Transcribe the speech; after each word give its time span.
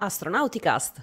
Astronauticast. 0.00 1.00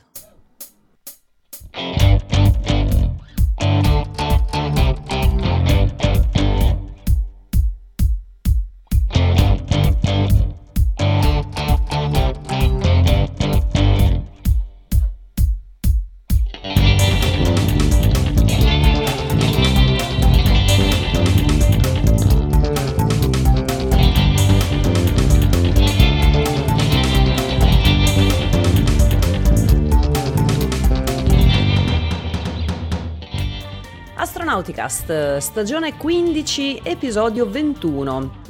Astronauticast, 34.88 35.38
stagione 35.38 35.98
15, 35.98 36.80
episodio 36.84 37.50
21. 37.50 38.46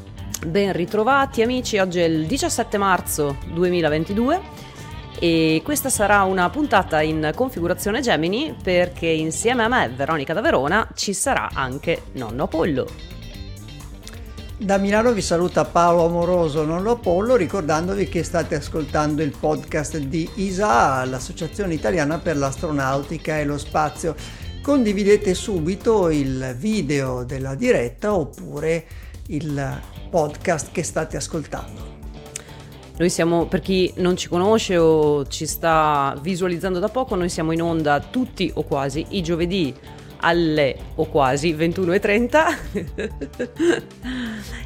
Ben 0.45 0.72
ritrovati 0.72 1.41
amici, 1.41 1.80
oggi 1.80 2.00
è 2.00 2.04
il 2.04 2.28
17 2.28 2.78
marzo 2.78 3.38
2022 3.52 4.42
e 5.20 5.62
questa 5.64 5.90
sarà 5.90 6.22
una 6.22 6.48
puntata 6.52 7.02
in 7.02 7.31
configurazione 7.34 8.02
Gemini 8.02 8.55
perché 8.62 9.08
insieme 9.08 9.64
a 9.64 9.68
me, 9.68 9.90
Veronica 9.90 10.34
da 10.34 10.42
Verona, 10.42 10.88
ci 10.94 11.14
sarà 11.14 11.50
anche 11.54 12.04
Nonno 12.14 12.44
Apollo. 12.44 13.16
Da 14.59 14.78
Milano 14.78 15.14
vi 15.14 15.22
saluta 15.22 15.66
Paolo 15.66 16.06
Amoroso, 16.06 16.64
Nonno 16.64 16.92
Apollo, 16.92 17.36
ricordandovi 17.36 18.08
che 18.08 18.23
state 18.23 18.56
ascoltando 18.56 19.23
il 19.23 19.36
podcast 19.40 19.97
di 19.97 20.30
ISA, 20.36 21.03
l'Associazione 21.06 21.73
Italiana 21.73 22.19
per 22.19 22.38
l'Astronautica 22.38 23.40
e 23.40 23.45
lo 23.45 23.58
Spazio 23.58 24.16
condividete 24.68 25.34
subito 25.34 26.10
il 26.10 26.54
video 26.58 27.23
della 27.23 27.56
diretta 27.56 28.14
oppure 28.14 28.86
il 29.28 29.82
podcast 30.09 30.74
che 30.74 30.84
state 30.84 31.16
ascoltando. 31.16 31.96
Noi 32.98 33.09
siamo, 33.09 33.46
per 33.46 33.62
chi 33.62 33.94
non 33.96 34.18
ci 34.18 34.28
conosce 34.28 34.76
o 34.76 35.26
ci 35.28 35.46
sta 35.46 36.20
visualizzando 36.22 36.80
da 36.80 36.90
poco, 36.90 37.16
noi 37.16 37.30
siamo 37.30 37.54
in 37.54 37.62
onda 37.62 38.02
tutti 38.02 38.52
o 38.56 38.64
quasi 38.64 39.06
i 39.12 39.24
giovedì 39.24 39.74
alle 40.18 40.76
o 40.96 41.06
quasi 41.06 41.54
21.30 41.54 42.58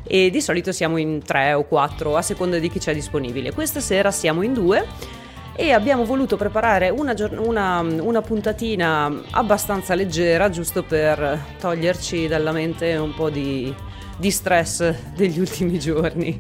e 0.08 0.32
di 0.32 0.42
solito 0.42 0.72
siamo 0.72 0.98
in 0.98 1.22
tre 1.24 1.54
o 1.54 1.66
quattro 1.66 2.18
a 2.18 2.24
seconda 2.24 2.58
di 2.58 2.72
chi 2.72 2.80
c'è 2.80 2.96
disponibile. 2.96 3.54
Questa 3.54 3.80
sera 3.80 4.10
siamo 4.10 4.42
in 4.42 4.54
due 4.54 5.20
e 5.56 5.72
abbiamo 5.72 6.06
voluto 6.06 6.38
preparare 6.38 6.90
una, 6.90 7.14
una, 7.38 7.80
una, 7.82 8.22
puntatina 8.22 9.24
abbastanza 9.32 9.96
leggera 9.96 10.50
giusto 10.50 10.84
per 10.84 11.40
toglierci 11.60 12.28
dalla 12.28 12.52
mente 12.52 12.96
un 12.96 13.14
po' 13.14 13.30
di, 13.30 13.74
di 14.18 14.32
stress 14.32 14.94
degli 15.16 15.40
ultimi 15.40 15.78
giorni. 15.78 16.40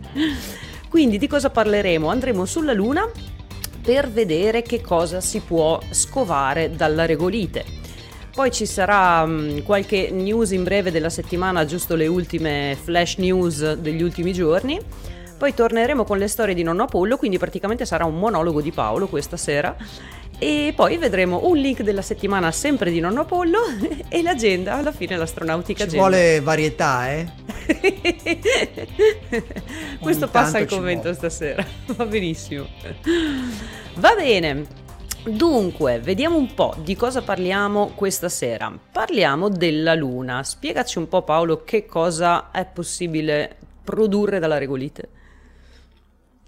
Quindi 0.89 1.17
di 1.17 1.27
cosa 1.27 1.49
parleremo? 1.49 2.09
Andremo 2.09 2.45
sulla 2.45 2.73
Luna 2.73 3.09
per 3.81 4.09
vedere 4.09 4.61
che 4.61 4.81
cosa 4.81 5.21
si 5.21 5.39
può 5.39 5.79
scovare 5.89 6.75
dalla 6.75 7.05
regolite. 7.05 7.79
Poi 8.33 8.49
ci 8.49 8.65
sarà 8.65 9.23
um, 9.23 9.61
qualche 9.63 10.09
news 10.09 10.51
in 10.51 10.63
breve 10.63 10.89
della 10.91 11.09
settimana, 11.09 11.65
giusto 11.65 11.95
le 11.95 12.07
ultime 12.07 12.77
flash 12.81 13.17
news 13.17 13.73
degli 13.73 14.01
ultimi 14.01 14.31
giorni 14.31 14.79
poi 15.41 15.55
torneremo 15.55 16.03
con 16.03 16.19
le 16.19 16.27
storie 16.27 16.53
di 16.53 16.61
nonno 16.61 16.83
Apollo, 16.83 17.17
quindi 17.17 17.39
praticamente 17.39 17.83
sarà 17.83 18.05
un 18.05 18.19
monologo 18.19 18.61
di 18.61 18.71
Paolo 18.71 19.07
questa 19.07 19.37
sera. 19.37 19.75
E 20.37 20.71
poi 20.75 20.97
vedremo 20.97 21.47
un 21.47 21.57
link 21.57 21.81
della 21.81 22.03
settimana 22.03 22.51
sempre 22.51 22.91
di 22.91 22.99
nonno 22.99 23.21
Apollo 23.21 23.57
e 24.07 24.21
l'agenda, 24.21 24.75
alla 24.75 24.91
fine 24.91 25.17
l'astronautica 25.17 25.79
Ci 25.79 25.97
agenda. 25.97 26.07
vuole 26.07 26.41
varietà, 26.41 27.11
eh? 27.11 27.27
Questo 29.99 30.27
passa 30.27 30.59
al 30.59 30.67
commento 30.67 31.11
vuole. 31.11 31.15
stasera, 31.15 31.65
va 31.97 32.05
benissimo. 32.05 32.67
Va 33.95 34.13
bene, 34.13 34.65
Dunque, 35.23 35.99
vediamo 36.01 36.37
un 36.37 36.53
po' 36.53 36.75
di 36.83 36.95
cosa 36.95 37.23
parliamo 37.23 37.93
questa 37.95 38.29
sera. 38.29 38.71
Parliamo 38.91 39.49
della 39.49 39.95
Luna. 39.95 40.43
Spiegaci 40.43 40.99
un 40.99 41.07
po' 41.07 41.23
Paolo 41.23 41.63
che 41.63 41.87
cosa 41.87 42.51
è 42.51 42.67
possibile 42.67 43.57
produrre 43.83 44.37
dalla 44.37 44.59
regolite. 44.59 45.09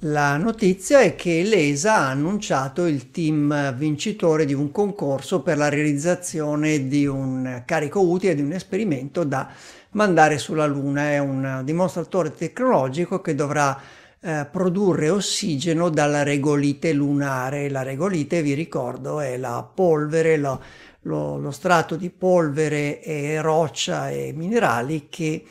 La 0.06 0.36
notizia 0.36 1.00
è 1.00 1.16
che 1.16 1.44
l'ESA 1.44 1.96
ha 1.96 2.10
annunciato 2.10 2.88
il 2.88 3.10
team 3.10 3.74
vincitore 3.76 4.44
di 4.44 4.54
un 4.54 4.70
concorso 4.70 5.42
per 5.42 5.56
la 5.56 5.70
realizzazione 5.70 6.90
di 6.90 7.06
un 7.06 7.64
carico 7.66 8.02
utile 8.02 8.36
di 8.36 8.42
un 8.42 8.52
esperimento 8.52 9.24
da 9.24 9.50
mandare 9.92 10.40
sulla 10.40 10.66
Luna. 10.66 11.12
È 11.12 11.20
un 11.20 11.62
dimostratore 11.64 12.34
tecnologico 12.34 13.22
che 13.22 13.34
dovrà 13.34 13.80
eh, 14.20 14.46
produrre 14.52 15.10
ossigeno 15.10 15.88
dalla 15.88 16.24
regolite 16.24 16.92
lunare. 16.92 17.70
La 17.70 17.84
regolite, 17.84 18.42
vi 18.42 18.56
ricordo, 18.56 19.22
è 19.22 19.38
la 19.38 19.66
polvere, 19.74 20.36
lo, 20.36 20.62
lo, 21.04 21.38
lo 21.38 21.52
strato 21.52 21.96
di 21.96 22.10
polvere 22.10 23.02
e 23.02 23.40
roccia 23.40 24.10
e 24.10 24.34
minerali 24.36 25.08
che 25.10 25.46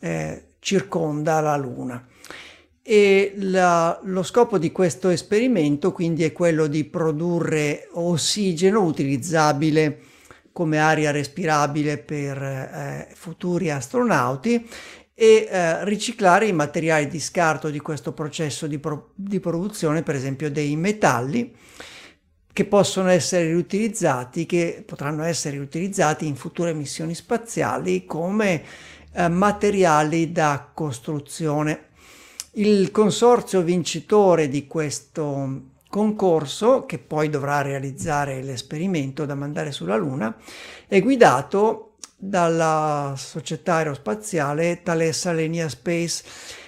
eh, 0.00 0.44
circonda 0.58 1.38
la 1.40 1.56
Luna 1.56 2.04
e 2.82 3.34
la, 3.36 3.98
lo 4.02 4.22
scopo 4.22 4.58
di 4.58 4.72
questo 4.72 5.08
esperimento 5.08 5.92
quindi 5.92 6.24
è 6.24 6.32
quello 6.32 6.66
di 6.66 6.84
produrre 6.84 7.88
ossigeno 7.92 8.82
utilizzabile 8.82 10.00
come 10.52 10.78
aria 10.78 11.10
respirabile 11.10 11.98
per 11.98 12.42
eh, 12.42 13.08
futuri 13.14 13.70
astronauti 13.70 14.68
e 15.14 15.46
eh, 15.48 15.84
riciclare 15.84 16.46
i 16.46 16.52
materiali 16.52 17.06
di 17.06 17.20
scarto 17.20 17.70
di 17.70 17.80
questo 17.80 18.12
processo 18.12 18.66
di, 18.66 18.78
pro- 18.78 19.12
di, 19.14 19.40
produzione, 19.40 20.02
per 20.02 20.14
esempio 20.14 20.50
dei 20.50 20.74
metalli, 20.76 21.54
che 22.52 22.64
possono 22.64 23.08
essere 23.08 23.46
riutilizzati, 23.46 24.46
che 24.46 24.82
potranno 24.84 25.22
essere 25.22 25.56
riutilizzati 25.56 26.26
in 26.26 26.34
future 26.36 26.74
missioni 26.74 27.14
spaziali 27.14 28.04
come 28.04 28.62
eh, 29.12 29.28
materiali 29.28 30.32
da 30.32 30.70
costruzione. 30.72 31.90
Il 32.56 32.90
consorzio 32.90 33.62
vincitore 33.62 34.46
di 34.46 34.66
questo 34.66 35.70
concorso, 35.88 36.84
che 36.84 36.98
poi 36.98 37.30
dovrà 37.30 37.62
realizzare 37.62 38.42
l'esperimento 38.42 39.24
da 39.24 39.34
mandare 39.34 39.72
sulla 39.72 39.96
Luna, 39.96 40.36
è 40.86 41.00
guidato 41.00 41.94
dalla 42.14 43.14
società 43.16 43.76
aerospaziale 43.76 44.82
Thales 44.82 45.24
Alenia 45.24 45.66
Space 45.70 46.24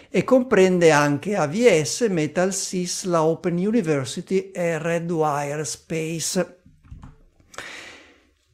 e 0.09 0.25
comprende 0.25 0.91
anche 0.91 1.37
AVS, 1.37 2.06
Metal 2.09 2.55
Sys, 2.55 3.05
la 3.05 3.23
Open 3.23 3.59
University 3.59 4.50
e 4.53 4.78
Redwire 4.78 5.67
Space. 5.67 6.61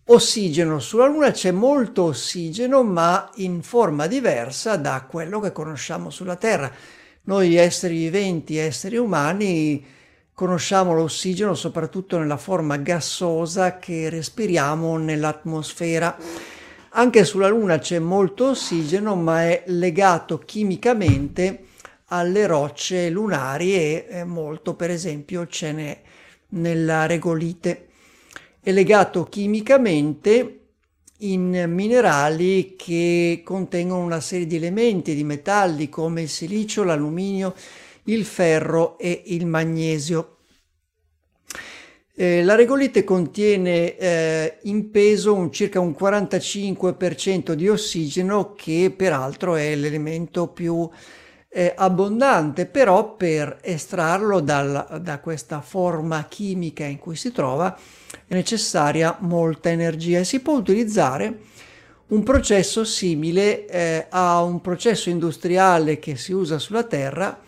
Ossigeno. 0.07 0.81
Sulla 0.81 1.07
Luna 1.07 1.31
c'è 1.31 1.53
molto 1.53 2.03
ossigeno, 2.07 2.83
ma 2.83 3.31
in 3.37 3.63
forma 3.63 4.09
diversa 4.09 4.75
da 4.75 5.07
quello 5.09 5.39
che 5.39 5.53
conosciamo 5.53 6.11
sulla 6.11 6.35
Terra 6.35 6.99
noi 7.31 7.55
esseri 7.55 7.97
viventi, 7.97 8.57
esseri 8.57 8.97
umani, 8.97 9.85
conosciamo 10.35 10.93
l'ossigeno 10.95 11.55
soprattutto 11.55 12.19
nella 12.19 12.37
forma 12.37 12.77
gassosa 12.77 13.79
che 13.79 14.09
respiriamo 14.09 14.97
nell'atmosfera. 14.97 16.17
Anche 16.89 17.25
sulla 17.25 17.47
Luna 17.47 17.79
c'è 17.79 18.01
molto 18.01 18.49
ossigeno, 18.49 19.15
ma 19.15 19.45
è 19.45 19.63
legato 19.67 20.39
chimicamente 20.39 21.67
alle 22.07 22.49
rocce 22.49 23.09
lunari 23.11 23.75
e 23.77 24.25
molto, 24.25 24.75
per 24.75 24.91
esempio, 24.91 25.47
ce 25.47 25.71
n'è 25.71 26.01
nella 26.49 27.07
regolite. 27.07 27.87
È 28.61 28.73
legato 28.73 29.23
chimicamente 29.29 30.60
in 31.21 31.67
minerali 31.69 32.75
che 32.77 33.43
contengono 33.45 34.05
una 34.05 34.21
serie 34.21 34.47
di 34.47 34.57
elementi, 34.57 35.15
di 35.15 35.25
metalli 35.25 35.89
come 35.89 36.23
il 36.23 36.29
silicio, 36.29 36.83
l'alluminio, 36.83 37.55
il 38.05 38.25
ferro 38.25 38.99
e 38.99 39.23
il 39.27 39.47
magnesio. 39.47 40.37
Eh, 42.15 42.43
la 42.43 42.55
regolite 42.55 43.03
contiene 43.03 43.97
eh, 43.97 44.59
in 44.65 44.91
peso 44.91 45.35
un, 45.35 45.51
circa 45.51 45.81
un 45.81 45.95
45% 45.99 47.53
di 47.53 47.69
ossigeno 47.69 48.53
che 48.53 48.93
peraltro 48.95 49.57
è 49.57 49.75
l'elemento 49.75 50.49
più 50.49 50.89
eh, 51.53 51.75
abbondante, 51.77 52.67
però 52.67 53.17
per 53.17 53.59
estrarlo 53.61 54.41
dal, 54.41 55.01
da 55.03 55.19
questa 55.19 55.61
forma 55.61 56.25
chimica 56.29 56.85
in 56.85 56.99
cui 56.99 57.17
si 57.17 57.33
trova 57.33 57.77
è 58.27 58.35
necessaria 58.35 59.17
molta 59.21 59.69
energia 59.69 60.21
e 60.21 60.25
si 60.25 60.41
può 60.41 60.55
utilizzare 60.55 61.39
un 62.09 62.23
processo 62.23 62.85
simile 62.85 63.67
eh, 63.67 64.07
a 64.09 64.43
un 64.43 64.61
processo 64.61 65.11
industriale 65.11 65.99
che 65.99 66.17
si 66.17 66.33
usa 66.33 66.59
sulla 66.59 66.85
Terra, 66.85 67.41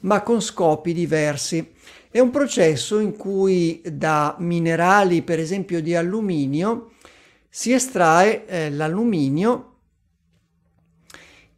ma 0.00 0.22
con 0.22 0.40
scopi 0.40 0.92
diversi. 0.92 1.72
È 2.10 2.18
un 2.18 2.30
processo 2.30 2.98
in 2.98 3.16
cui 3.16 3.80
da 3.84 4.34
minerali, 4.38 5.22
per 5.22 5.38
esempio 5.38 5.80
di 5.80 5.94
alluminio, 5.94 6.90
si 7.48 7.72
estrae 7.72 8.46
eh, 8.46 8.70
l'alluminio 8.70 9.69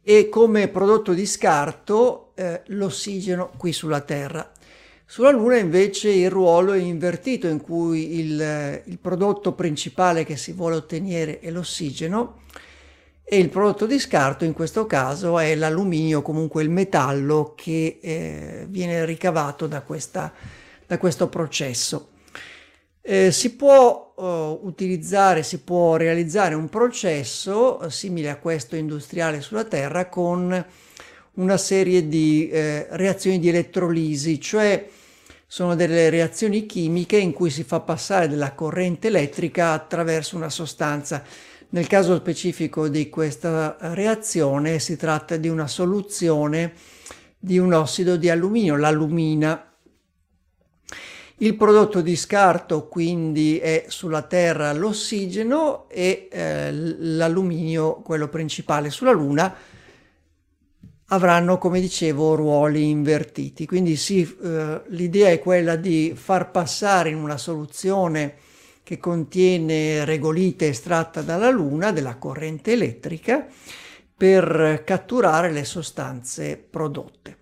e 0.03 0.27
come 0.27 0.67
prodotto 0.67 1.13
di 1.13 1.25
scarto 1.25 2.31
eh, 2.35 2.61
l'ossigeno 2.67 3.51
qui 3.57 3.71
sulla 3.71 4.01
Terra. 4.01 4.51
Sulla 5.05 5.31
Luna 5.31 5.57
invece 5.57 6.09
il 6.09 6.29
ruolo 6.29 6.73
è 6.73 6.79
invertito 6.79 7.47
in 7.47 7.61
cui 7.61 8.19
il, 8.19 8.81
il 8.85 8.99
prodotto 8.99 9.53
principale 9.53 10.25
che 10.25 10.37
si 10.37 10.51
vuole 10.53 10.75
ottenere 10.75 11.39
è 11.39 11.51
l'ossigeno 11.51 12.41
e 13.23 13.37
il 13.37 13.49
prodotto 13.49 13.85
di 13.85 13.99
scarto 13.99 14.43
in 14.43 14.53
questo 14.53 14.85
caso 14.85 15.39
è 15.39 15.55
l'alluminio, 15.55 16.21
comunque 16.21 16.63
il 16.63 16.69
metallo 16.69 17.53
che 17.55 17.99
eh, 18.01 18.65
viene 18.67 19.05
ricavato 19.05 19.67
da, 19.67 19.81
questa, 19.81 20.33
da 20.85 20.97
questo 20.97 21.27
processo. 21.29 22.09
Eh, 23.05 23.31
si 23.31 23.55
può 23.55 24.13
uh, 24.15 24.65
utilizzare, 24.65 25.43
si 25.43 25.59
può 25.59 25.97
realizzare 25.97 26.55
un 26.55 26.69
processo 26.69 27.79
uh, 27.81 27.89
simile 27.89 28.29
a 28.29 28.37
questo 28.37 28.77
industriale 28.77 29.41
sulla 29.41 29.65
Terra 29.65 30.07
con 30.07 30.65
una 31.33 31.57
serie 31.57 32.07
di 32.07 32.47
eh, 32.49 32.87
reazioni 32.91 33.39
di 33.39 33.49
elettrolisi, 33.49 34.39
cioè 34.39 34.87
sono 35.45 35.75
delle 35.75 36.09
reazioni 36.09 36.65
chimiche 36.65 37.17
in 37.17 37.33
cui 37.33 37.49
si 37.49 37.63
fa 37.63 37.81
passare 37.81 38.29
della 38.29 38.53
corrente 38.53 39.07
elettrica 39.07 39.71
attraverso 39.71 40.37
una 40.37 40.49
sostanza 40.49 41.23
nel 41.73 41.87
caso 41.87 42.15
specifico 42.15 42.87
di 42.87 43.09
questa 43.09 43.77
reazione 43.79 44.77
si 44.77 44.95
tratta 44.95 45.37
di 45.37 45.49
una 45.49 45.67
soluzione 45.67 46.73
di 47.39 47.57
un 47.57 47.73
ossido 47.73 48.15
di 48.15 48.29
alluminio, 48.29 48.75
l'allumina. 48.75 49.72
Il 51.43 51.55
prodotto 51.55 51.99
di 51.99 52.15
scarto 52.15 52.87
quindi 52.87 53.57
è 53.57 53.83
sulla 53.89 54.21
Terra 54.21 54.71
l'ossigeno 54.71 55.89
e 55.89 56.29
eh, 56.31 56.71
l'alluminio, 56.71 57.95
quello 57.95 58.29
principale 58.29 58.89
sulla 58.89 59.11
Luna, 59.11 59.53
avranno, 61.07 61.57
come 61.57 61.81
dicevo, 61.81 62.35
ruoli 62.35 62.89
invertiti. 62.89 63.65
Quindi 63.65 63.97
sì, 63.97 64.21
eh, 64.41 64.83
l'idea 64.87 65.31
è 65.31 65.39
quella 65.39 65.75
di 65.75 66.13
far 66.15 66.49
passare 66.49 67.09
in 67.09 67.17
una 67.17 67.37
soluzione 67.37 68.35
che 68.81 68.97
contiene 68.97 70.05
regolite 70.05 70.69
estratta 70.69 71.21
dalla 71.21 71.49
Luna, 71.49 71.91
della 71.91 72.15
corrente 72.15 72.71
elettrica, 72.71 73.45
per 74.15 74.83
catturare 74.85 75.51
le 75.51 75.65
sostanze 75.65 76.55
prodotte. 76.55 77.39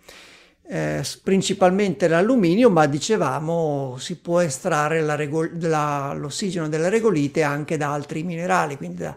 Eh, 0.64 1.04
principalmente 1.24 2.08
l'alluminio, 2.08 2.70
ma 2.70 2.86
dicevamo 2.86 3.98
si 4.00 4.18
può 4.18 4.40
estrarre 4.40 5.02
la 5.02 5.16
regol- 5.16 5.58
la, 5.60 6.14
l'ossigeno 6.14 6.70
della 6.70 6.88
regolite 6.88 7.42
anche 7.44 7.76
da 7.78 7.92
altri 7.92 8.24
minerali, 8.24 8.78
quindi 8.78 8.98
da 9.04 9.16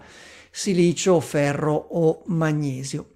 silicio, 0.50 1.20
ferro 1.20 1.72
o 1.74 2.22
magnesio. 2.26 3.08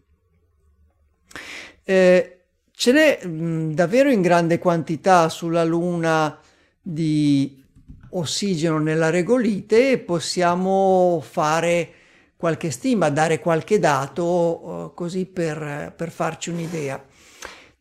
Eh, 1.85 2.41
ce 2.73 2.93
n'è 2.93 3.27
mh, 3.27 3.75
davvero 3.75 4.11
in 4.11 4.21
grande 4.23 4.59
quantità 4.59 5.29
sulla 5.29 5.65
Luna 5.65 6.39
di 6.81 7.65
ossigeno 8.11 8.79
nella 8.79 9.11
regolite 9.11 9.93
e 9.93 9.99
possiamo 9.99 11.21
fare 11.27 11.93
qualche 12.37 12.71
stima, 12.71 13.11
dare 13.11 13.41
qualche 13.41 13.79
dato 13.79 14.25
uh, 14.25 14.95
così 14.95 15.27
per, 15.27 15.93
per 15.97 16.11
farci 16.11 16.51
un'idea. 16.51 17.05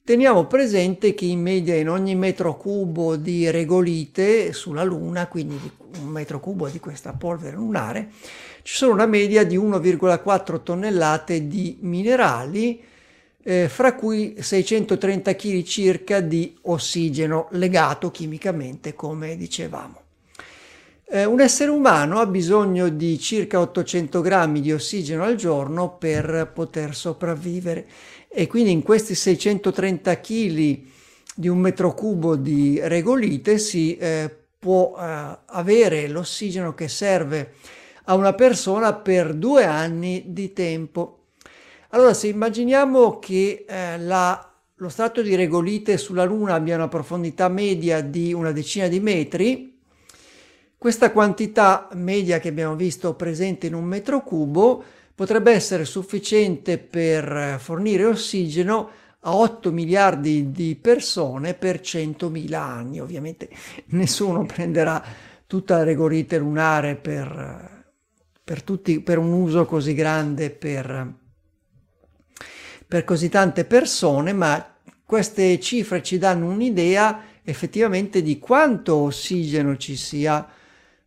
Teniamo 0.07 0.45
presente 0.45 1.13
che 1.13 1.25
in 1.25 1.41
media 1.41 1.75
in 1.75 1.89
ogni 1.89 2.15
metro 2.15 2.55
cubo 2.55 3.17
di 3.17 3.51
regolite 3.51 4.53
sulla 4.53 4.85
Luna, 4.85 5.27
quindi 5.27 5.59
un 5.99 6.07
metro 6.07 6.39
cubo 6.39 6.69
di 6.69 6.79
questa 6.79 7.11
polvere 7.11 7.57
lunare, 7.57 8.11
ci 8.61 8.77
sono 8.77 8.93
una 8.93 9.05
media 9.05 9.43
di 9.43 9.57
1,4 9.57 10.63
tonnellate 10.63 11.45
di 11.49 11.79
minerali, 11.81 12.81
eh, 13.43 13.67
fra 13.67 13.95
cui 13.95 14.37
630 14.39 15.35
kg 15.35 15.61
circa 15.63 16.21
di 16.21 16.57
ossigeno 16.61 17.49
legato 17.51 18.09
chimicamente, 18.09 18.93
come 18.93 19.35
dicevamo. 19.35 20.03
Eh, 21.09 21.23
un 21.23 21.39
essere 21.39 21.71
umano 21.71 22.19
ha 22.19 22.25
bisogno 22.25 22.89
di 22.89 23.17
circa 23.17 23.61
800 23.61 24.19
grammi 24.19 24.59
di 24.59 24.73
ossigeno 24.73 25.23
al 25.23 25.35
giorno 25.35 25.95
per 25.95 26.51
poter 26.53 26.93
sopravvivere 26.93 27.87
e 28.27 28.47
quindi 28.47 28.71
in 28.71 28.83
questi 28.83 29.15
630 29.15 30.19
kg 30.19 30.79
di 31.35 31.47
un 31.47 31.59
metro 31.59 31.93
cubo 31.93 32.35
di 32.35 32.79
regolite 32.83 33.57
si 33.57 33.95
eh, 33.97 34.35
può 34.57 34.95
eh, 34.97 35.37
avere 35.45 36.07
l'ossigeno 36.07 36.73
che 36.73 36.87
serve 36.87 37.53
a 38.05 38.15
una 38.15 38.33
persona 38.33 38.93
per 38.93 39.33
due 39.33 39.65
anni 39.65 40.25
di 40.27 40.53
tempo. 40.53 41.19
Allora, 41.89 42.13
se 42.13 42.27
immaginiamo 42.27 43.19
che 43.19 43.65
eh, 43.67 43.99
la, 43.99 44.51
lo 44.75 44.89
strato 44.89 45.21
di 45.21 45.35
regolite 45.35 45.97
sulla 45.97 46.23
Luna 46.23 46.55
abbia 46.55 46.75
una 46.75 46.87
profondità 46.87 47.47
media 47.49 48.01
di 48.01 48.33
una 48.33 48.51
decina 48.51 48.87
di 48.87 48.99
metri, 48.99 49.79
questa 50.77 51.11
quantità 51.11 51.87
media 51.93 52.39
che 52.39 52.49
abbiamo 52.49 52.75
visto 52.75 53.15
presente 53.15 53.67
in 53.67 53.73
un 53.73 53.83
metro 53.83 54.21
cubo 54.21 54.83
potrebbe 55.17 55.51
essere 55.51 55.83
sufficiente 55.83 56.77
per 56.77 57.57
fornire 57.59 58.05
ossigeno 58.05 58.87
a 59.21 59.35
8 59.35 59.71
miliardi 59.71 60.51
di 60.51 60.75
persone 60.79 61.55
per 61.55 61.79
100.000 61.79 62.53
anni. 62.53 62.99
Ovviamente 62.99 63.49
nessuno 63.87 64.45
prenderà 64.45 65.03
tutta 65.47 65.77
la 65.77 65.83
regolite 65.83 66.37
lunare 66.37 66.97
per, 66.97 67.87
per, 68.43 68.61
tutti, 68.61 68.99
per 69.01 69.17
un 69.17 69.31
uso 69.33 69.65
così 69.65 69.95
grande 69.95 70.51
per, 70.51 71.15
per 72.87 73.03
così 73.03 73.27
tante 73.27 73.65
persone, 73.65 74.33
ma 74.33 74.75
queste 75.03 75.59
cifre 75.59 76.03
ci 76.03 76.19
danno 76.19 76.45
un'idea 76.45 77.23
effettivamente 77.41 78.21
di 78.21 78.37
quanto 78.37 78.97
ossigeno 78.97 79.77
ci 79.77 79.95
sia 79.95 80.47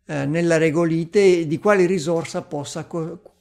eh, 0.05 0.27
nella 0.27 0.57
regolite 0.57 1.47
di 1.47 1.59
quale 1.61 1.87
risorsa, 1.87 2.43
possa, 2.43 2.89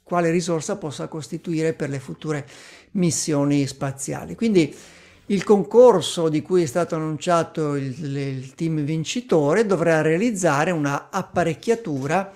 quale 0.10 0.32
risorsa 0.32 0.76
possa 0.76 1.08
costituire 1.08 1.74
per 1.74 1.90
le 1.90 2.00
future 2.00 2.46
missioni 2.94 3.68
spaziali. 3.68 4.34
Quindi 4.34 4.76
il 5.28 5.44
concorso 5.44 6.28
di 6.28 6.42
cui 6.42 6.64
è 6.64 6.66
stato 6.66 6.96
annunciato 6.96 7.76
il, 7.76 8.18
il 8.18 8.56
team 8.56 8.82
vincitore 8.82 9.68
dovrà 9.68 10.02
realizzare 10.02 10.72
una 10.72 11.10
apparecchiatura 11.12 12.34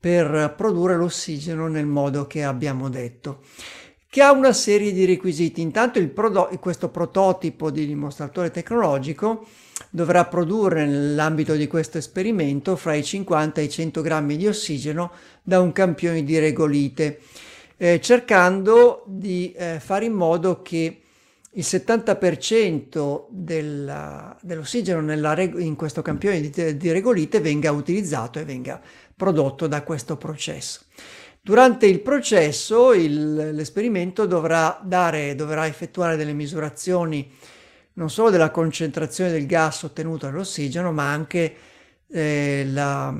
per 0.00 0.52
produrre 0.56 0.96
l'ossigeno 0.96 1.68
nel 1.68 1.86
modo 1.86 2.26
che 2.26 2.42
abbiamo 2.42 2.88
detto 2.88 3.42
che 4.14 4.22
ha 4.22 4.30
una 4.30 4.52
serie 4.52 4.92
di 4.92 5.06
requisiti. 5.06 5.60
Intanto 5.60 6.04
prodo- 6.08 6.48
questo 6.60 6.88
prototipo 6.88 7.70
di 7.70 7.84
dimostratore 7.84 8.50
tecnologico 8.50 9.44
dovrà 9.94 10.24
produrre 10.24 10.86
nell'ambito 10.86 11.54
di 11.54 11.68
questo 11.68 11.98
esperimento 11.98 12.74
fra 12.74 12.94
i 12.94 13.04
50 13.04 13.60
e 13.60 13.64
i 13.64 13.70
100 13.70 14.02
grammi 14.02 14.36
di 14.36 14.48
ossigeno 14.48 15.12
da 15.40 15.60
un 15.60 15.70
campione 15.70 16.24
di 16.24 16.36
regolite, 16.40 17.20
eh, 17.76 18.00
cercando 18.00 19.04
di 19.06 19.52
eh, 19.52 19.78
fare 19.78 20.06
in 20.06 20.14
modo 20.14 20.62
che 20.62 21.00
il 21.48 21.62
70% 21.64 23.26
della, 23.30 24.36
dell'ossigeno 24.42 25.00
nella, 25.00 25.40
in 25.40 25.76
questo 25.76 26.02
campione 26.02 26.40
di, 26.40 26.76
di 26.76 26.90
regolite 26.90 27.38
venga 27.38 27.70
utilizzato 27.70 28.40
e 28.40 28.44
venga 28.44 28.80
prodotto 29.14 29.68
da 29.68 29.84
questo 29.84 30.16
processo. 30.16 30.80
Durante 31.40 31.86
il 31.86 32.00
processo 32.00 32.92
il, 32.94 33.54
l'esperimento 33.54 34.26
dovrà, 34.26 34.80
dare, 34.82 35.36
dovrà 35.36 35.68
effettuare 35.68 36.16
delle 36.16 36.32
misurazioni 36.32 37.30
non 37.94 38.10
solo 38.10 38.30
della 38.30 38.50
concentrazione 38.50 39.30
del 39.30 39.46
gas 39.46 39.82
ottenuto 39.82 40.26
dall'ossigeno, 40.26 40.92
ma 40.92 41.10
anche 41.10 41.54
eh, 42.08 42.66
la, 42.70 43.16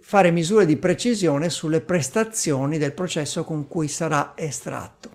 fare 0.00 0.30
misure 0.30 0.66
di 0.66 0.76
precisione 0.76 1.48
sulle 1.48 1.80
prestazioni 1.80 2.78
del 2.78 2.92
processo 2.92 3.44
con 3.44 3.68
cui 3.68 3.88
sarà 3.88 4.32
estratto. 4.34 5.10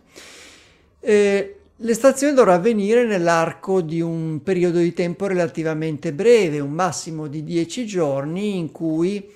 Eh, 1.00 1.60
l'estrazione 1.78 2.34
dovrà 2.34 2.54
avvenire 2.54 3.06
nell'arco 3.06 3.82
di 3.82 4.02
un 4.02 4.42
periodo 4.44 4.80
di 4.80 4.94
tempo 4.94 5.28
relativamente 5.28 6.14
breve, 6.14 6.60
un 6.60 6.72
massimo 6.72 7.28
di 7.28 7.44
10 7.44 7.86
giorni, 7.86 8.58
in 8.58 8.72
cui 8.72 9.30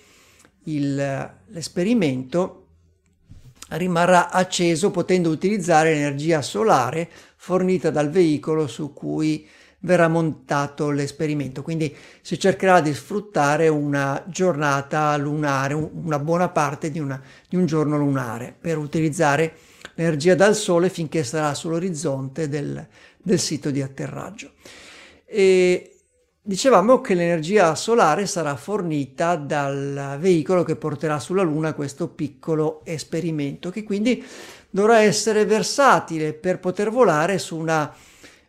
il, 0.66 1.32
l'esperimento 1.48 2.58
rimarrà 3.70 4.30
acceso 4.30 4.92
potendo 4.92 5.30
utilizzare 5.30 5.94
l'energia 5.94 6.42
solare 6.42 7.10
fornita 7.44 7.90
dal 7.90 8.12
veicolo 8.12 8.68
su 8.68 8.94
cui 8.94 9.48
verrà 9.80 10.08
montato 10.08 10.92
l'esperimento. 10.92 11.64
Quindi 11.64 11.94
si 12.22 12.38
cercherà 12.38 12.82
di 12.82 12.94
sfruttare 12.94 13.68
una 13.68 14.24
giornata 14.28 15.18
lunare, 15.18 15.74
una 15.74 16.20
buona 16.20 16.50
parte 16.50 16.92
di, 16.92 17.00
una, 17.00 17.20
di 17.50 17.56
un 17.56 17.66
giorno 17.66 17.98
lunare 17.98 18.56
per 18.62 18.78
utilizzare 18.78 19.56
l'energia 19.96 20.36
dal 20.36 20.56
sole 20.56 20.90
finché 20.90 21.24
sarà 21.24 21.56
sull'orizzonte 21.56 22.48
del, 22.48 22.88
del 23.18 23.40
sito 23.40 23.72
di 23.72 23.82
atterraggio. 23.82 24.52
E 25.26 25.96
dicevamo 26.44 27.02
che 27.02 27.16
l'energia 27.16 27.74
solare 27.74 28.28
sarà 28.28 28.56
fornita 28.56 29.36
dal 29.36 30.18
veicolo 30.20 30.62
che 30.62 30.76
porterà 30.76 31.20
sulla 31.20 31.42
Luna 31.42 31.74
questo 31.74 32.08
piccolo 32.08 32.82
esperimento, 32.84 33.72
che 33.72 33.82
quindi 33.82 34.24
dovrà 34.72 35.02
essere 35.02 35.46
versatile 35.46 36.34
per 36.34 36.60
poter 36.60 36.90
volare 36.90 37.38
su 37.38 37.58
una 37.58 37.94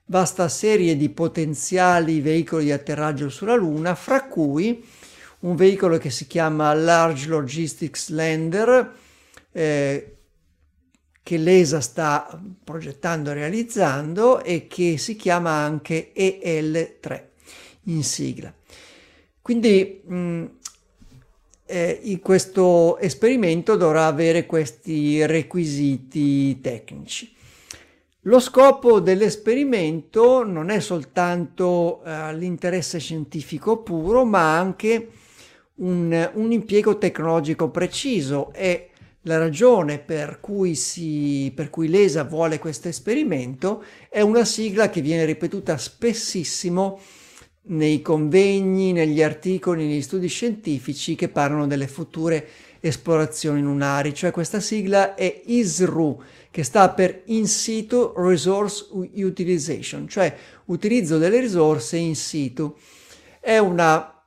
vasta 0.07 0.49
serie 0.49 0.97
di 0.97 1.09
potenziali 1.11 2.21
veicoli 2.21 2.65
di 2.65 2.73
atterraggio 2.73 3.29
sulla 3.29 3.55
Luna, 3.55 3.95
fra 3.95 4.25
cui 4.25 4.85
un 5.41 5.57
veicolo 5.57 5.99
che 5.99 6.11
si 6.11 6.27
chiama 6.27 6.73
Large 6.73 7.29
Logistics 7.29 8.09
Lander, 8.09 8.95
eh, 9.53 10.17
che 11.23 11.37
l'ESA 11.37 11.81
sta 11.81 12.41
progettando 12.65 13.31
e 13.31 13.35
realizzando 13.35 14.43
e 14.43 14.67
che 14.67 14.99
si 14.99 15.17
chiama 15.17 15.51
anche 15.51 16.13
EL3 16.15 17.23
in 17.85 18.03
sigla. 18.03 18.53
Quindi 19.41 20.03
mh, 20.05 20.45
eh, 21.73 22.21
questo 22.21 22.99
esperimento 22.99 23.77
dovrà 23.77 24.07
avere 24.07 24.45
questi 24.45 25.25
requisiti 25.25 26.61
tecnici. 26.61 27.35
Lo 28.27 28.39
scopo 28.41 29.01
dell'esperimento 29.01 30.45
non 30.45 30.69
è 30.69 30.81
soltanto 30.81 32.03
eh, 32.05 32.37
l'interesse 32.37 32.99
scientifico 32.99 33.79
puro, 33.79 34.25
ma 34.27 34.59
anche 34.59 35.09
un, 35.77 36.31
un 36.35 36.53
impiego 36.53 36.99
tecnologico 36.99 37.71
preciso 37.71 38.53
e 38.53 38.91
la 39.23 39.39
ragione 39.39 39.99
per 39.99 40.41
cui, 40.41 40.75
si, 40.75 41.51
per 41.55 41.71
cui 41.71 41.89
l'ESA 41.89 42.25
vuole 42.25 42.59
questo 42.59 42.89
esperimento 42.89 43.83
è 44.11 44.21
una 44.21 44.45
sigla 44.45 44.91
che 44.91 45.01
viene 45.01 45.25
ripetuta 45.25 45.79
spessissimo 45.79 47.01
nei 47.65 48.03
convegni, 48.03 48.93
negli 48.93 49.23
articoli, 49.23 49.87
negli 49.87 50.03
studi 50.03 50.27
scientifici 50.27 51.15
che 51.15 51.29
parlano 51.29 51.67
delle 51.67 51.87
future 51.87 52.47
esplorazioni 52.81 53.61
lunari, 53.61 54.13
cioè 54.13 54.33
questa 54.33 54.59
sigla 54.59 55.15
è 55.15 55.43
ISRU, 55.47 56.21
che 56.51 56.65
sta 56.65 56.91
per 56.91 57.23
In 57.27 57.47
situ 57.47 58.13
Resource 58.17 58.87
Utilization, 58.91 60.09
cioè 60.09 60.37
utilizzo 60.67 61.19
delle 61.19 61.41
risorse 61.41 61.97
in 61.97 62.17
situ. 62.17 62.75
È 63.41 63.57
una 63.59 64.23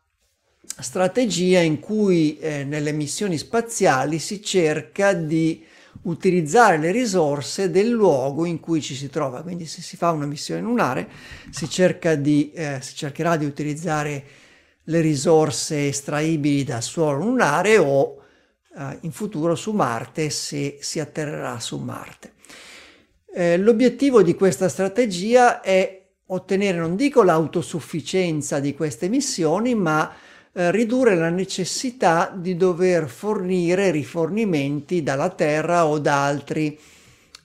strategia 0.80 1.60
in 1.60 1.80
cui 1.80 2.38
eh, 2.39 2.63
nelle 2.63 2.94
missioni 2.94 3.38
spaziali 3.38 4.20
si 4.20 4.42
cerca 4.42 5.13
di 5.13 5.63
utilizzare 6.05 6.77
le 6.77 6.91
risorse 6.91 7.69
del 7.69 7.89
luogo 7.89 8.45
in 8.45 8.59
cui 8.59 8.81
ci 8.81 8.95
si 8.95 9.09
trova. 9.09 9.41
Quindi 9.41 9.65
se 9.65 9.81
si 9.81 9.97
fa 9.97 10.12
una 10.12 10.25
missione 10.25 10.62
lunare 10.62 11.07
si, 11.50 11.69
cerca 11.69 12.15
di, 12.15 12.51
eh, 12.51 12.79
si 12.81 12.95
cercherà 12.95 13.38
di 13.38 13.45
utilizzare 13.45 14.24
le 14.83 15.01
risorse 15.01 15.88
estraibili 15.88 16.63
dal 16.63 16.83
suolo 16.83 17.24
lunare 17.24 17.77
o 17.77 18.21
eh, 18.77 18.97
in 19.01 19.12
futuro 19.12 19.55
su 19.55 19.71
Marte 19.71 20.29
se 20.29 20.77
si 20.79 21.00
atterrerà 21.00 21.59
su 21.59 21.77
Marte. 21.77 22.33
Eh, 23.33 23.57
l'obiettivo 23.57 24.21
di 24.21 24.35
questa 24.35 24.69
strategia 24.69 25.62
è 25.62 26.03
ottenere, 26.27 26.77
non 26.77 26.95
dico 26.95 27.24
l'autosufficienza 27.24 28.59
di 28.59 28.74
queste 28.74 29.09
missioni, 29.09 29.75
ma 29.75 30.13
eh, 30.57 30.71
ridurre 30.71 31.15
la 31.15 31.29
necessità 31.29 32.33
di 32.33 32.55
dover 32.55 33.09
fornire 33.09 33.91
rifornimenti 33.91 35.03
dalla 35.03 35.29
Terra 35.29 35.85
o 35.85 36.00
da, 36.00 36.24
altri, 36.24 36.79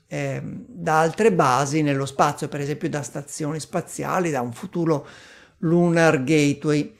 eh, 0.06 0.40
da 0.44 1.00
altre 1.00 1.32
basi 1.32 1.82
nello 1.82 2.06
spazio, 2.06 2.46
per 2.46 2.60
esempio 2.60 2.88
da 2.88 3.02
stazioni 3.02 3.58
spaziali, 3.58 4.30
da 4.30 4.40
un 4.40 4.52
futuro 4.52 5.04
Lunar 5.58 6.22
Gateway. 6.22 6.94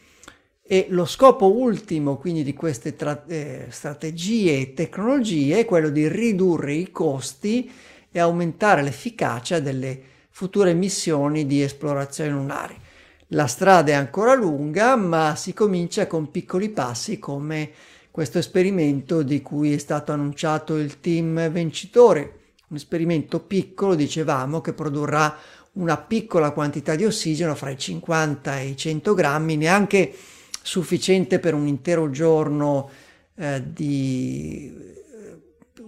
E 0.60 0.86
lo 0.88 1.04
scopo 1.04 1.46
ultimo 1.46 2.16
quindi 2.16 2.42
di 2.42 2.54
queste 2.54 2.96
tra- 2.96 3.24
eh, 3.28 3.66
strategie 3.68 4.58
e 4.58 4.74
tecnologie 4.74 5.60
è 5.60 5.64
quello 5.64 5.90
di 5.90 6.08
ridurre 6.08 6.74
i 6.74 6.90
costi 6.90 7.70
e 8.10 8.18
aumentare 8.18 8.82
l'efficacia 8.82 9.60
delle 9.60 10.00
future 10.30 10.74
missioni 10.74 11.46
di 11.46 11.62
esplorazione 11.62 12.30
lunare. 12.30 12.88
La 13.32 13.46
strada 13.46 13.92
è 13.92 13.94
ancora 13.94 14.34
lunga, 14.34 14.96
ma 14.96 15.36
si 15.36 15.54
comincia 15.54 16.08
con 16.08 16.32
piccoli 16.32 16.68
passi 16.68 17.20
come 17.20 17.70
questo 18.10 18.38
esperimento 18.38 19.22
di 19.22 19.40
cui 19.40 19.72
è 19.72 19.78
stato 19.78 20.10
annunciato 20.10 20.76
il 20.76 20.98
team 20.98 21.48
vincitore. 21.48 22.38
Un 22.70 22.76
esperimento 22.76 23.38
piccolo, 23.38 23.94
dicevamo, 23.94 24.60
che 24.60 24.72
produrrà 24.72 25.36
una 25.74 25.96
piccola 25.96 26.50
quantità 26.50 26.96
di 26.96 27.04
ossigeno 27.04 27.54
fra 27.54 27.70
i 27.70 27.78
50 27.78 28.58
e 28.58 28.66
i 28.66 28.76
100 28.76 29.14
grammi, 29.14 29.56
neanche 29.56 30.12
sufficiente 30.60 31.38
per 31.38 31.54
un 31.54 31.68
intero 31.68 32.10
giorno 32.10 32.90
eh, 33.36 33.62
di, 33.64 34.74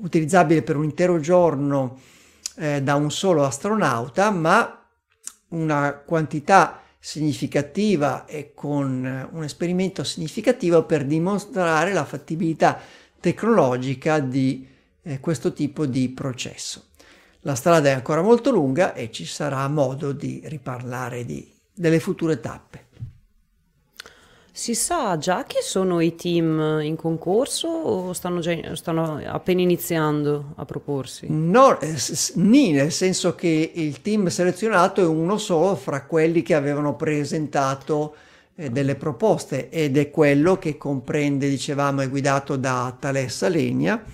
utilizzabile 0.01 0.63
per 0.63 0.77
un 0.77 0.85
intero 0.85 1.19
giorno 1.19 1.99
eh, 2.55 2.81
da 2.83 2.95
un 2.95 3.11
solo 3.11 3.45
astronauta, 3.45 4.31
ma 4.31 4.87
una 5.49 5.95
quantità 5.95 6.82
significativa 7.05 8.27
e 8.27 8.53
con 8.55 9.05
eh, 9.05 9.29
un 9.33 9.43
esperimento 9.43 10.05
significativo 10.05 10.85
per 10.85 11.05
dimostrare 11.05 11.93
la 11.93 12.05
fattibilità 12.05 12.79
tecnologica 13.19 14.21
di 14.21 14.65
eh, 15.03 15.19
questo 15.19 15.53
tipo 15.53 15.85
di 15.85 16.09
processo. 16.11 16.91
La 17.41 17.57
strada 17.57 17.89
è 17.89 17.93
ancora 17.93 18.23
molto 18.23 18.53
lunga 18.53 18.95
e 18.95 19.11
ci 19.11 19.27
sarà 19.27 19.67
modo 19.67 20.13
di 20.13 20.43
riparlare 20.45 21.25
di, 21.25 21.53
delle 21.75 21.99
future 21.99 22.39
tappe. 22.39 22.87
Si 24.55 24.75
sa 24.75 25.17
già 25.17 25.45
chi 25.45 25.57
sono 25.63 26.01
i 26.01 26.15
team 26.15 26.81
in 26.83 26.95
concorso 26.95 27.69
o 27.69 28.13
stanno, 28.13 28.41
già, 28.41 28.55
stanno 28.77 29.19
appena 29.25 29.63
iniziando 29.63 30.53
a 30.57 30.67
proporsi? 30.67 31.25
No, 31.31 31.81
eh, 31.81 31.97
ni, 32.35 32.73
nel 32.73 32.93
senso 32.93 33.35
che 33.35 33.73
il 33.73 34.03
team 34.03 34.27
selezionato 34.27 35.01
è 35.01 35.07
uno 35.07 35.39
solo 35.39 35.75
fra 35.75 36.05
quelli 36.05 36.43
che 36.43 36.55
avevano 36.55 36.97
presentato 36.97 38.15
eh, 38.55 38.69
delle 38.69 38.95
proposte 38.95 39.71
ed 39.71 39.97
è 39.97 40.11
quello 40.11 40.59
che 40.59 40.77
comprende, 40.77 41.49
dicevamo, 41.49 42.03
è 42.03 42.11
guidato 42.11 42.57
da 42.57 42.95
Thales 43.01 43.43
Alenia 43.45 44.05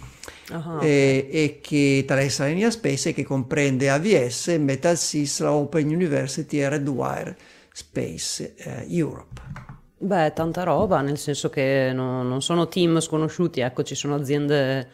uh-huh. 0.52 0.78
eh, 0.80 1.28
e 1.32 1.58
che 1.60 2.04
Thales 2.06 2.38
Alenia 2.38 2.70
Space 2.70 3.08
e 3.08 3.12
che 3.12 3.24
comprende 3.24 3.90
AVS, 3.90 4.56
Metal 4.60 4.96
Sys, 4.96 5.40
Open 5.40 5.88
University 5.88 6.58
e 6.58 6.68
Redwire 6.68 7.36
Space 7.72 8.54
eh, 8.56 8.86
Europe. 8.88 9.67
Beh, 10.00 10.32
tanta 10.32 10.62
roba, 10.62 11.00
nel 11.00 11.18
senso 11.18 11.50
che 11.50 11.90
no, 11.92 12.22
non 12.22 12.40
sono 12.40 12.68
team 12.68 13.00
sconosciuti, 13.00 13.60
ecco, 13.60 13.82
ci 13.82 13.96
sono 13.96 14.14
aziende 14.14 14.88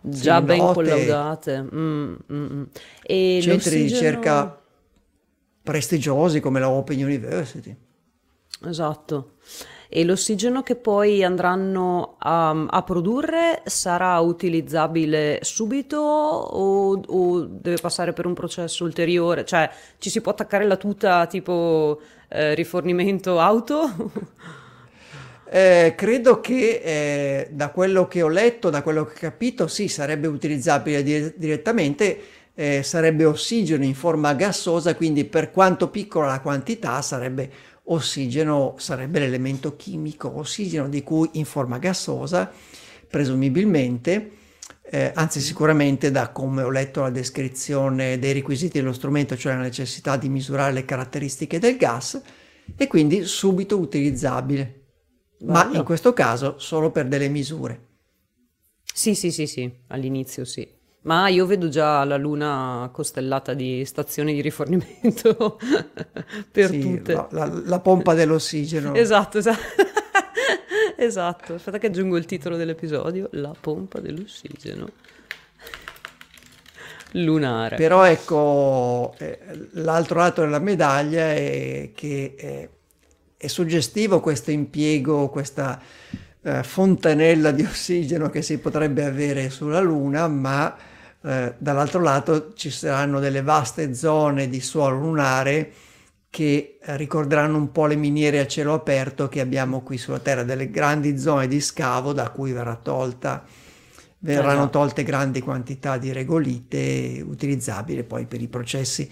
già 0.00 0.38
sì, 0.38 0.44
ben 0.44 0.58
note, 0.58 0.74
collaudate. 0.74 1.62
Mm, 1.62 2.14
mm, 2.32 2.46
mm. 2.52 2.62
E 3.02 3.38
centri 3.42 3.76
di 3.76 3.82
ricerca 3.82 4.60
prestigiosi 5.62 6.38
come 6.38 6.60
la 6.60 6.70
Open 6.70 7.02
University. 7.02 7.76
Esatto. 8.64 9.32
E 9.88 10.04
l'ossigeno 10.04 10.62
che 10.62 10.74
poi 10.74 11.22
andranno 11.22 12.16
a, 12.18 12.50
a 12.50 12.82
produrre 12.82 13.62
sarà 13.64 14.18
utilizzabile 14.18 15.38
subito 15.42 15.96
o, 15.98 17.00
o, 17.06 17.40
deve 17.44 17.78
passare 17.80 18.12
per 18.12 18.26
un 18.26 18.34
processo 18.34 18.84
ulteriore? 18.84 19.44
Cioè, 19.44 19.70
ci 19.98 20.10
si 20.10 20.20
può 20.20 20.32
attaccare 20.32 20.64
la 20.64 20.76
tuta 20.76 21.26
tipo 21.26 22.00
eh, 22.28 22.54
rifornimento 22.54 23.38
auto? 23.38 24.54
Eh, 25.48 25.94
credo 25.96 26.40
che 26.40 26.80
eh, 26.82 27.48
da 27.52 27.70
quello 27.70 28.08
che 28.08 28.20
ho 28.20 28.28
letto, 28.28 28.68
da 28.68 28.82
quello 28.82 29.04
che 29.04 29.12
ho 29.12 29.30
capito, 29.30 29.68
sì, 29.68 29.86
sarebbe 29.86 30.26
utilizzabile 30.26 31.04
di- 31.04 31.32
direttamente, 31.36 32.18
eh, 32.54 32.82
sarebbe 32.82 33.24
ossigeno 33.24 33.84
in 33.84 33.94
forma 33.94 34.34
gassosa, 34.34 34.96
quindi 34.96 35.24
per 35.24 35.52
quanto 35.52 35.88
piccola 35.88 36.26
la 36.26 36.40
quantità 36.40 37.00
sarebbe 37.00 37.48
ossigeno, 37.86 38.74
sarebbe 38.78 39.18
l'elemento 39.18 39.76
chimico 39.76 40.38
ossigeno 40.38 40.88
di 40.88 41.02
cui 41.02 41.28
in 41.32 41.44
forma 41.44 41.78
gassosa, 41.78 42.50
presumibilmente, 43.08 44.30
eh, 44.82 45.12
anzi 45.14 45.40
sicuramente 45.40 46.10
da 46.10 46.30
come 46.30 46.62
ho 46.62 46.70
letto 46.70 47.00
la 47.02 47.10
descrizione 47.10 48.18
dei 48.18 48.32
requisiti 48.32 48.78
dello 48.78 48.92
strumento, 48.92 49.36
cioè 49.36 49.54
la 49.54 49.60
necessità 49.60 50.16
di 50.16 50.28
misurare 50.28 50.72
le 50.72 50.84
caratteristiche 50.84 51.58
del 51.58 51.76
gas, 51.76 52.20
e 52.76 52.86
quindi 52.86 53.24
subito 53.24 53.78
utilizzabile, 53.78 54.84
Bello. 55.38 55.52
ma 55.52 55.70
in 55.72 55.84
questo 55.84 56.12
caso 56.12 56.58
solo 56.58 56.90
per 56.90 57.06
delle 57.06 57.28
misure. 57.28 57.84
Sì, 58.92 59.14
sì, 59.14 59.30
sì, 59.30 59.46
sì, 59.46 59.72
all'inizio 59.88 60.44
sì. 60.44 60.75
Ma 61.06 61.28
io 61.28 61.46
vedo 61.46 61.68
già 61.68 62.02
la 62.02 62.16
luna 62.16 62.88
costellata 62.92 63.54
di 63.54 63.84
stazioni 63.84 64.34
di 64.34 64.40
rifornimento 64.40 65.56
per 66.50 66.70
sì, 66.70 66.80
tutte. 66.80 67.12
La, 67.12 67.28
la, 67.30 67.62
la 67.64 67.78
pompa 67.78 68.12
dell'ossigeno. 68.14 68.92
esatto, 68.92 69.38
esatto. 69.38 69.84
esatto, 70.98 71.54
aspetta 71.54 71.78
che 71.78 71.86
aggiungo 71.86 72.16
il 72.16 72.24
titolo 72.24 72.56
dell'episodio, 72.56 73.28
la 73.32 73.54
pompa 73.58 74.00
dell'ossigeno 74.00 74.88
lunare. 77.12 77.76
Però 77.76 78.04
ecco, 78.04 79.14
eh, 79.18 79.38
l'altro 79.74 80.18
lato 80.18 80.40
della 80.40 80.58
medaglia 80.58 81.32
è 81.32 81.92
che 81.94 82.34
eh, 82.36 82.70
è 83.36 83.46
suggestivo 83.46 84.18
questo 84.18 84.50
impiego, 84.50 85.28
questa 85.28 85.80
eh, 86.42 86.64
fontanella 86.64 87.52
di 87.52 87.62
ossigeno 87.62 88.28
che 88.28 88.42
si 88.42 88.58
potrebbe 88.58 89.04
avere 89.04 89.50
sulla 89.50 89.80
Luna, 89.80 90.26
ma 90.26 90.76
eh, 91.26 91.54
dall'altro 91.58 92.00
lato 92.00 92.52
ci 92.54 92.70
saranno 92.70 93.18
delle 93.18 93.42
vaste 93.42 93.94
zone 93.94 94.48
di 94.48 94.60
suolo 94.60 94.96
lunare 94.96 95.72
che 96.30 96.78
ricorderanno 96.80 97.56
un 97.56 97.72
po' 97.72 97.86
le 97.86 97.96
miniere 97.96 98.38
a 98.38 98.46
cielo 98.46 98.74
aperto 98.74 99.28
che 99.28 99.40
abbiamo 99.40 99.80
qui 99.80 99.98
sulla 99.98 100.20
Terra, 100.20 100.44
delle 100.44 100.70
grandi 100.70 101.18
zone 101.18 101.48
di 101.48 101.60
scavo 101.60 102.12
da 102.12 102.30
cui 102.30 102.52
verrà 102.52 102.76
tolta, 102.76 103.44
verranno 104.20 104.52
esatto. 104.52 104.70
tolte 104.70 105.02
grandi 105.02 105.40
quantità 105.40 105.98
di 105.98 106.12
regolite 106.12 107.24
utilizzabili 107.26 108.04
poi 108.04 108.26
per 108.26 108.40
i 108.40 108.48
processi, 108.48 109.10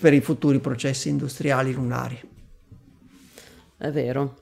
per 0.00 0.14
i 0.14 0.20
futuri 0.20 0.58
processi 0.58 1.10
industriali 1.10 1.72
lunari. 1.72 2.20
È 3.76 3.90
vero. 3.90 4.41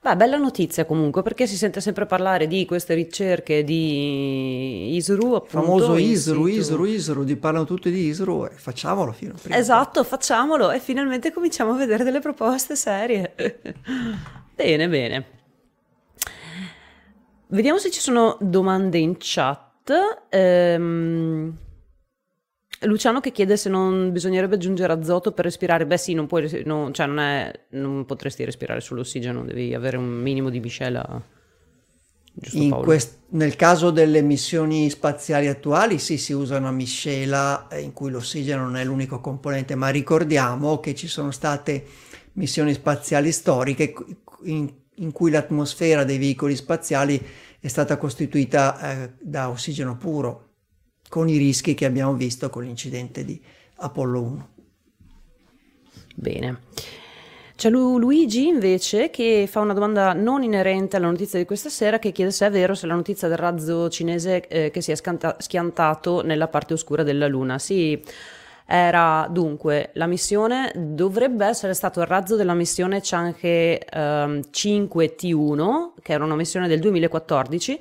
Beh, 0.00 0.16
bella 0.16 0.36
notizia 0.36 0.84
comunque, 0.84 1.22
perché 1.22 1.46
si 1.46 1.56
sente 1.56 1.80
sempre 1.80 2.06
parlare 2.06 2.46
di 2.46 2.64
queste 2.66 2.94
ricerche 2.94 3.64
di 3.64 4.94
ISRU, 4.96 5.34
appunto. 5.34 5.60
Famoso 5.60 5.96
ISRU, 5.96 6.46
ISRU, 6.46 6.84
ISRU, 6.84 7.24
di 7.24 7.36
parlano 7.36 7.64
tutti 7.64 7.90
di 7.90 8.06
ISRU, 8.08 8.44
eh, 8.44 8.50
facciamolo 8.50 9.12
fino 9.12 9.32
a 9.32 9.38
prima. 9.40 9.56
Esatto, 9.56 10.04
facciamolo 10.04 10.70
e 10.70 10.78
finalmente 10.78 11.32
cominciamo 11.32 11.72
a 11.72 11.76
vedere 11.76 12.04
delle 12.04 12.20
proposte 12.20 12.76
serie. 12.76 13.34
bene, 14.54 14.88
bene. 14.88 15.26
Vediamo 17.46 17.78
se 17.78 17.90
ci 17.90 18.00
sono 18.00 18.36
domande 18.40 18.98
in 18.98 19.16
chat. 19.18 19.92
Ehm... 20.28 21.62
Luciano 22.84 23.20
che 23.20 23.32
chiede 23.32 23.56
se 23.56 23.68
non 23.68 24.12
bisognerebbe 24.12 24.54
aggiungere 24.54 24.92
azoto 24.92 25.32
per 25.32 25.44
respirare. 25.44 25.86
Beh, 25.86 25.98
sì, 25.98 26.14
non, 26.14 26.26
puoi, 26.26 26.62
no, 26.64 26.90
cioè 26.92 27.06
non, 27.06 27.18
è, 27.18 27.52
non 27.70 28.04
potresti 28.04 28.44
respirare 28.44 28.80
sull'ossigeno, 28.80 29.44
devi 29.44 29.74
avere 29.74 29.96
un 29.96 30.06
minimo 30.06 30.50
di 30.50 30.60
miscela. 30.60 31.22
Quest, 32.82 33.18
nel 33.30 33.54
caso 33.54 33.90
delle 33.90 34.20
missioni 34.20 34.90
spaziali 34.90 35.46
attuali, 35.46 35.98
sì, 35.98 36.18
si 36.18 36.32
usa 36.32 36.56
una 36.56 36.72
miscela 36.72 37.68
in 37.78 37.92
cui 37.92 38.10
l'ossigeno 38.10 38.62
non 38.62 38.76
è 38.76 38.84
l'unico 38.84 39.20
componente, 39.20 39.76
ma 39.76 39.88
ricordiamo 39.90 40.80
che 40.80 40.96
ci 40.96 41.06
sono 41.06 41.30
state 41.30 41.84
missioni 42.32 42.72
spaziali 42.72 43.30
storiche 43.30 43.94
in, 44.44 44.68
in 44.96 45.12
cui 45.12 45.30
l'atmosfera 45.30 46.02
dei 46.02 46.18
veicoli 46.18 46.56
spaziali 46.56 47.24
è 47.60 47.68
stata 47.68 47.96
costituita 47.96 48.80
eh, 48.80 49.12
da 49.20 49.48
ossigeno 49.48 49.96
puro 49.96 50.43
con 51.14 51.28
i 51.28 51.36
rischi 51.36 51.74
che 51.74 51.84
abbiamo 51.84 52.14
visto 52.14 52.50
con 52.50 52.64
l'incidente 52.64 53.24
di 53.24 53.40
Apollo 53.76 54.20
1. 54.20 54.48
Bene. 56.16 56.58
C'è 57.54 57.70
Luigi 57.70 58.48
invece 58.48 59.10
che 59.10 59.46
fa 59.48 59.60
una 59.60 59.74
domanda 59.74 60.12
non 60.12 60.42
inerente 60.42 60.96
alla 60.96 61.06
notizia 61.06 61.38
di 61.38 61.44
questa 61.44 61.68
sera 61.68 62.00
che 62.00 62.10
chiede 62.10 62.32
se 62.32 62.46
è 62.46 62.50
vero 62.50 62.74
se 62.74 62.88
la 62.88 62.96
notizia 62.96 63.28
del 63.28 63.36
razzo 63.36 63.88
cinese 63.90 64.48
eh, 64.48 64.72
che 64.72 64.80
si 64.80 64.90
è 64.90 64.96
scanta- 64.96 65.36
schiantato 65.38 66.24
nella 66.24 66.48
parte 66.48 66.72
oscura 66.72 67.04
della 67.04 67.28
Luna. 67.28 67.60
Sì, 67.60 68.02
era 68.66 69.28
dunque 69.30 69.90
la 69.92 70.08
missione 70.08 70.72
dovrebbe 70.74 71.46
essere 71.46 71.74
stato 71.74 72.00
il 72.00 72.06
razzo 72.06 72.34
della 72.34 72.54
missione 72.54 72.98
Chang'e 73.00 73.86
um, 73.94 74.40
5T1 74.50 75.90
che 76.02 76.12
era 76.12 76.24
una 76.24 76.34
missione 76.34 76.66
del 76.66 76.80
2014 76.80 77.80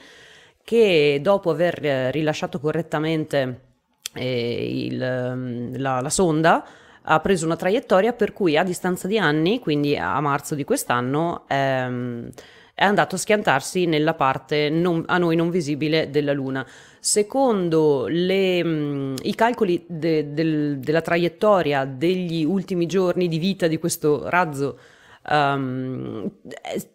che 0.64 1.20
dopo 1.22 1.50
aver 1.52 1.86
eh, 1.86 2.12
rilasciato 2.12 2.60
correttamente 2.60 3.60
eh, 4.14 4.86
il, 4.86 5.34
mm, 5.36 5.76
la, 5.76 6.02
la 6.02 6.10
sonda 6.10 6.66
ha 7.06 7.20
preso 7.20 7.46
una 7.46 7.56
traiettoria 7.56 8.14
per 8.14 8.32
cui 8.34 8.58
a 8.58 8.64
distanza 8.64 9.08
di 9.08 9.18
anni, 9.18 9.60
quindi 9.60 9.98
a 9.98 10.20
marzo 10.22 10.56
di 10.56 10.64
quest'anno, 10.64 11.44
ehm, 11.48 12.30
è 12.76 12.86
andato 12.86 13.16
a 13.16 13.18
schiantarsi 13.18 13.86
nella 13.86 14.14
parte 14.14 14.70
non, 14.70 15.04
a 15.08 15.18
noi 15.18 15.36
non 15.36 15.50
visibile 15.50 16.10
della 16.10 16.34
Luna. 16.34 16.66
Secondo 17.00 18.06
le, 18.08 18.64
mh, 18.64 18.70
mm, 18.70 19.16
i 19.24 19.36
calcoli 19.36 19.84
de, 19.88 20.34
del, 20.34 20.80
della 20.80 21.02
traiettoria 21.02 21.86
degli 21.86 22.44
ultimi 22.46 22.86
giorni 22.86 23.28
di 23.28 23.38
vita 23.38 23.68
di 23.68 23.78
questo 23.78 24.30
razzo 24.30 24.78
Um, 25.30 26.30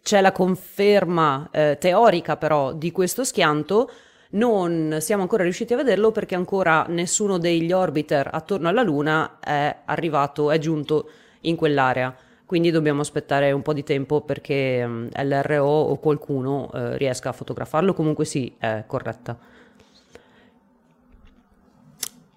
c'è 0.03 0.21
la 0.21 0.33
conferma 0.33 1.49
eh, 1.51 1.79
teorica 1.81 2.37
però 2.37 2.75
di 2.75 2.93
questo 2.93 3.25
schianto, 3.25 3.91
non 4.31 4.99
siamo 5.01 5.23
ancora 5.23 5.43
riusciti 5.43 5.73
a 5.73 5.77
vederlo 5.77 6.13
perché 6.13 6.35
ancora 6.35 6.85
nessuno 6.89 7.39
degli 7.39 7.73
orbiter 7.73 8.29
attorno 8.31 8.69
alla 8.69 8.83
Luna 8.83 9.39
è 9.41 9.75
arrivato, 9.87 10.51
è 10.51 10.59
giunto 10.59 11.11
in 11.43 11.57
quell'area. 11.57 12.15
Quindi 12.45 12.71
dobbiamo 12.71 13.03
aspettare 13.03 13.53
un 13.53 13.61
po' 13.61 13.75
di 13.75 13.83
tempo 13.83 14.23
perché 14.23 14.83
um, 14.83 15.09
l'RO 15.13 15.67
o 15.67 15.99
qualcuno 15.99 16.71
eh, 16.73 16.97
riesca 16.97 17.29
a 17.29 17.33
fotografarlo. 17.33 17.93
Comunque 17.93 18.25
sì, 18.25 18.55
è 18.59 18.85
corretta. 18.87 19.39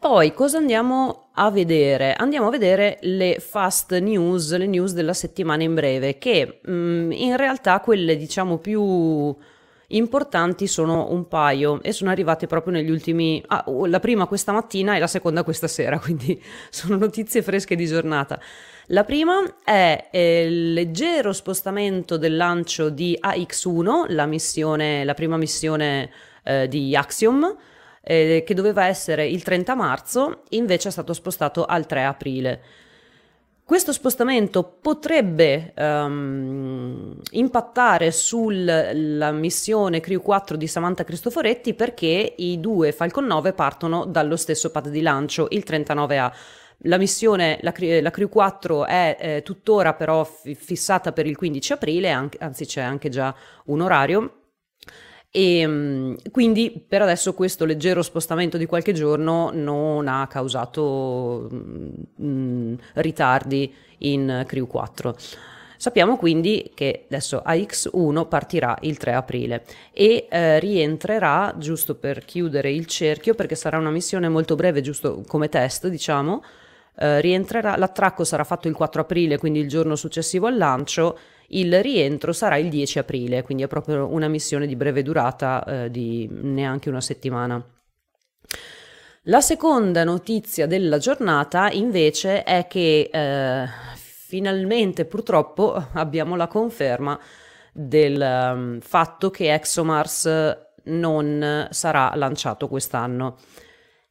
Poi 0.01 0.33
cosa 0.33 0.57
andiamo 0.57 1.27
a 1.33 1.51
vedere? 1.51 2.15
Andiamo 2.15 2.47
a 2.47 2.49
vedere 2.49 2.97
le 3.01 3.37
fast 3.39 3.95
news, 3.99 4.57
le 4.57 4.65
news 4.65 4.93
della 4.93 5.13
settimana 5.13 5.61
in 5.61 5.75
breve, 5.75 6.17
che 6.17 6.59
mh, 6.63 6.71
mm, 6.71 7.11
in 7.11 7.37
realtà 7.37 7.79
quelle 7.81 8.17
diciamo 8.17 8.57
più 8.57 9.35
importanti 9.89 10.65
sono 10.65 11.11
un 11.11 11.27
paio 11.27 11.83
e 11.83 11.91
sono 11.91 12.09
arrivate 12.09 12.47
proprio 12.47 12.73
negli 12.73 12.89
ultimi... 12.89 13.43
Ah, 13.45 13.63
la 13.85 13.99
prima 13.99 14.25
questa 14.25 14.51
mattina 14.51 14.95
e 14.95 14.99
la 14.99 15.05
seconda 15.05 15.43
questa 15.43 15.67
sera, 15.67 15.99
quindi 16.01 16.41
sono 16.71 16.97
notizie 16.97 17.43
fresche 17.43 17.75
di 17.75 17.85
giornata. 17.85 18.41
La 18.87 19.03
prima 19.03 19.57
è 19.63 20.07
eh, 20.09 20.45
il 20.47 20.73
leggero 20.73 21.31
spostamento 21.31 22.17
del 22.17 22.37
lancio 22.37 22.89
di 22.89 23.15
AX1, 23.21 24.11
la, 24.15 24.25
missione, 24.25 25.03
la 25.03 25.13
prima 25.13 25.37
missione 25.37 26.09
eh, 26.43 26.67
di 26.67 26.95
Axiom, 26.95 27.55
eh, 28.01 28.43
che 28.45 28.53
doveva 28.53 28.85
essere 28.85 29.27
il 29.27 29.43
30 29.43 29.75
marzo, 29.75 30.43
invece 30.49 30.89
è 30.89 30.91
stato 30.91 31.13
spostato 31.13 31.65
al 31.65 31.85
3 31.85 32.03
aprile. 32.03 32.61
Questo 33.63 33.93
spostamento 33.93 34.79
potrebbe 34.81 35.73
um, 35.77 37.17
impattare 37.31 38.11
sulla 38.11 39.31
missione 39.31 40.01
Crew 40.01 40.21
4 40.21 40.57
di 40.57 40.67
Samantha 40.67 41.05
Cristoforetti 41.05 41.73
perché 41.73 42.33
i 42.35 42.59
due 42.59 42.91
Falcon 42.91 43.25
9 43.27 43.53
partono 43.53 44.03
dallo 44.03 44.35
stesso 44.35 44.71
pad 44.71 44.89
di 44.89 45.01
lancio, 45.01 45.47
il 45.51 45.63
39A. 45.65 46.31
La 46.85 46.97
missione, 46.97 47.59
la, 47.61 47.73
la 48.01 48.11
Crew 48.11 48.27
4 48.27 48.85
è 48.87 49.17
eh, 49.17 49.41
tuttora 49.41 49.93
però 49.93 50.25
f- 50.25 50.51
fissata 50.53 51.13
per 51.13 51.25
il 51.25 51.37
15 51.37 51.71
aprile, 51.71 52.09
anche, 52.09 52.39
anzi 52.41 52.65
c'è 52.65 52.81
anche 52.81 53.07
già 53.07 53.33
un 53.67 53.79
orario 53.79 54.40
e 55.31 55.59
ehm, 55.59 56.17
quindi 56.29 56.83
per 56.85 57.01
adesso 57.01 57.33
questo 57.33 57.63
leggero 57.63 58.01
spostamento 58.01 58.57
di 58.57 58.65
qualche 58.65 58.91
giorno 58.91 59.49
non 59.53 60.09
ha 60.09 60.27
causato 60.27 61.47
mh, 61.49 62.23
mm, 62.23 62.73
ritardi 62.95 63.73
in 63.99 64.43
Crew 64.45 64.67
4. 64.67 65.15
Sappiamo 65.77 66.17
quindi 66.17 66.71
che 66.75 67.05
adesso 67.07 67.41
AX1 67.43 68.27
partirà 68.27 68.77
il 68.81 68.97
3 68.97 69.13
aprile 69.13 69.63
e 69.91 70.27
eh, 70.29 70.59
rientrerà, 70.59 71.55
giusto 71.57 71.95
per 71.95 72.23
chiudere 72.23 72.71
il 72.71 72.85
cerchio, 72.85 73.33
perché 73.33 73.55
sarà 73.55 73.79
una 73.79 73.89
missione 73.89 74.29
molto 74.29 74.53
breve, 74.55 74.81
giusto 74.81 75.23
come 75.25 75.49
test, 75.49 75.87
diciamo, 75.87 76.43
eh, 76.97 77.21
rientrerà, 77.21 77.77
l'attracco 77.77 78.23
sarà 78.23 78.43
fatto 78.43 78.67
il 78.67 78.75
4 78.75 79.01
aprile, 79.01 79.37
quindi 79.37 79.59
il 79.59 79.67
giorno 79.67 79.95
successivo 79.95 80.47
al 80.47 80.57
lancio, 80.57 81.17
il 81.49 81.81
rientro 81.81 82.33
sarà 82.33 82.57
il 82.57 82.69
10 82.69 82.99
aprile, 82.99 83.43
quindi 83.43 83.63
è 83.63 83.67
proprio 83.67 84.07
una 84.11 84.27
missione 84.27 84.67
di 84.67 84.75
breve 84.75 85.03
durata 85.03 85.63
eh, 85.63 85.91
di 85.91 86.27
neanche 86.31 86.89
una 86.89 87.01
settimana. 87.01 87.63
La 89.25 89.41
seconda 89.41 90.03
notizia 90.03 90.65
della 90.65 90.97
giornata 90.97 91.69
invece 91.69 92.43
è 92.43 92.65
che 92.67 93.09
eh, 93.11 93.67
finalmente 93.95 95.05
purtroppo 95.05 95.73
abbiamo 95.93 96.35
la 96.35 96.47
conferma 96.47 97.19
del 97.71 98.19
um, 98.19 98.79
fatto 98.79 99.29
che 99.29 99.53
ExoMars 99.53 100.57
non 100.85 101.67
sarà 101.69 102.11
lanciato 102.15 102.67
quest'anno. 102.67 103.37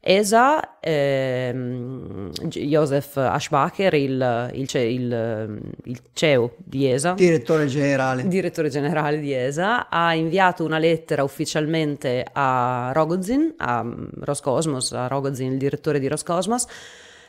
ESA, 0.03 0.81
ehm, 0.81 2.31
Joseph 2.49 3.19
Aschbacher, 3.19 3.93
il, 3.93 4.51
il, 4.55 4.69
il, 4.73 5.61
il, 5.85 6.01
CEO 6.15 6.55
di 6.57 6.91
ESA, 6.91 7.13
direttore 7.13 7.67
generale. 7.67 8.27
direttore 8.27 8.71
generale 8.71 9.21
di 9.21 9.35
ESA, 9.35 9.91
ha 9.91 10.15
inviato 10.15 10.65
una 10.65 10.79
lettera 10.79 11.23
ufficialmente 11.23 12.25
a 12.33 12.93
Rogozin, 12.95 13.53
a 13.59 13.85
Roscosmos, 14.21 14.93
a 14.93 15.07
Rogozin, 15.07 15.53
il 15.53 15.59
direttore 15.59 15.99
di 15.99 16.09
Roscosmos, 16.09 16.65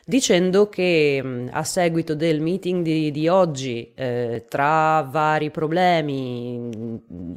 dicendo 0.06 0.70
che 0.70 1.50
a 1.52 1.64
seguito 1.66 2.16
del 2.16 2.40
meeting 2.40 2.86
di, 2.86 3.12
di 3.12 3.28
oggi, 3.28 3.92
eh, 3.94 4.46
tra 4.48 5.02
vari 5.12 5.52
problemi, 5.52 6.70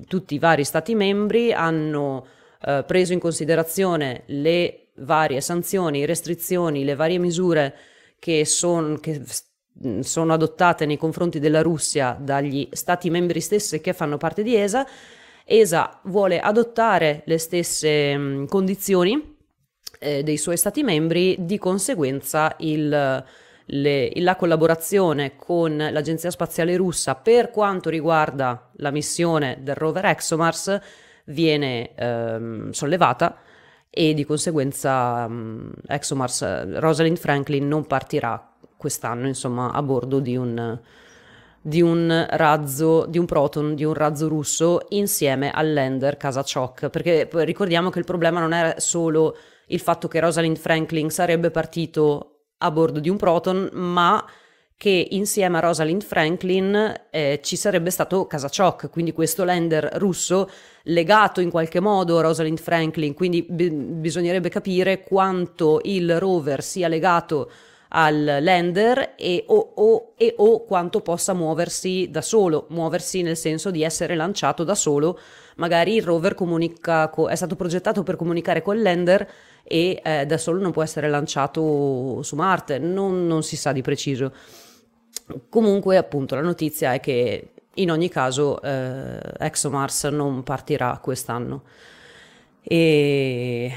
tutti 0.06 0.36
i 0.36 0.38
vari 0.38 0.62
stati 0.62 0.94
membri 0.94 1.52
hanno 1.52 2.24
eh, 2.64 2.84
preso 2.86 3.12
in 3.12 3.18
considerazione 3.18 4.22
le 4.26 4.83
varie 4.96 5.40
sanzioni, 5.40 6.04
restrizioni, 6.04 6.84
le 6.84 6.94
varie 6.94 7.18
misure 7.18 7.74
che, 8.18 8.44
son, 8.44 9.00
che 9.00 9.22
mm, 9.86 10.00
sono 10.00 10.32
adottate 10.32 10.86
nei 10.86 10.96
confronti 10.96 11.38
della 11.38 11.62
Russia 11.62 12.16
dagli 12.18 12.68
stati 12.72 13.10
membri 13.10 13.40
stessi 13.40 13.80
che 13.80 13.92
fanno 13.92 14.16
parte 14.16 14.42
di 14.42 14.54
ESA. 14.56 14.86
ESA 15.44 16.00
vuole 16.04 16.40
adottare 16.40 17.22
le 17.26 17.38
stesse 17.38 18.16
mm, 18.16 18.44
condizioni 18.46 19.36
eh, 19.98 20.22
dei 20.22 20.36
suoi 20.36 20.56
stati 20.56 20.82
membri, 20.82 21.36
di 21.40 21.58
conseguenza 21.58 22.54
il, 22.58 23.24
le, 23.66 24.12
la 24.14 24.36
collaborazione 24.36 25.36
con 25.36 25.76
l'Agenzia 25.76 26.30
Spaziale 26.30 26.76
Russa 26.76 27.14
per 27.14 27.50
quanto 27.50 27.90
riguarda 27.90 28.70
la 28.76 28.90
missione 28.90 29.58
del 29.60 29.74
rover 29.74 30.06
ExoMars 30.06 30.80
viene 31.26 31.94
ehm, 31.94 32.70
sollevata 32.70 33.38
e 33.96 34.12
di 34.12 34.24
conseguenza 34.24 35.24
um, 35.28 35.70
ExoMars 35.86 36.78
Rosalind 36.80 37.16
Franklin 37.16 37.68
non 37.68 37.86
partirà 37.86 38.52
quest'anno 38.76 39.28
insomma 39.28 39.70
a 39.70 39.80
bordo 39.82 40.18
di 40.18 40.36
un, 40.36 40.78
di 41.60 41.80
un 41.80 42.26
razzo, 42.30 43.06
di 43.06 43.18
un 43.18 43.24
proton, 43.24 43.76
di 43.76 43.84
un 43.84 43.94
razzo 43.94 44.26
russo 44.26 44.86
insieme 44.90 45.52
al 45.52 45.72
lander 45.72 46.16
Kazachok 46.16 46.88
perché 46.88 47.28
ricordiamo 47.30 47.90
che 47.90 48.00
il 48.00 48.04
problema 48.04 48.40
non 48.40 48.52
era 48.52 48.80
solo 48.80 49.36
il 49.68 49.80
fatto 49.80 50.08
che 50.08 50.18
Rosalind 50.18 50.58
Franklin 50.58 51.08
sarebbe 51.10 51.50
partito 51.52 52.34
a 52.58 52.70
bordo 52.70 52.98
di 52.98 53.08
un 53.08 53.16
Proton, 53.16 53.70
ma 53.72 54.24
che 54.76 55.06
insieme 55.10 55.58
a 55.58 55.60
Rosalind 55.60 56.02
Franklin 56.02 57.06
eh, 57.10 57.40
ci 57.42 57.56
sarebbe 57.56 57.90
stato 57.90 58.26
Kazachok, 58.26 58.90
quindi 58.90 59.12
questo 59.12 59.44
lander 59.44 59.88
russo 59.94 60.50
legato 60.84 61.40
in 61.40 61.50
qualche 61.50 61.80
modo 61.80 62.18
a 62.18 62.22
Rosalind 62.22 62.58
Franklin, 62.58 63.14
quindi 63.14 63.42
b- 63.42 63.70
bisognerebbe 63.70 64.48
capire 64.48 65.02
quanto 65.02 65.80
il 65.84 66.18
rover 66.18 66.62
sia 66.62 66.88
legato 66.88 67.50
al 67.96 68.38
lander 68.40 69.14
e 69.16 69.44
o, 69.46 69.72
o, 69.76 70.12
e 70.16 70.34
o 70.38 70.64
quanto 70.64 71.00
possa 71.00 71.32
muoversi 71.32 72.08
da 72.10 72.22
solo, 72.22 72.66
muoversi 72.70 73.22
nel 73.22 73.36
senso 73.36 73.70
di 73.70 73.82
essere 73.82 74.16
lanciato 74.16 74.64
da 74.64 74.74
solo. 74.74 75.18
Magari 75.56 75.94
il 75.94 76.02
rover 76.02 76.34
comunica 76.34 77.08
co- 77.08 77.28
è 77.28 77.36
stato 77.36 77.54
progettato 77.54 78.02
per 78.02 78.16
comunicare 78.16 78.62
col 78.62 78.82
lander 78.82 79.26
e 79.62 80.00
eh, 80.02 80.26
da 80.26 80.38
solo 80.38 80.60
non 80.60 80.72
può 80.72 80.82
essere 80.82 81.08
lanciato 81.08 82.20
su 82.22 82.34
Marte, 82.34 82.78
non, 82.78 83.26
non 83.26 83.44
si 83.44 83.56
sa 83.56 83.70
di 83.70 83.80
preciso. 83.80 84.32
Comunque, 85.48 85.96
appunto, 85.96 86.34
la 86.34 86.42
notizia 86.42 86.92
è 86.92 87.00
che 87.00 87.48
in 87.74 87.90
ogni 87.90 88.08
caso 88.08 88.60
eh, 88.62 89.18
ExoMars 89.38 90.04
non 90.04 90.42
partirà 90.42 90.98
quest'anno. 91.02 91.62
E 92.62 93.72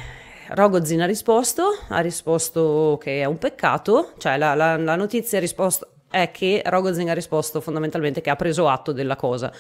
Rogozin 0.50 1.02
ha 1.02 1.06
risposto, 1.06 1.78
ha 1.90 2.00
risposto 2.00 2.98
che 3.02 3.22
è 3.22 3.26
un 3.26 3.38
peccato, 3.38 4.14
cioè 4.18 4.38
la, 4.38 4.54
la, 4.56 4.78
la 4.78 4.96
notizia 4.96 5.42
è 6.10 6.32
che 6.32 6.62
Rogozin 6.66 7.10
ha 7.10 7.14
risposto 7.14 7.60
fondamentalmente 7.60 8.22
che 8.22 8.30
ha 8.30 8.36
preso 8.36 8.68
atto 8.68 8.92
della 8.92 9.16
cosa. 9.16 9.52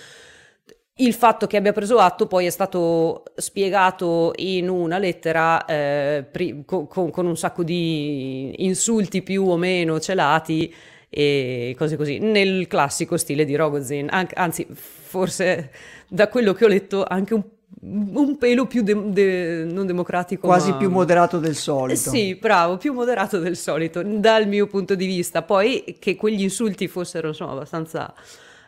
Il 0.99 1.13
fatto 1.13 1.45
che 1.45 1.57
abbia 1.57 1.73
preso 1.73 1.99
atto 1.99 2.25
poi 2.25 2.47
è 2.47 2.49
stato 2.49 3.23
spiegato 3.35 4.33
in 4.37 4.67
una 4.67 4.97
lettera 4.97 5.63
eh, 5.65 6.25
pri- 6.29 6.63
con, 6.65 6.87
con, 6.87 7.25
un 7.25 7.37
sacco 7.37 7.63
di 7.63 8.65
insulti 8.65 9.21
più 9.21 9.47
o 9.47 9.57
meno 9.57 9.99
celati 9.99 10.73
e 11.09 11.75
cose 11.77 11.95
così, 11.95 12.19
nel 12.19 12.67
classico 12.67 13.17
stile 13.17 13.45
di 13.45 13.55
Rogozin, 13.55 14.07
An- 14.09 14.27
anzi 14.33 14.67
forse 14.69 15.71
da 16.07 16.27
quello 16.27 16.53
che 16.53 16.65
ho 16.65 16.67
letto 16.67 17.03
anche 17.03 17.33
un 17.33 17.43
un 17.79 18.37
pelo 18.37 18.65
più 18.65 18.81
de- 18.81 19.11
de- 19.11 19.63
non 19.65 19.85
democratico. 19.85 20.47
Quasi 20.47 20.71
ma... 20.71 20.77
più 20.77 20.89
moderato 20.89 21.37
del 21.37 21.55
solito. 21.55 22.09
sì, 22.09 22.35
bravo, 22.35 22.77
più 22.77 22.93
moderato 22.93 23.39
del 23.39 23.55
solito, 23.55 24.01
dal 24.03 24.47
mio 24.47 24.67
punto 24.67 24.95
di 24.95 25.05
vista. 25.05 25.43
Poi 25.43 25.97
che 25.99 26.15
quegli 26.15 26.41
insulti 26.41 26.87
fossero 26.87 27.27
insomma 27.27 27.51
abbastanza 27.51 28.13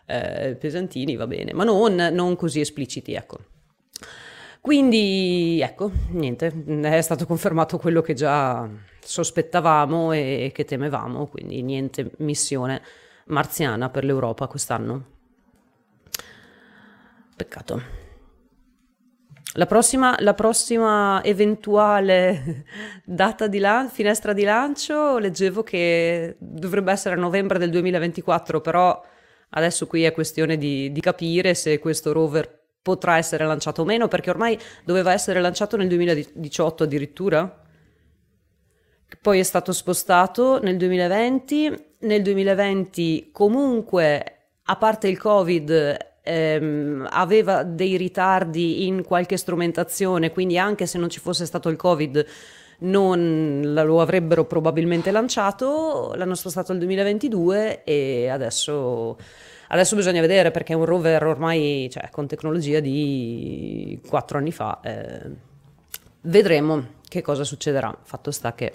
eh, 0.05 0.55
pesantini, 0.59 1.15
va 1.15 1.27
bene, 1.27 1.53
ma 1.53 1.63
non, 1.63 1.95
non 1.95 2.35
così 2.35 2.59
espliciti, 2.59 3.13
ecco. 3.13 3.37
Quindi, 4.61 5.61
ecco, 5.61 5.91
niente, 6.11 6.53
è 6.81 7.01
stato 7.01 7.25
confermato 7.25 7.77
quello 7.77 8.01
che 8.01 8.13
già 8.13 8.69
sospettavamo 9.09 10.11
e 10.11 10.51
che 10.53 10.65
temevamo, 10.65 11.27
quindi 11.27 11.61
niente 11.61 12.11
missione 12.17 12.81
marziana 13.25 13.89
per 13.89 14.03
l'Europa 14.03 14.47
quest'anno. 14.47 15.05
Peccato. 17.35 17.81
La 19.53 19.65
prossima, 19.65 20.15
la 20.19 20.33
prossima, 20.33 21.23
eventuale 21.23 22.65
data 23.03 23.47
di 23.47 23.59
lan- 23.59 23.89
finestra 23.89 24.33
di 24.33 24.43
lancio 24.43 25.17
leggevo 25.17 25.63
che 25.63 26.35
dovrebbe 26.37 26.91
essere 26.91 27.15
a 27.15 27.17
novembre 27.17 27.57
del 27.57 27.71
2024, 27.71 28.61
però 28.61 29.01
Adesso 29.51 29.87
qui 29.87 30.03
è 30.03 30.11
questione 30.11 30.57
di, 30.57 30.91
di 30.91 31.01
capire 31.01 31.55
se 31.55 31.79
questo 31.79 32.11
rover 32.11 32.57
potrà 32.81 33.17
essere 33.17 33.45
lanciato 33.45 33.81
o 33.81 33.85
meno, 33.85 34.07
perché 34.07 34.29
ormai 34.29 34.57
doveva 34.83 35.11
essere 35.11 35.41
lanciato 35.41 35.75
nel 35.75 35.87
2018 35.87 36.83
addirittura. 36.83 37.63
Poi 39.21 39.39
è 39.39 39.43
stato 39.43 39.71
spostato 39.71 40.61
nel 40.61 40.77
2020. 40.77 41.87
Nel 42.01 42.21
2020 42.21 43.29
comunque, 43.31 44.23
a 44.63 44.75
parte 44.77 45.07
il 45.07 45.17
Covid, 45.17 45.97
ehm, 46.21 47.07
aveva 47.09 47.63
dei 47.63 47.97
ritardi 47.97 48.85
in 48.87 49.03
qualche 49.03 49.35
strumentazione, 49.35 50.31
quindi 50.31 50.57
anche 50.57 50.85
se 50.85 50.97
non 50.97 51.09
ci 51.09 51.19
fosse 51.19 51.45
stato 51.45 51.69
il 51.69 51.75
Covid 51.75 52.25
non 52.81 53.61
lo 53.73 53.99
avrebbero 53.99 54.45
probabilmente 54.45 55.11
lanciato, 55.11 56.13
l'anno 56.15 56.35
spostato 56.35 56.71
al 56.71 56.77
2022 56.77 57.83
e 57.83 58.29
adesso, 58.29 59.17
adesso 59.69 59.95
bisogna 59.95 60.21
vedere 60.21 60.51
perché 60.51 60.73
è 60.73 60.75
un 60.75 60.85
rover 60.85 61.25
ormai 61.25 61.89
cioè, 61.91 62.09
con 62.09 62.27
tecnologia 62.27 62.79
di 62.79 63.99
quattro 64.07 64.37
anni 64.37 64.51
fa. 64.51 64.79
Eh, 64.81 65.29
vedremo 66.21 66.97
che 67.07 67.21
cosa 67.21 67.43
succederà. 67.43 67.97
Fatto 68.01 68.31
sta 68.31 68.53
che 68.53 68.73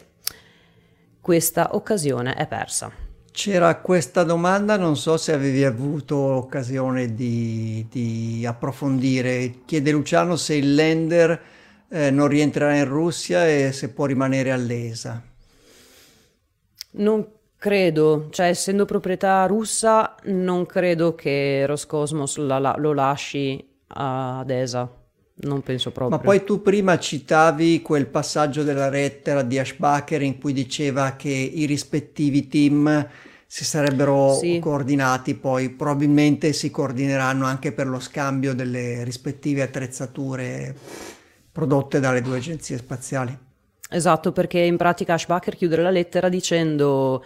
questa 1.24 1.70
occasione 1.72 2.34
è 2.34 2.46
persa. 2.46 2.92
C'era 3.32 3.80
questa 3.80 4.24
domanda, 4.24 4.76
non 4.76 4.94
so 4.94 5.16
se 5.16 5.32
avevi 5.32 5.64
avuto 5.64 6.16
occasione 6.16 7.14
di, 7.14 7.86
di 7.90 8.44
approfondire. 8.46 9.62
Chiede 9.64 9.90
Luciano 9.90 10.36
se 10.36 10.54
il 10.54 10.74
lender 10.74 11.40
eh, 11.88 12.10
non 12.10 12.28
rientrerà 12.28 12.74
in 12.76 12.84
Russia 12.84 13.48
e 13.48 13.72
se 13.72 13.88
può 13.88 14.04
rimanere 14.04 14.52
all'ESA. 14.52 15.22
Non 16.90 17.26
credo, 17.56 18.28
cioè 18.28 18.48
essendo 18.48 18.84
proprietà 18.84 19.46
russa, 19.46 20.16
non 20.24 20.66
credo 20.66 21.14
che 21.14 21.64
Roscosmos 21.64 22.36
la, 22.36 22.58
la, 22.58 22.74
lo 22.76 22.92
lasci 22.92 23.66
ad 23.86 24.50
ESA. 24.50 25.03
Non 25.36 25.62
penso 25.62 25.90
proprio. 25.90 26.16
Ma 26.16 26.22
poi 26.22 26.44
tu 26.44 26.62
prima 26.62 26.98
citavi 26.98 27.82
quel 27.82 28.06
passaggio 28.06 28.62
della 28.62 28.88
lettera 28.88 29.42
di 29.42 29.58
Ashbacher 29.58 30.22
in 30.22 30.38
cui 30.38 30.52
diceva 30.52 31.16
che 31.16 31.28
i 31.28 31.64
rispettivi 31.66 32.46
team 32.46 33.08
si 33.46 33.64
sarebbero 33.64 34.34
sì. 34.34 34.58
coordinati, 34.60 35.34
poi 35.34 35.70
probabilmente 35.70 36.52
si 36.52 36.70
coordineranno 36.70 37.46
anche 37.46 37.72
per 37.72 37.88
lo 37.88 38.00
scambio 38.00 38.54
delle 38.54 39.04
rispettive 39.04 39.62
attrezzature 39.62 40.74
prodotte 41.52 42.00
dalle 42.00 42.20
due 42.20 42.38
agenzie 42.38 42.78
spaziali. 42.78 43.36
Esatto, 43.90 44.32
perché 44.32 44.58
in 44.58 44.76
pratica 44.76 45.14
Ashbacher 45.14 45.54
chiude 45.54 45.76
la 45.76 45.90
lettera 45.90 46.28
dicendo 46.28 47.24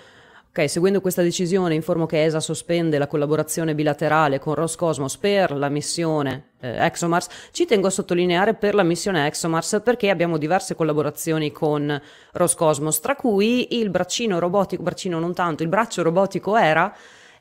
Ok, 0.59 0.69
seguendo 0.69 1.01
questa 1.01 1.23
decisione 1.23 1.77
informo 1.77 2.05
che 2.07 2.25
ESA 2.25 2.41
sospende 2.41 2.99
la 2.99 3.07
collaborazione 3.07 3.77
bilaterale 3.77 4.41
con 4.41 4.55
Roscosmos 4.55 5.17
per 5.17 5.53
la 5.53 5.69
missione 5.69 6.49
eh, 6.59 6.85
ExoMars. 6.85 7.29
Ci 7.53 7.65
tengo 7.65 7.87
a 7.87 7.91
sottolineare 7.91 8.55
per 8.55 8.75
la 8.75 8.83
missione 8.83 9.25
ExoMars 9.29 9.83
perché 9.85 10.11
abbiamo 10.11 10.37
diverse 10.37 10.75
collaborazioni 10.75 11.53
con 11.53 12.03
Roscosmos, 12.33 12.99
tra 12.99 13.15
cui 13.15 13.79
il 13.79 13.89
braccino 13.91 14.41
robotico, 14.41 14.83
braccino 14.83 15.21
non 15.21 15.33
tanto, 15.33 15.63
il 15.63 15.69
braccio 15.69 16.03
robotico 16.03 16.57
era 16.57 16.93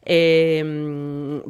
ehm, 0.04 1.44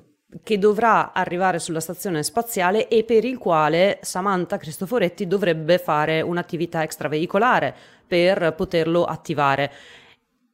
che 0.44 0.58
dovrà 0.58 1.12
arrivare 1.12 1.60
sulla 1.60 1.82
stazione 1.82 2.24
spaziale 2.24 2.88
e 2.88 3.04
per 3.04 3.26
il 3.26 3.38
quale 3.38 4.00
Samantha 4.04 4.56
Cristoforetti 4.56 5.28
dovrebbe 5.28 5.80
fare 5.80 6.22
un'attività 6.22 6.82
extraveicolare 6.82 7.76
per 8.08 8.54
poterlo 8.56 9.04
attivare. 9.04 9.70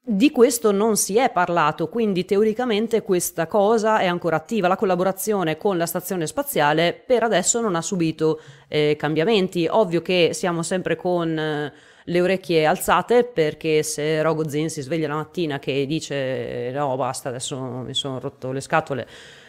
Di 0.05 0.31
questo 0.31 0.73
non 0.73 0.97
si 0.97 1.15
è 1.15 1.31
parlato, 1.31 1.87
quindi 1.87 2.25
teoricamente 2.25 3.03
questa 3.03 3.47
cosa 3.47 3.99
è 3.99 4.05
ancora 4.05 4.35
attiva. 4.35 4.67
La 4.67 4.75
collaborazione 4.75 5.55
con 5.55 5.77
la 5.77 5.85
stazione 5.85 6.27
spaziale 6.27 6.91
per 6.93 7.23
adesso 7.23 7.61
non 7.61 7.73
ha 7.75 7.81
subito 7.81 8.41
eh, 8.67 8.97
cambiamenti. 8.97 9.65
Ovvio 9.69 10.01
che 10.01 10.31
siamo 10.33 10.61
sempre 10.61 10.97
con 10.97 11.39
eh, 11.39 11.73
le 12.03 12.21
orecchie 12.21 12.65
alzate 12.65 13.23
perché 13.23 13.81
se 13.81 14.21
Rogozin 14.21 14.69
si 14.69 14.81
sveglia 14.81 15.07
la 15.07 15.15
mattina 15.15 15.57
che 15.59 15.85
dice 15.85 16.69
no 16.73 16.97
basta 16.97 17.29
adesso 17.29 17.57
mi 17.57 17.93
sono 17.93 18.19
rotto 18.19 18.51
le 18.51 18.59
scatole 18.59 19.07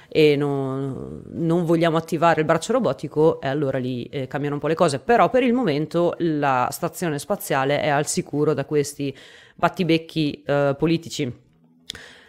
e 0.09 0.37
non, 0.37 1.23
non 1.33 1.65
vogliamo 1.65 1.97
attivare 1.97 2.41
il 2.41 2.47
braccio 2.47 2.73
robotico, 2.73 3.41
e 3.41 3.49
allora 3.49 3.79
lì 3.79 4.05
eh, 4.05 4.27
cambiano 4.27 4.57
un 4.57 4.61
po' 4.61 4.69
le 4.69 4.75
cose. 4.75 4.99
Però 4.99 5.31
per 5.31 5.43
il 5.43 5.53
momento 5.53 6.15
la 6.19 6.69
stazione 6.71 7.19
spaziale 7.19 7.81
è 7.81 7.89
al 7.89 8.07
sicuro 8.07 8.55
da 8.55 8.65
questi 8.65 9.15
battibecchi 9.55 10.43
eh, 10.45 10.75
politici. 10.79 11.43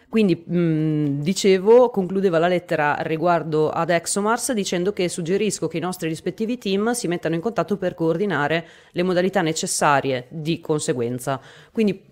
Quindi 0.08 0.36
mh, 0.46 1.20
dicevo, 1.20 1.90
concludeva 1.90 2.38
la 2.38 2.46
lettera 2.46 2.96
riguardo 3.00 3.70
ad 3.70 3.90
ExoMars 3.90 4.52
dicendo 4.52 4.92
che 4.92 5.08
suggerisco 5.08 5.66
che 5.66 5.78
i 5.78 5.80
nostri 5.80 6.08
rispettivi 6.08 6.58
team 6.58 6.92
si 6.92 7.08
mettano 7.08 7.34
in 7.34 7.40
contatto 7.40 7.76
per 7.76 7.94
coordinare 7.94 8.66
le 8.92 9.02
modalità 9.02 9.42
necessarie 9.42 10.26
di 10.30 10.60
conseguenza. 10.60 11.40
Quindi 11.72 12.06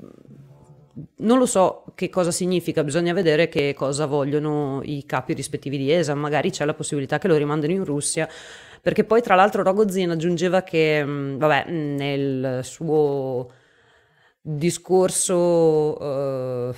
non 1.16 1.38
lo 1.38 1.46
so 1.46 1.85
che 1.94 2.09
cosa 2.09 2.30
significa, 2.30 2.85
bisogna 2.85 3.12
vedere 3.12 3.48
che 3.48 3.74
cosa 3.74 4.07
vogliono 4.07 4.80
i 4.85 5.04
capi 5.07 5.33
rispettivi 5.33 5.76
di 5.76 5.90
ESA, 5.90 6.14
magari 6.14 6.50
c'è 6.50 6.64
la 6.64 6.74
possibilità 6.74 7.18
che 7.18 7.28
lo 7.28 7.37
rimandino 7.37 7.72
in 7.72 7.85
Russia, 7.85 8.28
perché 8.80 9.04
poi 9.04 9.22
tra 9.22 9.35
l'altro 9.35 9.62
Rogozin 9.62 10.11
aggiungeva 10.11 10.62
che, 10.62 11.04
vabbè, 11.04 11.70
nel 11.70 12.61
suo 12.62 13.50
discorso... 14.40 16.02
Uh, 16.02 16.74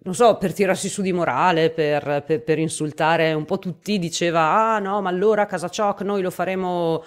non 0.00 0.14
so, 0.14 0.36
per 0.36 0.52
tirarsi 0.52 0.88
su 0.88 1.02
di 1.02 1.12
morale, 1.12 1.70
per, 1.70 2.22
per, 2.24 2.42
per, 2.42 2.58
insultare 2.58 3.32
un 3.32 3.44
po' 3.44 3.58
tutti, 3.58 3.98
diceva, 3.98 4.74
ah 4.74 4.78
no, 4.78 5.02
ma 5.02 5.08
allora 5.08 5.44
Casacioc 5.44 6.02
noi 6.02 6.22
lo 6.22 6.30
faremo 6.30 7.02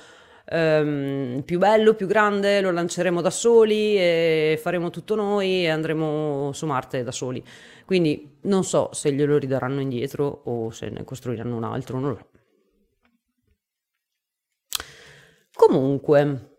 ehm, 0.45 1.41
più 1.43 1.57
bello, 1.57 1.93
più 1.93 2.07
grande, 2.07 2.61
lo 2.61 2.71
lanceremo 2.71 3.21
da 3.21 3.29
soli 3.29 3.97
e 3.97 4.59
faremo 4.61 4.89
tutto 4.89 5.15
noi 5.15 5.63
e 5.63 5.69
andremo 5.69 6.51
su 6.53 6.65
Marte 6.65 7.03
da 7.03 7.11
soli. 7.11 7.43
Quindi 7.85 8.37
non 8.41 8.63
so 8.63 8.89
se 8.93 9.11
glielo 9.11 9.37
ridaranno 9.37 9.81
indietro 9.81 10.41
o 10.45 10.69
se 10.71 10.89
ne 10.89 11.03
costruiranno 11.03 11.55
un 11.55 11.63
altro, 11.63 11.99
non 11.99 12.09
lo 12.09 12.15
so. 12.15 12.29
Comunque, 15.53 16.55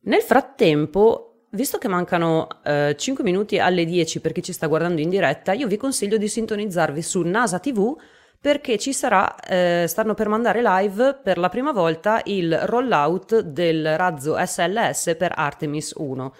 nel 0.00 0.22
frattempo 0.22 1.34
Visto 1.54 1.78
che 1.78 1.86
mancano 1.86 2.48
eh, 2.64 2.96
5 2.98 3.22
minuti 3.22 3.60
alle 3.60 3.84
10 3.84 4.20
per 4.20 4.32
chi 4.32 4.42
ci 4.42 4.52
sta 4.52 4.66
guardando 4.66 5.00
in 5.00 5.08
diretta, 5.08 5.52
io 5.52 5.68
vi 5.68 5.76
consiglio 5.76 6.16
di 6.16 6.26
sintonizzarvi 6.26 7.00
su 7.00 7.22
NASA 7.22 7.60
TV 7.60 7.96
perché 8.44 8.76
ci 8.76 8.92
sarà, 8.92 9.36
eh, 9.36 9.86
stanno 9.88 10.12
per 10.12 10.28
mandare 10.28 10.60
live 10.60 11.18
per 11.22 11.38
la 11.38 11.48
prima 11.48 11.72
volta 11.72 12.20
il 12.24 12.54
rollout 12.64 13.40
del 13.40 13.96
razzo 13.96 14.36
SLS 14.38 15.14
per 15.16 15.32
Artemis 15.34 15.94
1. 15.96 16.34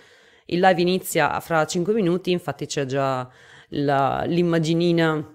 Il 0.45 0.61
live 0.61 0.83
inizia 0.83 1.41
fra 1.41 1.65
5 1.65 1.95
minuti, 1.95 2.31
infatti 2.31 2.67
c'è 2.67 2.85
già 2.85 3.27
la, 3.69 4.23
l'immaginina 4.27 5.35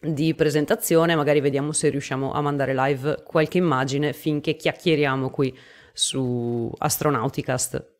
di 0.00 0.34
presentazione, 0.34 1.14
magari 1.14 1.38
vediamo 1.38 1.70
se 1.70 1.88
riusciamo 1.88 2.32
a 2.32 2.40
mandare 2.40 2.74
live 2.74 3.22
qualche 3.24 3.58
immagine 3.58 4.12
finché 4.12 4.56
chiacchieriamo 4.56 5.30
qui 5.30 5.56
su 5.92 6.68
Astronauticast. 6.78 7.92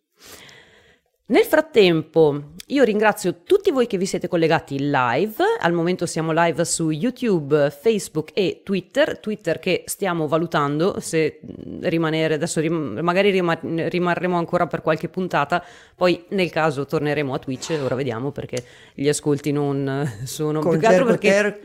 Nel 1.30 1.44
frattempo, 1.44 2.52
io 2.68 2.84
ringrazio 2.84 3.42
tutti 3.44 3.70
voi 3.70 3.86
che 3.86 3.98
vi 3.98 4.06
siete 4.06 4.28
collegati 4.28 4.78
live. 4.78 5.44
Al 5.60 5.74
momento 5.74 6.06
siamo 6.06 6.32
live 6.32 6.64
su 6.64 6.88
YouTube, 6.88 7.70
Facebook 7.70 8.30
e 8.32 8.62
Twitter. 8.64 9.18
Twitter 9.18 9.58
che 9.58 9.82
stiamo 9.84 10.26
valutando 10.26 11.00
se 11.00 11.40
rimanere, 11.80 12.32
adesso 12.32 12.60
rim- 12.60 13.00
magari 13.00 13.30
rim- 13.30 13.88
rimarremo 13.88 14.38
ancora 14.38 14.66
per 14.66 14.80
qualche 14.80 15.10
puntata, 15.10 15.62
poi 15.94 16.24
nel 16.28 16.48
caso 16.48 16.86
torneremo 16.86 17.34
a 17.34 17.38
Twitch. 17.38 17.78
Ora 17.82 17.94
vediamo 17.94 18.30
perché 18.30 18.64
gli 18.94 19.08
ascolti 19.08 19.52
non 19.52 20.10
sono 20.24 20.60
con 20.60 20.70
più 20.70 20.80
che 20.80 20.86
altro 20.86 21.04
perché. 21.04 21.28
Ter- 21.28 21.60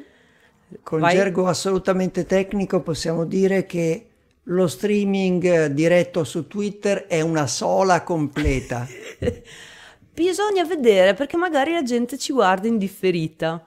con 0.83 0.99
Vai. 0.99 1.15
gergo 1.15 1.47
assolutamente 1.47 2.25
tecnico 2.25 2.81
possiamo 2.81 3.23
dire 3.23 3.65
che 3.65 4.07
lo 4.47 4.67
streaming 4.67 5.67
diretto 5.67 6.23
su 6.23 6.47
Twitter 6.47 7.05
è 7.07 7.21
una 7.21 7.47
sola 7.47 8.03
completa. 8.03 8.87
Bisogna 10.13 10.63
vedere 10.65 11.13
perché 11.13 11.37
magari 11.37 11.71
la 11.71 11.81
gente 11.81 12.17
ci 12.17 12.33
guarda 12.33 12.67
in 12.67 12.77
differita. 12.77 13.65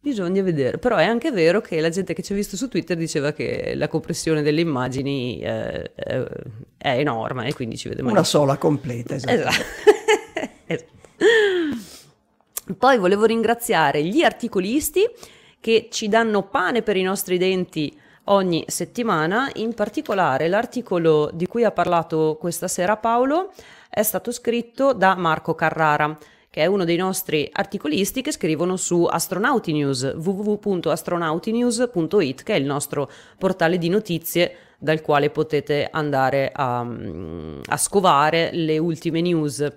Bisogna 0.00 0.42
vedere, 0.42 0.76
però 0.76 0.96
è 0.96 1.04
anche 1.04 1.30
vero 1.30 1.62
che 1.62 1.80
la 1.80 1.88
gente 1.88 2.12
che 2.12 2.22
ci 2.22 2.32
ha 2.32 2.36
visto 2.36 2.56
su 2.56 2.68
Twitter 2.68 2.94
diceva 2.94 3.32
che 3.32 3.72
la 3.74 3.88
compressione 3.88 4.42
delle 4.42 4.60
immagini 4.60 5.40
eh, 5.40 5.92
eh, 5.94 6.26
è 6.76 6.98
enorme 6.98 7.48
e 7.48 7.54
quindi 7.54 7.78
ci 7.78 7.88
vede 7.88 8.02
Una 8.02 8.22
sola 8.22 8.58
completa, 8.58 9.14
esatto. 9.14 9.32
esatto. 9.32 9.64
esatto. 10.66 10.92
Poi 12.76 12.98
volevo 12.98 13.24
ringraziare 13.24 14.04
gli 14.04 14.22
articolisti 14.22 15.08
che 15.58 15.88
ci 15.90 16.08
danno 16.08 16.48
pane 16.48 16.82
per 16.82 16.98
i 16.98 17.02
nostri 17.02 17.38
denti 17.38 17.96
ogni 18.24 18.64
settimana. 18.66 19.50
In 19.54 19.74
particolare 19.74 20.48
l'articolo 20.48 21.30
di 21.32 21.46
cui 21.46 21.64
ha 21.64 21.72
parlato 21.72 22.36
questa 22.38 22.68
sera 22.68 22.96
Paolo 22.96 23.52
è 23.88 24.02
stato 24.02 24.32
scritto 24.32 24.92
da 24.92 25.14
Marco 25.14 25.54
Carrara 25.54 26.16
che 26.54 26.62
è 26.62 26.66
uno 26.66 26.84
dei 26.84 26.96
nostri 26.96 27.50
articolisti 27.52 28.22
che 28.22 28.30
scrivono 28.30 28.76
su 28.76 29.08
Astronauti 29.10 29.72
News, 29.72 30.14
www.astronautinews.it, 30.16 32.44
che 32.44 32.54
è 32.54 32.56
il 32.56 32.64
nostro 32.64 33.10
portale 33.36 33.76
di 33.76 33.88
notizie 33.88 34.54
dal 34.78 35.00
quale 35.00 35.30
potete 35.30 35.88
andare 35.90 36.52
a, 36.54 36.86
a 37.66 37.76
scovare 37.76 38.50
le 38.52 38.78
ultime 38.78 39.20
news. 39.20 39.68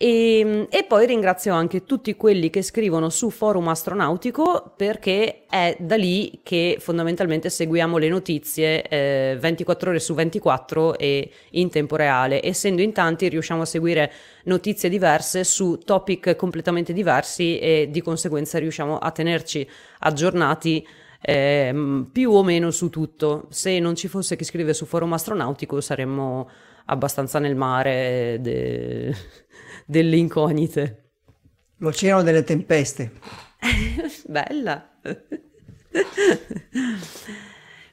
E, 0.00 0.38
ehm, 0.38 0.66
e, 0.70 0.84
poi 0.84 1.06
ringrazio 1.06 1.52
anche 1.52 1.84
tutti 1.84 2.14
quelli 2.14 2.50
che 2.50 2.62
scrivono 2.62 3.10
su 3.10 3.30
Forum 3.30 3.66
Astronautico 3.66 4.72
perché 4.76 5.44
è 5.50 5.76
da 5.80 5.96
lì 5.96 6.40
che 6.44 6.76
fondamentalmente 6.78 7.50
seguiamo 7.50 7.98
le 7.98 8.08
notizie 8.08 8.82
eh, 8.82 9.36
24 9.40 9.90
ore 9.90 9.98
su 9.98 10.14
24 10.14 10.96
e 10.96 11.30
in 11.50 11.68
tempo 11.68 11.96
reale. 11.96 12.44
Essendo 12.44 12.80
in 12.80 12.92
tanti 12.92 13.28
riusciamo 13.28 13.62
a 13.62 13.64
seguire 13.64 14.12
notizie 14.44 14.88
diverse 14.88 15.42
su 15.42 15.78
topic 15.84 16.36
completamente 16.36 16.92
diversi 16.92 17.58
e 17.58 17.88
di 17.90 18.00
conseguenza 18.00 18.58
riusciamo 18.58 18.98
a 18.98 19.10
tenerci 19.10 19.68
aggiornati 20.00 20.86
eh, 21.20 22.06
più 22.12 22.30
o 22.30 22.44
meno 22.44 22.70
su 22.70 22.88
tutto. 22.88 23.46
Se 23.50 23.80
non 23.80 23.96
ci 23.96 24.06
fosse 24.06 24.36
chi 24.36 24.44
scrive 24.44 24.74
su 24.74 24.86
Forum 24.86 25.12
Astronautico 25.12 25.80
saremmo 25.80 26.48
abbastanza 26.86 27.40
nel 27.40 27.56
mare. 27.56 28.38
De 28.40 29.14
delle 29.88 30.16
incognite. 30.16 31.12
L'oceano 31.78 32.22
delle 32.22 32.44
tempeste. 32.44 33.12
Bella. 34.26 34.90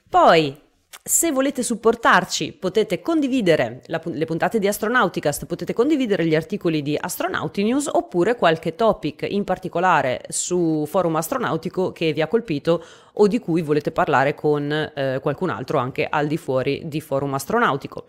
Poi, 0.09 0.61
se 1.01 1.31
volete 1.31 1.63
supportarci, 1.63 2.51
potete 2.51 2.99
condividere 2.99 3.81
la, 3.85 4.01
le 4.03 4.25
puntate 4.25 4.59
di 4.59 4.67
Astronauticast, 4.67 5.45
potete 5.45 5.73
condividere 5.73 6.25
gli 6.25 6.35
articoli 6.35 6.81
di 6.81 6.97
Astronauti 6.99 7.63
News 7.63 7.87
oppure 7.89 8.35
qualche 8.35 8.75
topic 8.75 9.25
in 9.29 9.45
particolare 9.45 10.23
su 10.27 10.83
forum 10.85 11.15
astronautico 11.15 11.93
che 11.93 12.11
vi 12.11 12.21
ha 12.21 12.27
colpito 12.27 12.83
o 13.13 13.27
di 13.27 13.39
cui 13.39 13.61
volete 13.61 13.91
parlare 13.91 14.35
con 14.35 14.69
eh, 14.69 15.19
qualcun 15.21 15.49
altro 15.49 15.77
anche 15.77 16.05
al 16.09 16.27
di 16.27 16.37
fuori 16.37 16.81
di 16.85 16.99
forum 16.99 17.33
astronautico 17.35 18.05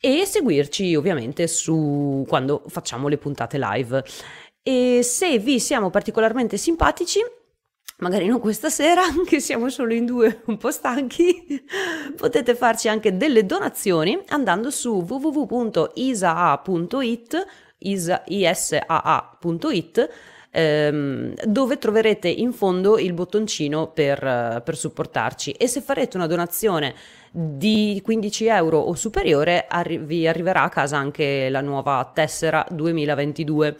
e 0.00 0.24
seguirci 0.24 0.94
ovviamente 0.94 1.48
su 1.48 2.24
quando 2.28 2.62
facciamo 2.68 3.08
le 3.08 3.18
puntate 3.18 3.58
live. 3.58 4.04
E 4.62 5.00
se 5.02 5.38
vi 5.38 5.60
siamo 5.60 5.90
particolarmente 5.90 6.56
simpatici, 6.56 7.20
magari 7.98 8.26
non 8.26 8.40
questa 8.40 8.70
sera, 8.70 9.02
che 9.26 9.40
siamo 9.40 9.68
solo 9.68 9.94
in 9.94 10.04
due 10.04 10.42
un 10.46 10.56
po' 10.56 10.70
stanchi, 10.70 11.64
potete 12.16 12.54
farci 12.54 12.88
anche 12.88 13.16
delle 13.16 13.46
donazioni 13.46 14.18
andando 14.28 14.70
su 14.70 15.04
www.isaa.it, 15.06 17.46
isaa.it 17.78 20.10
ehm, 20.50 21.34
dove 21.44 21.78
troverete 21.78 22.28
in 22.28 22.52
fondo 22.52 22.98
il 22.98 23.12
bottoncino 23.12 23.92
per, 23.92 24.62
per 24.64 24.76
supportarci 24.76 25.52
e 25.52 25.66
se 25.66 25.80
farete 25.80 26.16
una 26.16 26.26
donazione 26.26 26.94
di 27.30 28.00
15 28.02 28.46
euro 28.46 28.78
o 28.78 28.94
superiore 28.94 29.66
arri- 29.68 29.98
vi 29.98 30.26
arriverà 30.26 30.62
a 30.62 30.68
casa 30.68 30.96
anche 30.96 31.48
la 31.48 31.60
nuova 31.60 32.10
tessera 32.14 32.66
2022 32.70 33.76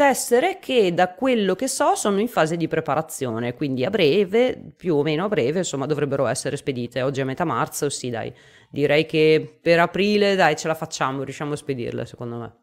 tessere 0.00 0.58
che 0.60 0.94
da 0.94 1.12
quello 1.12 1.54
che 1.54 1.68
so 1.68 1.94
sono 1.94 2.20
in 2.20 2.28
fase 2.28 2.56
di 2.56 2.68
preparazione, 2.68 3.52
quindi 3.52 3.84
a 3.84 3.90
breve, 3.90 4.72
più 4.74 4.94
o 4.94 5.02
meno 5.02 5.24
a 5.24 5.28
breve, 5.28 5.58
insomma, 5.58 5.84
dovrebbero 5.84 6.26
essere 6.26 6.56
spedite. 6.56 7.02
Oggi 7.02 7.20
è 7.20 7.24
metà 7.24 7.44
marzo, 7.44 7.90
sì, 7.90 8.08
dai. 8.08 8.32
Direi 8.70 9.04
che 9.04 9.58
per 9.60 9.78
aprile, 9.78 10.36
dai, 10.36 10.56
ce 10.56 10.68
la 10.68 10.74
facciamo, 10.74 11.22
riusciamo 11.22 11.52
a 11.52 11.56
spedirle, 11.56 12.06
secondo 12.06 12.36
me. 12.38 12.54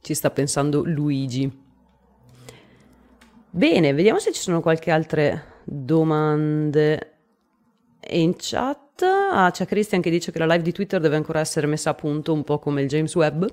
Ci 0.00 0.14
sta 0.14 0.30
pensando 0.30 0.82
Luigi. 0.86 1.68
Bene, 3.50 3.92
vediamo 3.92 4.20
se 4.20 4.32
ci 4.32 4.40
sono 4.40 4.62
qualche 4.62 4.90
altre 4.90 5.58
domande 5.64 7.19
in 8.08 8.34
chat. 8.36 9.02
Ah, 9.02 9.50
c'è 9.50 9.66
Christian 9.66 10.00
che 10.00 10.10
dice 10.10 10.32
che 10.32 10.38
la 10.38 10.46
live 10.46 10.62
di 10.62 10.72
Twitter 10.72 11.00
deve 11.00 11.16
ancora 11.16 11.40
essere 11.40 11.66
messa 11.66 11.90
a 11.90 11.94
punto, 11.94 12.32
un 12.32 12.44
po' 12.44 12.58
come 12.58 12.82
il 12.82 12.88
James 12.88 13.14
Webb. 13.14 13.44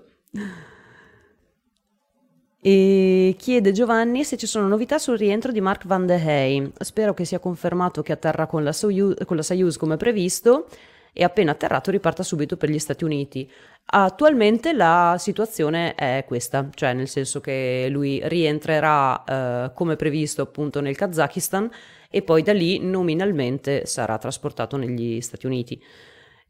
E 2.60 3.36
chiede 3.38 3.72
Giovanni 3.72 4.24
se 4.24 4.36
ci 4.36 4.48
sono 4.48 4.68
novità 4.68 4.98
sul 4.98 5.18
rientro 5.18 5.52
di 5.52 5.62
Mark 5.62 5.86
Van 5.86 6.06
de 6.06 6.16
Hey. 6.16 6.72
Spero 6.80 7.14
che 7.14 7.24
sia 7.24 7.40
confermato 7.40 8.02
che 8.02 8.12
atterrà 8.12 8.46
con 8.46 8.64
la, 8.64 8.74
Soyuz, 8.74 9.24
con 9.26 9.38
la 9.38 9.44
Soyuz 9.44 9.78
come 9.78 9.96
previsto 9.96 10.68
e 11.14 11.24
appena 11.24 11.52
atterrato 11.52 11.92
riparta 11.92 12.24
subito 12.24 12.58
per 12.58 12.70
gli 12.70 12.80
Stati 12.80 13.04
Uniti. 13.04 13.50
Attualmente 13.86 14.74
la 14.74 15.16
situazione 15.18 15.96
è 15.96 16.26
questa, 16.28 16.68
cioè 16.74 16.94
nel 16.94 17.08
senso 17.08 17.40
che 17.40 17.88
lui 17.90 18.20
rientrerà 18.26 19.24
eh, 19.24 19.72
come 19.74 19.96
previsto 19.96 20.42
appunto 20.42 20.82
nel 20.82 20.98
Kazakistan 20.98 21.70
e 22.10 22.22
poi 22.22 22.44
da 22.44 22.54
lì 22.54 22.80
nominalmente 22.80 23.86
sarà 23.86 24.18
trasportato 24.18 24.78
negli 24.78 25.22
Stati 25.22 25.46
Uniti. 25.46 25.82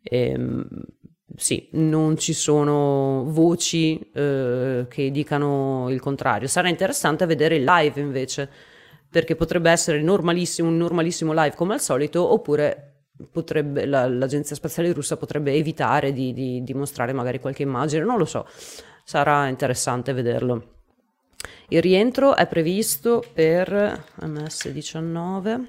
Ehm, 0.03 0.67
sì, 1.35 1.69
non 1.73 2.17
ci 2.17 2.33
sono 2.33 3.25
voci 3.27 3.99
eh, 4.13 4.85
che 4.89 5.11
dicano 5.11 5.87
il 5.89 5.99
contrario. 5.99 6.47
Sarà 6.47 6.69
interessante 6.69 7.25
vedere 7.25 7.57
il 7.57 7.63
live 7.63 7.99
invece, 7.99 8.49
perché 9.09 9.35
potrebbe 9.35 9.69
essere 9.69 10.01
normalissimo, 10.01 10.69
un 10.69 10.77
normalissimo 10.77 11.33
live 11.33 11.55
come 11.55 11.73
al 11.73 11.81
solito, 11.81 12.31
oppure 12.31 13.05
potrebbe, 13.31 13.85
la, 13.85 14.07
l'agenzia 14.07 14.55
spaziale 14.55 14.93
russa 14.93 15.17
potrebbe 15.17 15.53
evitare 15.53 16.13
di, 16.13 16.33
di, 16.33 16.63
di, 16.63 16.73
mostrare 16.73 17.13
magari 17.13 17.39
qualche 17.39 17.63
immagine, 17.63 18.03
non 18.03 18.17
lo 18.17 18.25
so, 18.25 18.45
sarà 19.03 19.47
interessante 19.47 20.13
vederlo. 20.13 20.76
Il 21.69 21.81
rientro 21.81 22.33
è 22.33 22.47
previsto 22.47 23.21
per 23.33 24.05
MS19, 24.21 25.65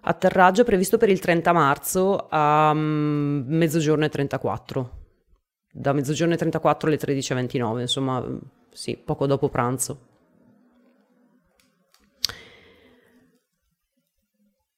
atterraggio 0.00 0.62
è 0.62 0.64
previsto 0.64 0.96
per 0.96 1.10
il 1.10 1.20
30 1.20 1.52
marzo 1.52 2.28
a 2.30 2.70
um, 2.70 3.44
mezzogiorno 3.46 4.06
e 4.06 4.08
34, 4.08 4.90
da 5.70 5.92
mezzogiorno 5.92 6.32
e 6.32 6.38
34 6.38 6.88
alle 6.88 6.98
13.29, 6.98 7.80
insomma 7.80 8.26
sì, 8.72 8.96
poco 8.96 9.26
dopo 9.26 9.50
pranzo. 9.50 10.14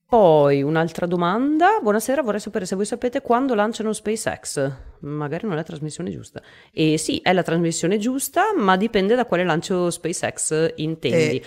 Poi 0.09 0.63
un'altra 0.63 1.05
domanda. 1.05 1.81
Buonasera, 1.83 2.23
vorrei 2.23 2.41
sapere 2.41 2.65
se 2.65 2.75
voi 2.75 2.87
sapete 2.87 3.21
quando 3.21 3.55
lanciano 3.55 3.93
SpaceX. 3.93 4.73
Magari 5.01 5.45
non 5.45 5.53
è 5.53 5.57
la 5.57 5.63
trasmissione 5.63 6.11
giusta. 6.11 6.41
E 6.73 6.97
sì, 6.97 7.21
è 7.23 7.35
la 7.35 7.43
trasmissione 7.43 7.99
giusta, 7.99 8.55
ma 8.57 8.79
dipende 8.79 9.15
da 9.15 9.27
quale 9.27 9.45
lancio 9.45 9.91
SpaceX 9.91 10.73
intendi. 10.77 11.37
Eh, 11.37 11.45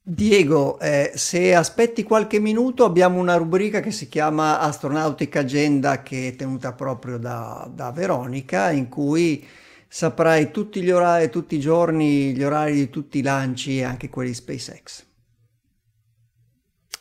Diego, 0.00 0.78
eh, 0.78 1.10
se 1.16 1.52
aspetti 1.52 2.04
qualche 2.04 2.38
minuto 2.38 2.84
abbiamo 2.84 3.18
una 3.18 3.34
rubrica 3.34 3.80
che 3.80 3.90
si 3.90 4.08
chiama 4.08 4.60
Astronautica 4.60 5.40
Agenda 5.40 6.04
che 6.04 6.28
è 6.28 6.36
tenuta 6.36 6.74
proprio 6.74 7.18
da, 7.18 7.68
da 7.74 7.90
Veronica 7.90 8.70
in 8.70 8.88
cui 8.88 9.44
saprai 9.88 10.52
tutti 10.52 10.88
orari, 10.88 11.28
tutti 11.28 11.56
i 11.56 11.60
giorni, 11.60 12.32
gli 12.34 12.44
orari 12.44 12.74
di 12.74 12.88
tutti 12.88 13.18
i 13.18 13.22
lanci 13.22 13.82
anche 13.82 14.08
quelli 14.08 14.32
SpaceX. 14.32 15.06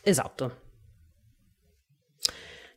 Esatto. 0.07 0.51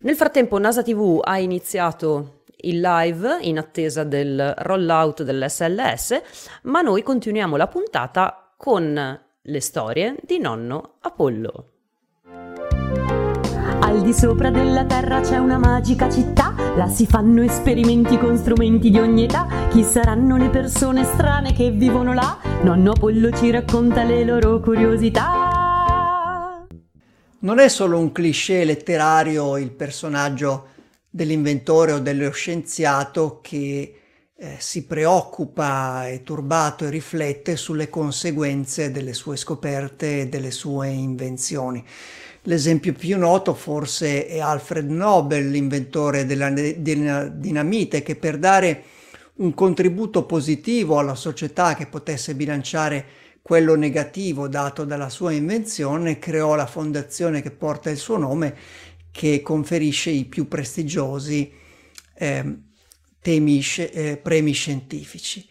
Nel 0.01 0.17
frattempo 0.17 0.59
NASA 0.59 0.83
TV 0.83 1.21
ha 1.23 1.39
iniziato 1.39 2.43
il 2.63 2.81
live 2.81 3.39
in 3.43 3.57
attesa 3.57 4.03
del 4.03 4.53
rollout 4.59 5.23
dell'SLS, 5.23 6.23
ma 6.63 6.81
noi 6.81 7.05
continuiamo 7.05 7.55
la 7.57 7.69
puntata 7.69 8.53
con 8.57 9.21
le 9.43 9.61
storie 9.61 10.17
di 10.25 10.41
nonno 10.41 10.97
Apollo. 11.03 11.67
Al 13.81 14.03
di 14.03 14.13
sopra 14.13 14.51
della 14.51 14.85
terra 14.85 15.21
c'è 15.21 15.37
una 15.37 15.59
magica 15.59 16.11
città, 16.11 16.53
là 16.75 16.89
si 16.89 17.07
fanno 17.07 17.43
esperimenti 17.43 18.19
con 18.19 18.37
strumenti 18.37 18.91
di 18.91 18.99
ogni 18.99 19.25
età. 19.25 19.47
Chi 19.71 19.85
saranno 19.85 20.37
le 20.37 20.49
persone 20.49 21.05
strane 21.05 21.53
che 21.53 21.71
vivono 21.71 22.13
là? 22.13 22.39
Nonno 22.63 22.91
Apollo 22.91 23.31
ci 23.31 23.53
racconta 23.53 24.03
le 24.03 24.25
loro 24.25 24.59
curiosità. 24.59 25.50
Non 27.43 27.59
è 27.59 27.69
solo 27.69 27.99
un 27.99 28.13
cliché 28.13 28.65
letterario 28.65 29.57
il 29.57 29.71
personaggio 29.71 30.67
dell'inventore 31.09 31.93
o 31.93 31.99
dello 31.99 32.31
scienziato 32.33 33.41
che 33.41 33.95
eh, 34.37 34.57
si 34.59 34.85
preoccupa, 34.85 36.07
è 36.07 36.23
turbato 36.23 36.85
e 36.85 36.91
riflette 36.91 37.57
sulle 37.57 37.89
conseguenze 37.89 38.91
delle 38.91 39.15
sue 39.15 39.39
scoperte 39.39 40.21
e 40.21 40.29
delle 40.29 40.51
sue 40.51 40.89
invenzioni. 40.89 41.83
L'esempio 42.43 42.93
più 42.93 43.17
noto 43.17 43.55
forse 43.55 44.27
è 44.27 44.41
Alfred 44.41 44.91
Nobel, 44.91 45.49
l'inventore 45.49 46.27
della 46.27 46.51
dinamite, 46.51 48.03
che 48.03 48.17
per 48.17 48.37
dare 48.37 48.83
un 49.37 49.55
contributo 49.55 50.25
positivo 50.25 50.99
alla 50.99 51.15
società 51.15 51.75
che 51.75 51.87
potesse 51.87 52.35
bilanciare 52.35 53.05
quello 53.51 53.75
negativo 53.75 54.47
dato 54.47 54.85
dalla 54.85 55.09
sua 55.09 55.33
invenzione, 55.33 56.21
creò 56.21 56.55
la 56.55 56.69
fondazione 56.69 57.43
che 57.43 57.51
porta 57.51 57.91
il 57.91 57.97
suo 57.97 58.17
nome, 58.17 58.55
che 59.11 59.43
conferisce 59.43 60.11
i 60.11 60.25
più 60.25 60.47
prestigiosi 60.47 61.53
eh, 62.15 62.59
temi, 63.21 63.61
eh, 63.77 64.21
premi 64.23 64.53
scientifici. 64.53 65.45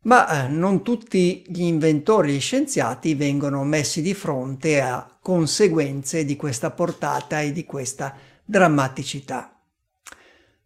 Ma 0.00 0.46
eh, 0.46 0.48
non 0.48 0.82
tutti 0.82 1.44
gli 1.46 1.62
inventori 1.62 2.30
e 2.30 2.34
gli 2.34 2.40
scienziati 2.40 3.14
vengono 3.14 3.62
messi 3.62 4.02
di 4.02 4.14
fronte 4.14 4.80
a 4.80 5.08
conseguenze 5.22 6.24
di 6.24 6.34
questa 6.34 6.72
portata 6.72 7.40
e 7.40 7.52
di 7.52 7.64
questa 7.64 8.16
drammaticità. 8.44 9.57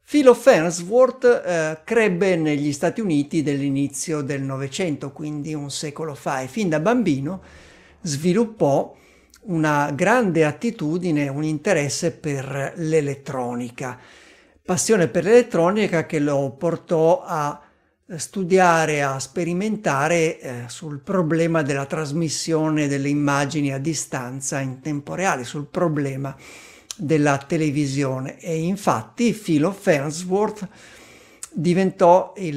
Philo 0.05 0.35
Farnsworth 0.35 1.25
eh, 1.25 1.81
crebbe 1.85 2.37
negli 2.37 2.73
Stati 2.73 3.01
Uniti 3.01 3.43
dell'inizio 3.43 4.21
del 4.21 4.43
Novecento, 4.43 5.11
quindi 5.11 5.55
un 5.55 5.71
secolo 5.71 6.15
fa, 6.15 6.41
e 6.41 6.49
fin 6.49 6.69
da 6.69 6.81
bambino 6.81 7.43
sviluppò 8.03 8.95
una 9.45 9.91
grande 9.93 10.45
attitudine, 10.45 11.29
un 11.29 11.45
interesse 11.45 12.13
per 12.13 12.75
l'elettronica. 12.77 13.99
Passione 14.63 15.09
per 15.09 15.25
l'elettronica 15.25 16.05
che 16.05 16.19
lo 16.19 16.55
portò 16.59 17.23
a 17.25 17.61
studiare, 18.17 19.03
a 19.03 19.19
sperimentare 19.19 20.39
eh, 20.39 20.65
sul 20.67 21.01
problema 21.01 21.63
della 21.63 21.87
trasmissione 21.87 22.87
delle 22.87 23.09
immagini 23.09 23.73
a 23.73 23.79
distanza 23.79 24.61
in 24.61 24.81
tempo 24.81 25.15
reale, 25.15 25.45
sul 25.45 25.67
problema 25.67 26.37
della 27.03 27.39
televisione 27.39 28.39
e 28.39 28.63
infatti 28.63 29.33
Philo 29.33 29.73
Farnsworth 29.73 30.69
diventò 31.51 32.33
eh, 32.37 32.51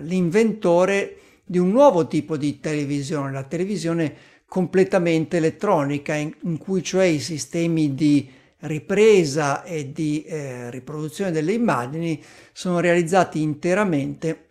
l'inventore 0.00 1.16
di 1.44 1.58
un 1.58 1.70
nuovo 1.70 2.06
tipo 2.06 2.36
di 2.36 2.60
televisione, 2.60 3.32
la 3.32 3.42
televisione 3.42 4.14
completamente 4.46 5.38
elettronica, 5.38 6.14
in, 6.14 6.32
in 6.42 6.58
cui 6.58 6.82
cioè 6.82 7.04
i 7.04 7.18
sistemi 7.18 7.94
di 7.94 8.30
ripresa 8.60 9.64
e 9.64 9.92
di 9.92 10.22
eh, 10.22 10.70
riproduzione 10.70 11.32
delle 11.32 11.52
immagini 11.52 12.22
sono 12.52 12.78
realizzati 12.78 13.42
interamente 13.42 14.50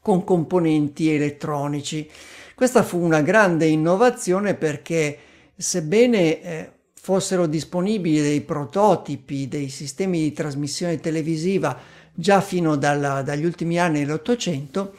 con 0.00 0.24
componenti 0.24 1.10
elettronici. 1.10 2.08
Questa 2.54 2.82
fu 2.82 2.98
una 2.98 3.20
grande 3.20 3.66
innovazione 3.66 4.54
perché 4.54 5.18
sebbene 5.54 6.42
eh, 6.42 6.70
fossero 7.02 7.46
disponibili 7.46 8.20
dei 8.20 8.42
prototipi 8.42 9.48
dei 9.48 9.70
sistemi 9.70 10.20
di 10.20 10.32
trasmissione 10.32 11.00
televisiva 11.00 11.78
già 12.12 12.42
fino 12.42 12.76
dalla, 12.76 13.22
dagli 13.22 13.44
ultimi 13.44 13.78
anni 13.80 14.04
dell'Ottocento, 14.04 14.92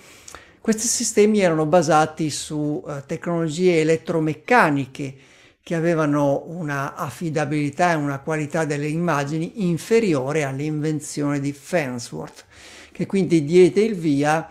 questi 0.60 0.88
sistemi 0.88 1.42
erano 1.42 1.68
basati 1.68 2.32
su 2.32 2.82
uh, 2.84 3.04
tecnologie 3.06 3.82
elettromeccaniche 3.82 5.16
che 5.62 5.76
avevano 5.76 6.44
una 6.48 6.96
affidabilità 6.96 7.92
e 7.92 7.96
una 7.96 8.20
qualità 8.20 8.66
delle 8.66 8.88
immagini 8.88 9.68
inferiore 9.68 10.44
all'invenzione 10.44 11.40
di 11.40 11.54
Farnsworth, 11.54 12.46
che 12.92 13.06
quindi 13.06 13.44
diede 13.44 13.82
il 13.82 13.96
via 13.96 14.50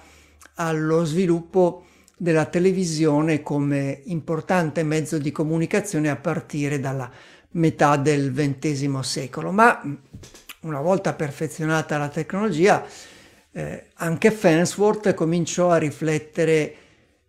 allo 0.54 1.04
sviluppo 1.04 1.86
della 2.16 2.44
televisione 2.44 3.42
come 3.42 4.02
importante 4.04 4.84
mezzo 4.84 5.18
di 5.18 5.32
comunicazione 5.32 6.10
a 6.10 6.16
partire 6.16 6.78
dalla 6.78 7.10
metà 7.52 7.96
del 7.96 8.32
XX 8.32 8.98
secolo. 9.00 9.50
Ma 9.50 9.80
una 10.60 10.80
volta 10.80 11.14
perfezionata 11.14 11.98
la 11.98 12.08
tecnologia, 12.08 12.84
eh, 13.52 13.86
anche 13.94 14.30
Farnsworth 14.30 15.14
cominciò 15.14 15.70
a 15.70 15.78
riflettere 15.78 16.74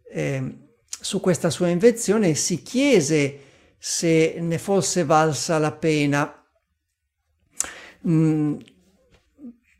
eh, 0.10 0.58
su 0.88 1.20
questa 1.20 1.50
sua 1.50 1.70
invenzione 1.70 2.30
e 2.30 2.36
si 2.36 2.62
chiese 2.62 3.40
se 3.78 4.36
ne 4.40 4.58
fosse 4.58 5.04
valsa 5.04 5.58
la 5.58 5.72
pena, 5.72 6.46
mh, 8.02 8.14
mm, 8.14 8.56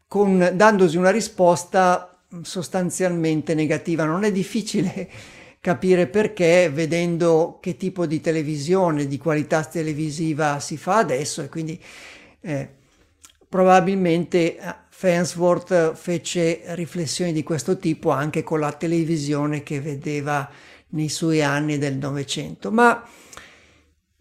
con, 0.08 0.52
dandosi 0.56 0.98
una 0.98 1.12
risposta 1.12 2.08
sostanzialmente 2.42 3.54
negativa. 3.54 4.06
Non 4.06 4.24
è 4.24 4.32
difficile 4.32 5.10
capire 5.62 6.08
perché 6.08 6.72
vedendo 6.74 7.60
che 7.62 7.78
tipo 7.78 8.08
di 8.08 8.20
televisione, 8.20 9.06
di 9.06 9.20
qualità 9.20 9.64
televisiva 9.64 10.60
si 10.60 10.76
fa 10.76 10.98
adesso 10.98 11.44
e 11.44 11.50
quindi 11.50 11.80
eh, 12.42 12.68
probabilmente 13.48 14.58
eh, 14.58 14.76
Farnsworth 14.90 15.94
fece 15.94 16.62
riflessioni 16.74 17.32
di 17.32 17.44
questo 17.44 17.78
tipo 17.78 18.10
anche 18.10 18.42
con 18.42 18.60
la 18.60 18.72
televisione 18.72 19.62
che 19.62 19.80
vedeva 19.80 20.50
nei 20.90 21.10
suoi 21.10 21.44
anni 21.44 21.78
del 21.78 21.96
Novecento. 21.96 22.72
Ma 22.72 23.08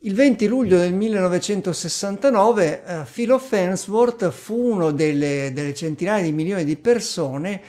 Il 0.02 0.14
20 0.14 0.46
luglio 0.46 0.78
del 0.78 0.94
1969 0.94 2.82
uh, 2.86 3.04
Philo 3.10 3.38
Farnsworth 3.38 4.30
fu 4.30 4.72
uno 4.72 4.92
delle, 4.92 5.52
delle, 5.52 5.74
centinaia 5.74 6.22
di 6.22 6.32
milioni 6.32 6.64
di 6.64 6.76
persone 6.76 7.60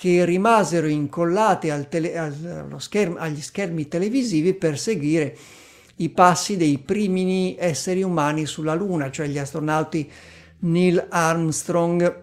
che 0.00 0.24
rimasero 0.24 0.86
incollate 0.86 1.70
al 1.70 1.90
tele, 1.90 2.32
schermo, 2.78 3.18
agli 3.18 3.42
schermi 3.42 3.86
televisivi 3.86 4.54
per 4.54 4.78
seguire 4.78 5.36
i 5.96 6.08
passi 6.08 6.56
dei 6.56 6.78
primi 6.78 7.54
esseri 7.58 8.02
umani 8.02 8.46
sulla 8.46 8.72
Luna, 8.72 9.10
cioè 9.10 9.26
gli 9.26 9.36
astronauti 9.36 10.10
Neil 10.60 11.06
Armstrong 11.10 12.22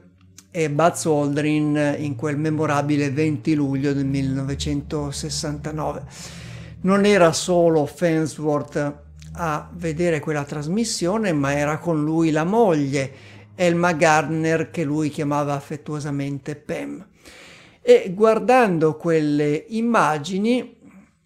e 0.49 0.71
Buzz 0.71 1.05
Aldrin 1.05 1.97
in 1.99 2.15
quel 2.15 2.38
memorabile 2.38 3.11
20 3.11 3.53
luglio 3.53 3.93
del 3.93 4.05
1969. 4.05 6.03
Non 6.82 7.05
era 7.05 7.32
solo 7.32 7.86
Farnsworth 7.86 8.95
a 9.34 9.69
vedere 9.71 10.19
quella 10.19 10.45
trasmissione, 10.45 11.32
ma 11.32 11.55
era 11.55 11.78
con 11.78 12.03
lui 12.03 12.32
la 12.32 12.43
moglie, 12.43 13.11
Elma 13.53 13.93
Gardner, 13.93 14.71
che 14.71 14.84
lui 14.84 15.09
chiamava 15.09 15.53
affettuosamente 15.53 16.55
Pam. 16.55 17.05
E 17.89 18.11
guardando 18.13 18.97
quelle 18.97 19.63
immagini, 19.69 20.77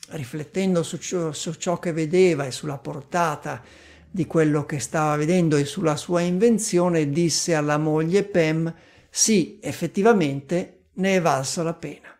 riflettendo 0.09 0.83
su 0.83 0.97
ciò, 0.97 1.31
su 1.31 1.53
ciò 1.53 1.79
che 1.79 1.91
vedeva 1.91 2.45
e 2.45 2.51
sulla 2.51 2.77
portata 2.77 3.63
di 4.07 4.27
quello 4.27 4.63
che 4.67 4.77
stava 4.77 5.15
vedendo 5.15 5.55
e 5.55 5.65
sulla 5.65 5.95
sua 5.95 6.21
invenzione, 6.21 7.09
disse 7.09 7.55
alla 7.55 7.79
moglie 7.79 8.23
Pam, 8.25 8.71
sì, 9.09 9.57
effettivamente 9.59 10.89
ne 10.93 11.15
è 11.15 11.19
valsa 11.19 11.63
la 11.63 11.73
pena. 11.73 12.15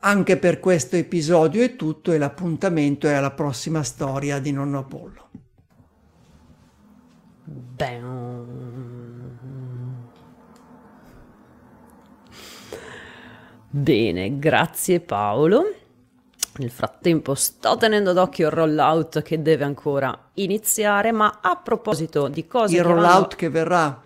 Anche 0.00 0.36
per 0.36 0.60
questo 0.60 0.96
episodio 0.96 1.62
è 1.62 1.76
tutto 1.76 2.12
e 2.12 2.18
l'appuntamento 2.18 3.08
è 3.08 3.14
alla 3.14 3.30
prossima 3.30 3.82
storia 3.82 4.38
di 4.38 4.52
Nonno 4.52 4.80
Apollo. 4.80 5.30
Bene, 13.72 14.36
grazie 14.40 14.98
Paolo. 14.98 15.72
Nel 16.56 16.72
frattempo 16.72 17.36
sto 17.36 17.76
tenendo 17.76 18.12
d'occhio 18.12 18.48
il 18.48 18.52
rollout 18.52 19.22
che 19.22 19.40
deve 19.40 19.62
ancora 19.62 20.30
iniziare, 20.34 21.12
ma 21.12 21.38
a 21.40 21.54
proposito 21.54 22.26
di 22.26 22.48
cose... 22.48 22.74
Il 22.74 22.82
rollout 22.82 23.12
vanno... 23.12 23.26
che 23.36 23.48
verrà 23.48 23.86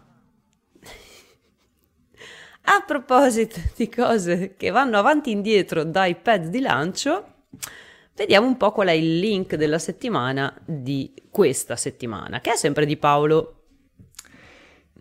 a 2.61 2.85
proposito 2.87 3.59
di 3.75 3.89
cose 3.89 4.55
che 4.55 4.69
vanno 4.69 4.99
avanti 4.99 5.31
e 5.31 5.33
indietro 5.33 5.83
dai 5.83 6.15
pad 6.15 6.49
di 6.49 6.61
lancio, 6.61 7.25
vediamo 8.15 8.47
un 8.47 8.59
po' 8.59 8.71
qual 8.71 8.89
è 8.89 8.93
il 8.93 9.19
link 9.19 9.55
della 9.55 9.79
settimana 9.79 10.55
di 10.62 11.11
questa 11.31 11.77
settimana, 11.77 12.43
che 12.43 12.53
è 12.53 12.57
sempre 12.57 12.85
di 12.85 12.99
Paolo. 12.99 13.64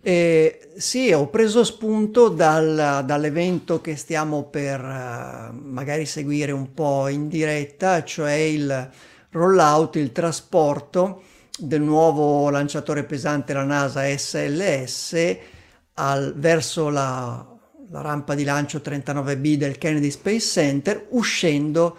Eh, 0.05 0.71
sì, 0.75 1.13
ho 1.13 1.29
preso 1.29 1.63
spunto 1.63 2.27
dal, 2.27 3.03
dall'evento 3.05 3.79
che 3.79 3.95
stiamo 3.95 4.43
per 4.43 4.81
uh, 4.81 5.55
magari 5.57 6.05
seguire 6.05 6.51
un 6.51 6.73
po' 6.73 7.07
in 7.07 7.29
diretta, 7.29 8.03
cioè 8.03 8.33
il 8.33 8.89
rollout, 9.31 9.95
il 9.95 10.11
trasporto 10.11 11.23
del 11.57 11.81
nuovo 11.81 12.49
lanciatore 12.49 13.05
pesante 13.05 13.53
la 13.53 13.63
NASA 13.63 14.05
SLS 14.05 15.37
al, 15.93 16.33
verso 16.35 16.89
la 16.89 17.47
la 17.93 18.01
rampa 18.01 18.33
di 18.33 18.43
lancio 18.43 18.81
39B 18.83 19.53
del 19.53 19.77
Kennedy 19.77 20.09
Space 20.09 20.47
Center, 20.47 21.05
uscendo 21.09 21.95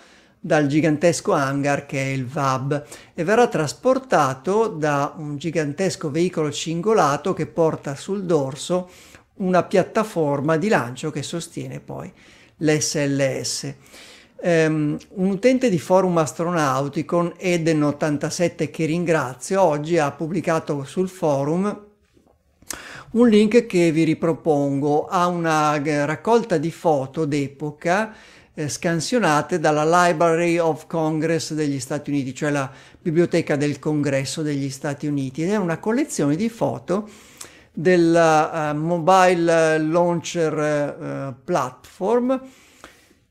dal 0.46 0.66
gigantesco 0.66 1.32
hangar 1.32 1.86
che 1.86 2.02
è 2.02 2.08
il 2.08 2.26
VAB 2.26 2.84
e 3.14 3.24
verrà 3.24 3.48
trasportato 3.48 4.68
da 4.68 5.14
un 5.16 5.38
gigantesco 5.38 6.10
veicolo 6.10 6.52
cingolato 6.52 7.32
che 7.32 7.46
porta 7.46 7.94
sul 7.94 8.26
dorso 8.26 8.90
una 9.36 9.62
piattaforma 9.62 10.58
di 10.58 10.68
lancio 10.68 11.10
che 11.10 11.22
sostiene 11.22 11.80
poi 11.80 12.12
l'SLS. 12.58 13.62
Um, 13.62 14.50
ehm, 14.50 14.98
un 15.14 15.30
utente 15.30 15.70
di 15.70 15.78
forum 15.78 16.18
astronauticon, 16.18 17.36
Eden87 17.40 18.70
che 18.70 18.84
ringrazio, 18.84 19.62
oggi 19.62 19.96
ha 19.96 20.10
pubblicato 20.10 20.84
sul 20.84 21.08
forum 21.08 21.86
un 23.12 23.28
link 23.28 23.64
che 23.64 23.92
vi 23.92 24.04
ripropongo 24.04 25.06
a 25.06 25.26
una 25.26 25.80
raccolta 26.04 26.58
di 26.58 26.70
foto 26.70 27.24
d'epoca 27.24 28.14
eh, 28.54 28.68
scansionate 28.68 29.58
dalla 29.58 30.06
Library 30.06 30.58
of 30.58 30.86
Congress 30.86 31.52
degli 31.52 31.80
Stati 31.80 32.10
Uniti, 32.10 32.34
cioè 32.34 32.50
la 32.50 32.70
Biblioteca 33.00 33.56
del 33.56 33.78
Congresso 33.78 34.42
degli 34.42 34.70
Stati 34.70 35.06
Uniti, 35.06 35.42
ed 35.42 35.50
è 35.50 35.56
una 35.56 35.78
collezione 35.78 36.36
di 36.36 36.48
foto 36.48 37.08
del 37.72 38.14
uh, 38.14 38.76
Mobile 38.76 39.78
Launcher 39.78 40.96
uh, 40.96 41.34
Platform 41.42 42.40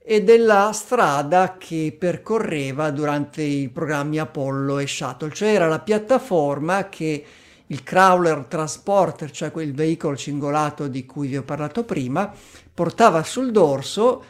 e 0.06 0.22
della 0.22 0.72
strada 0.74 1.56
che 1.58 1.96
percorreva 1.98 2.92
durante 2.92 3.42
i 3.42 3.70
programmi 3.70 4.20
Apollo 4.20 4.80
e 4.80 4.88
Shuttle, 4.88 5.32
cioè 5.32 5.54
era 5.54 5.68
la 5.70 5.80
piattaforma 5.80 6.90
che 6.90 7.26
il 7.68 7.84
crawler 7.84 8.44
transporter, 8.50 9.32
cioè 9.32 9.52
quel 9.52 9.74
veicolo 9.74 10.18
cingolato 10.18 10.90
di 10.90 11.06
cui 11.06 11.30
vi 11.30 11.38
ho 11.38 11.44
parlato 11.44 11.86
prima, 11.86 12.30
portava 12.74 13.24
sul 13.24 13.52
dorso 13.52 14.24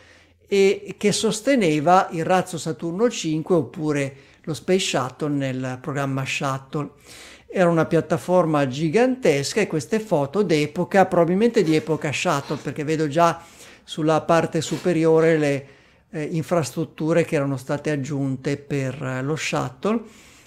e 0.53 0.95
che 0.97 1.11
sosteneva 1.11 2.09
il 2.11 2.23
razzo 2.23 2.57
Saturno 2.57 3.09
5 3.09 3.55
oppure 3.55 4.15
lo 4.43 4.53
Space 4.53 4.97
Shuttle 4.97 5.29
nel 5.29 5.79
programma 5.81 6.23
Shuttle. 6.25 6.91
Era 7.47 7.69
una 7.69 7.85
piattaforma 7.85 8.67
gigantesca 8.67 9.61
e 9.61 9.67
queste 9.67 9.99
foto 9.99 10.43
d'epoca, 10.43 11.05
probabilmente 11.05 11.63
di 11.63 11.75
epoca 11.75 12.11
Shuttle, 12.11 12.57
perché 12.61 12.83
vedo 12.83 13.07
già 13.07 13.41
sulla 13.83 14.21
parte 14.21 14.61
superiore 14.61 15.37
le 15.37 15.67
eh, 16.11 16.23
infrastrutture 16.31 17.25
che 17.25 17.35
erano 17.35 17.57
state 17.57 17.89
aggiunte 17.89 18.57
per 18.57 19.01
eh, 19.01 19.21
lo 19.23 19.35
Shuttle 19.35 20.01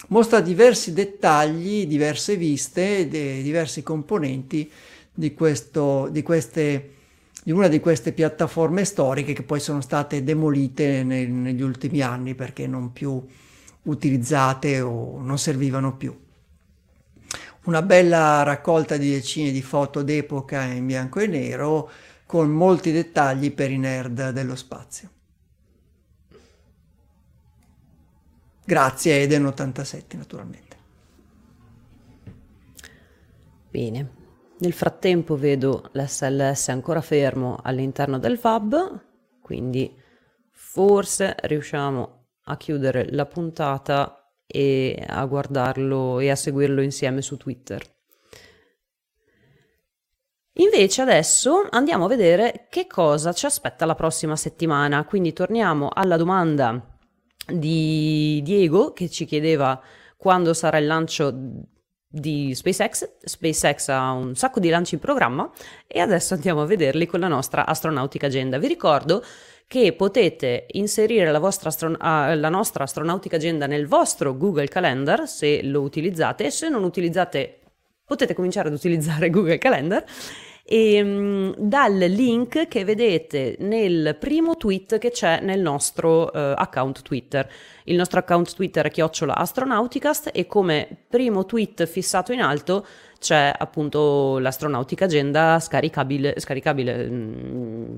mostra 0.09 0.41
diversi 0.41 0.93
dettagli, 0.93 1.87
diverse 1.87 2.37
viste, 2.37 3.09
de, 3.09 3.43
diversi 3.43 3.83
componenti 3.83 4.71
di, 5.13 5.35
questo, 5.35 6.09
di, 6.11 6.23
queste, 6.23 6.91
di, 7.47 7.53
una 7.53 7.69
di 7.69 7.79
queste 7.79 8.13
piattaforme 8.13 8.85
storiche 8.85 9.33
che 9.33 9.45
poi 9.45 9.61
sono 9.61 9.81
state 9.81 10.25
demolite 10.25 11.05
nel, 11.05 11.31
negli 11.31 11.63
ultimi 11.63 12.01
anni 12.01 12.35
perché 12.35 12.67
non 12.67 12.93
più 12.93 13.25
utilizzate 13.83 14.81
o 14.81 15.21
non 15.21 15.39
servivano 15.39 15.97
più. 15.97 16.25
Una 17.67 17.83
bella 17.83 18.43
raccolta 18.43 18.97
di 18.97 19.13
decine 19.13 19.53
di 19.53 19.63
foto 19.63 20.03
d'epoca 20.03 20.65
in 20.65 20.87
bianco 20.87 21.21
e 21.21 21.29
nero 21.29 21.89
con 22.27 22.51
molti 22.51 22.91
dettagli 22.91 23.53
per 23.53 23.71
i 23.71 23.79
nerd 23.79 24.31
dello 24.31 24.57
spazio. 24.57 25.11
Grazie 28.65 29.25
Eden87 29.25 30.17
naturalmente. 30.17 30.77
Bene, 33.71 34.16
nel 34.59 34.73
frattempo 34.73 35.37
vedo 35.37 35.91
l'SLS 35.93 36.69
ancora 36.69 37.01
fermo 37.01 37.59
all'interno 37.63 38.19
del 38.19 38.39
FAB, 38.39 39.01
quindi 39.43 39.95
forse 40.51 41.37
riusciamo 41.43 42.27
a 42.45 42.57
chiudere 42.57 43.09
la 43.11 43.27
puntata 43.27 44.33
e 44.47 45.05
a 45.07 45.25
guardarlo 45.27 46.21
e 46.21 46.31
a 46.31 46.37
seguirlo 46.37 46.81
insieme 46.81 47.21
su 47.21 47.37
Twitter. 47.37 47.83
Invece 50.59 51.03
adesso 51.03 51.67
andiamo 51.71 52.07
a 52.07 52.09
vedere 52.09 52.67
che 52.71 52.87
cosa 52.87 53.35
ci 53.35 53.45
aspetta 53.45 53.85
la 53.85 53.95
prossima 53.95 54.37
settimana, 54.37 55.05
quindi 55.05 55.35
torniamo 55.35 55.91
alla 55.93 56.17
domanda 56.17 56.97
di 57.47 58.41
Diego 58.43 58.93
che 58.93 59.11
ci 59.11 59.27
chiedeva 59.27 59.79
quando 60.17 60.55
sarà 60.55 60.79
il 60.79 60.87
lancio 60.87 61.31
di 62.09 62.55
SpaceX. 62.55 63.09
SpaceX 63.23 63.89
ha 63.89 64.13
un 64.13 64.35
sacco 64.35 64.61
di 64.61 64.69
lanci 64.69 64.95
in 64.95 65.01
programma 65.01 65.51
e 65.87 66.01
adesso 66.01 66.35
andiamo 66.35 66.63
a 66.63 66.67
vederli 66.67 67.07
con 67.07 67.21
la 67.21 67.29
nostra 67.29 67.67
astronautica 67.67 68.27
agenda. 68.27 68.59
Vi 68.59 68.69
ricordo 68.69 69.23
che 69.69 69.93
potete 69.95 70.67
inserire 70.73 71.31
la, 71.31 71.41
astron- 71.41 71.99
uh, 72.01 72.39
la 72.39 72.49
nostra 72.49 72.85
astronautica 72.85 73.37
agenda 73.37 73.67
nel 73.67 73.89
vostro 73.89 74.37
Google 74.37 74.69
Calendar 74.69 75.27
se 75.29 75.63
lo 75.65 75.81
utilizzate 75.81 76.47
e 76.47 76.51
se 76.51 76.69
non 76.69 76.85
utilizzate 76.85 77.61
potete 78.05 78.33
cominciare 78.33 78.69
ad 78.69 78.75
utilizzare 78.75 79.29
Google 79.31 79.59
Calendar 79.59 80.05
e, 80.69 81.01
um, 81.01 81.55
dal 81.57 81.97
link 81.97 82.67
che 82.67 82.85
vedete 82.85 83.57
nel 83.61 84.17
primo 84.19 84.57
tweet 84.57 84.99
che 84.99 85.13
c'è 85.13 85.41
nel 85.41 85.61
nostro 85.61 86.25
uh, 86.25 86.55
account 86.57 87.03
Twitter. 87.03 87.49
Il 87.85 87.95
nostro 87.95 88.19
account 88.19 88.53
Twitter 88.53 88.87
è 88.87 88.91
chiocciola 88.91 89.37
astronauticast 89.37 90.31
e 90.35 90.47
come 90.47 90.89
primo 91.09 91.47
tweet 91.47 91.87
fissato 91.87 92.33
in 92.33 92.41
alto 92.41 92.85
c'è 93.21 93.55
appunto 93.57 94.39
l'astronautica 94.41 95.05
agenda 95.05 95.61
scaricabile, 95.61 96.35
scaricabile 96.39 97.09
mm, 97.09 97.97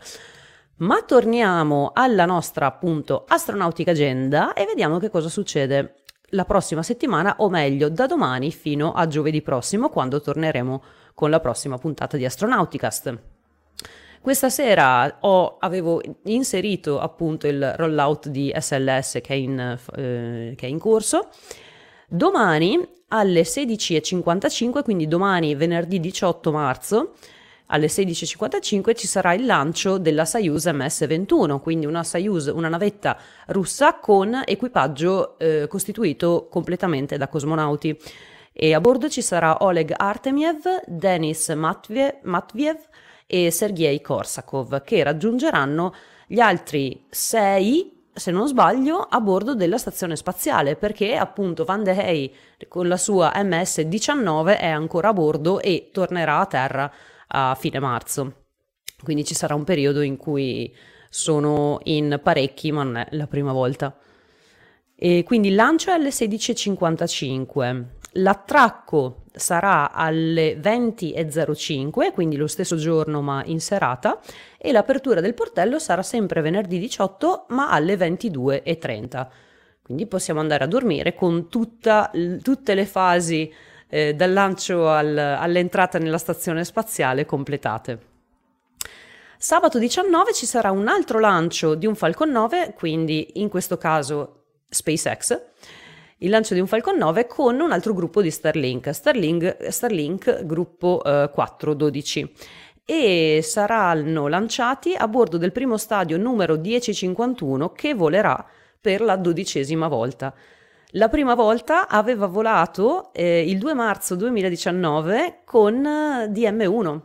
Ma 0.77 1.03
torniamo 1.03 1.91
alla 1.93 2.25
nostra 2.25 2.65
appunto 2.65 3.25
astronautica 3.27 3.91
agenda 3.91 4.53
e 4.53 4.65
vediamo 4.65 4.97
che 4.97 5.09
cosa 5.09 5.29
succede 5.29 5.95
la 6.31 6.45
prossima 6.45 6.81
settimana 6.81 7.35
o 7.39 7.49
meglio 7.49 7.89
da 7.89 8.07
domani 8.07 8.51
fino 8.51 8.93
a 8.93 9.05
giovedì 9.05 9.41
prossimo 9.41 9.89
quando 9.89 10.21
torneremo 10.21 10.83
con 11.13 11.29
la 11.29 11.39
prossima 11.39 11.77
puntata 11.77 12.17
di 12.17 12.25
Astronauticast. 12.25 13.30
Questa 14.21 14.51
sera 14.51 15.17
ho, 15.21 15.57
avevo 15.57 15.99
inserito 16.25 16.99
appunto 16.99 17.47
il 17.47 17.73
rollout 17.75 18.27
di 18.27 18.53
SLS 18.55 19.13
che 19.13 19.33
è 19.33 19.33
in, 19.33 19.59
eh, 19.59 20.53
che 20.55 20.67
è 20.67 20.69
in 20.69 20.77
corso. 20.77 21.29
Domani 22.07 22.79
alle 23.07 23.41
16.55, 23.41 24.83
quindi 24.83 25.07
domani 25.07 25.55
venerdì 25.55 25.99
18 25.99 26.51
marzo, 26.51 27.13
alle 27.67 27.87
16.55 27.87 28.95
ci 28.95 29.07
sarà 29.07 29.33
il 29.33 29.43
lancio 29.47 29.97
della 29.97 30.25
Soyuz 30.25 30.65
MS-21, 30.67 31.59
quindi 31.59 31.87
una 31.87 32.03
Soyuz, 32.03 32.45
una 32.53 32.69
navetta 32.69 33.17
russa 33.47 33.95
con 33.95 34.39
equipaggio 34.45 35.39
eh, 35.39 35.65
costituito 35.67 36.47
completamente 36.47 37.17
da 37.17 37.27
cosmonauti. 37.27 37.97
E 38.53 38.73
a 38.75 38.79
bordo 38.79 39.09
ci 39.09 39.23
sarà 39.23 39.63
Oleg 39.63 39.91
Artemiev, 39.97 40.83
Denis 40.85 41.49
Matviev, 41.49 42.17
Matviev 42.21 42.77
e 43.33 43.49
Sergei 43.49 44.01
Korsakov, 44.01 44.83
che 44.83 45.03
raggiungeranno 45.03 45.93
gli 46.27 46.41
altri 46.41 47.05
sei 47.09 47.99
se 48.13 48.29
non 48.29 48.45
sbaglio, 48.45 48.97
a 48.97 49.21
bordo 49.21 49.55
della 49.55 49.77
stazione 49.77 50.17
spaziale, 50.17 50.75
perché 50.75 51.15
appunto 51.15 51.63
Van 51.63 51.81
de 51.81 51.91
Hey 51.91 52.33
con 52.67 52.89
la 52.89 52.97
sua 52.97 53.31
MS-19 53.33 54.57
è 54.59 54.67
ancora 54.67 55.07
a 55.07 55.13
bordo 55.13 55.61
e 55.61 55.91
tornerà 55.93 56.39
a 56.39 56.45
terra 56.45 56.91
a 57.27 57.55
fine 57.55 57.79
marzo. 57.79 58.47
Quindi 59.01 59.23
ci 59.23 59.33
sarà 59.33 59.55
un 59.55 59.63
periodo 59.63 60.01
in 60.01 60.17
cui 60.17 60.75
sono 61.09 61.79
in 61.83 62.19
parecchi, 62.21 62.73
ma 62.73 62.83
non 62.83 62.97
è 62.97 63.07
la 63.11 63.27
prima 63.27 63.53
volta. 63.53 63.97
E 64.93 65.23
quindi 65.23 65.47
il 65.47 65.55
lancio 65.55 65.89
è 65.89 65.93
alle 65.93 66.09
16.55. 66.09 67.85
L'attracco 68.15 69.23
sarà 69.33 69.91
alle 69.91 70.57
20.05, 70.59 72.11
quindi 72.11 72.35
lo 72.35 72.47
stesso 72.47 72.75
giorno 72.75 73.21
ma 73.21 73.41
in 73.45 73.61
serata, 73.61 74.19
e 74.57 74.71
l'apertura 74.71 75.21
del 75.21 75.33
portello 75.33 75.79
sarà 75.79 76.03
sempre 76.03 76.41
venerdì 76.41 76.77
18 76.77 77.45
ma 77.49 77.69
alle 77.69 77.95
22.30. 77.95 79.27
Quindi 79.81 80.05
possiamo 80.07 80.39
andare 80.39 80.65
a 80.65 80.67
dormire 80.67 81.15
con 81.15 81.47
tutta, 81.49 82.11
tutte 82.41 82.73
le 82.73 82.85
fasi 82.85 83.51
eh, 83.87 84.13
dal 84.13 84.33
lancio 84.33 84.89
al, 84.89 85.17
all'entrata 85.17 85.97
nella 85.97 86.17
stazione 86.17 86.65
spaziale 86.65 87.25
completate. 87.25 88.09
Sabato 89.37 89.79
19 89.79 90.33
ci 90.33 90.45
sarà 90.45 90.69
un 90.69 90.87
altro 90.87 91.19
lancio 91.19 91.75
di 91.75 91.87
un 91.87 91.95
Falcon 91.95 92.29
9, 92.29 92.73
quindi 92.75 93.31
in 93.35 93.49
questo 93.49 93.77
caso 93.77 94.43
SpaceX, 94.69 95.41
il 96.21 96.29
lancio 96.29 96.53
di 96.53 96.59
un 96.59 96.67
Falcon 96.67 96.97
9 96.97 97.25
con 97.25 97.59
un 97.59 97.71
altro 97.71 97.93
gruppo 97.93 98.21
di 98.21 98.29
Starlink, 98.29 98.93
Starlink, 98.93 99.67
Starlink 99.69 100.45
gruppo 100.45 101.01
eh, 101.03 101.29
412 101.33 102.33
e 102.85 103.39
saranno 103.43 104.27
lanciati 104.27 104.93
a 104.93 105.07
bordo 105.07 105.37
del 105.37 105.51
primo 105.51 105.77
stadio 105.77 106.17
numero 106.17 106.57
1051 106.57 107.71
che 107.71 107.93
volerà 107.93 108.45
per 108.79 109.01
la 109.01 109.15
dodicesima 109.15 109.87
volta. 109.87 110.33
La 110.95 111.09
prima 111.09 111.35
volta 111.35 111.87
aveva 111.87 112.27
volato 112.27 113.13
eh, 113.13 113.49
il 113.49 113.57
2 113.57 113.73
marzo 113.73 114.15
2019 114.15 115.41
con 115.45 115.85
eh, 115.85 116.27
DM1, 116.27 116.99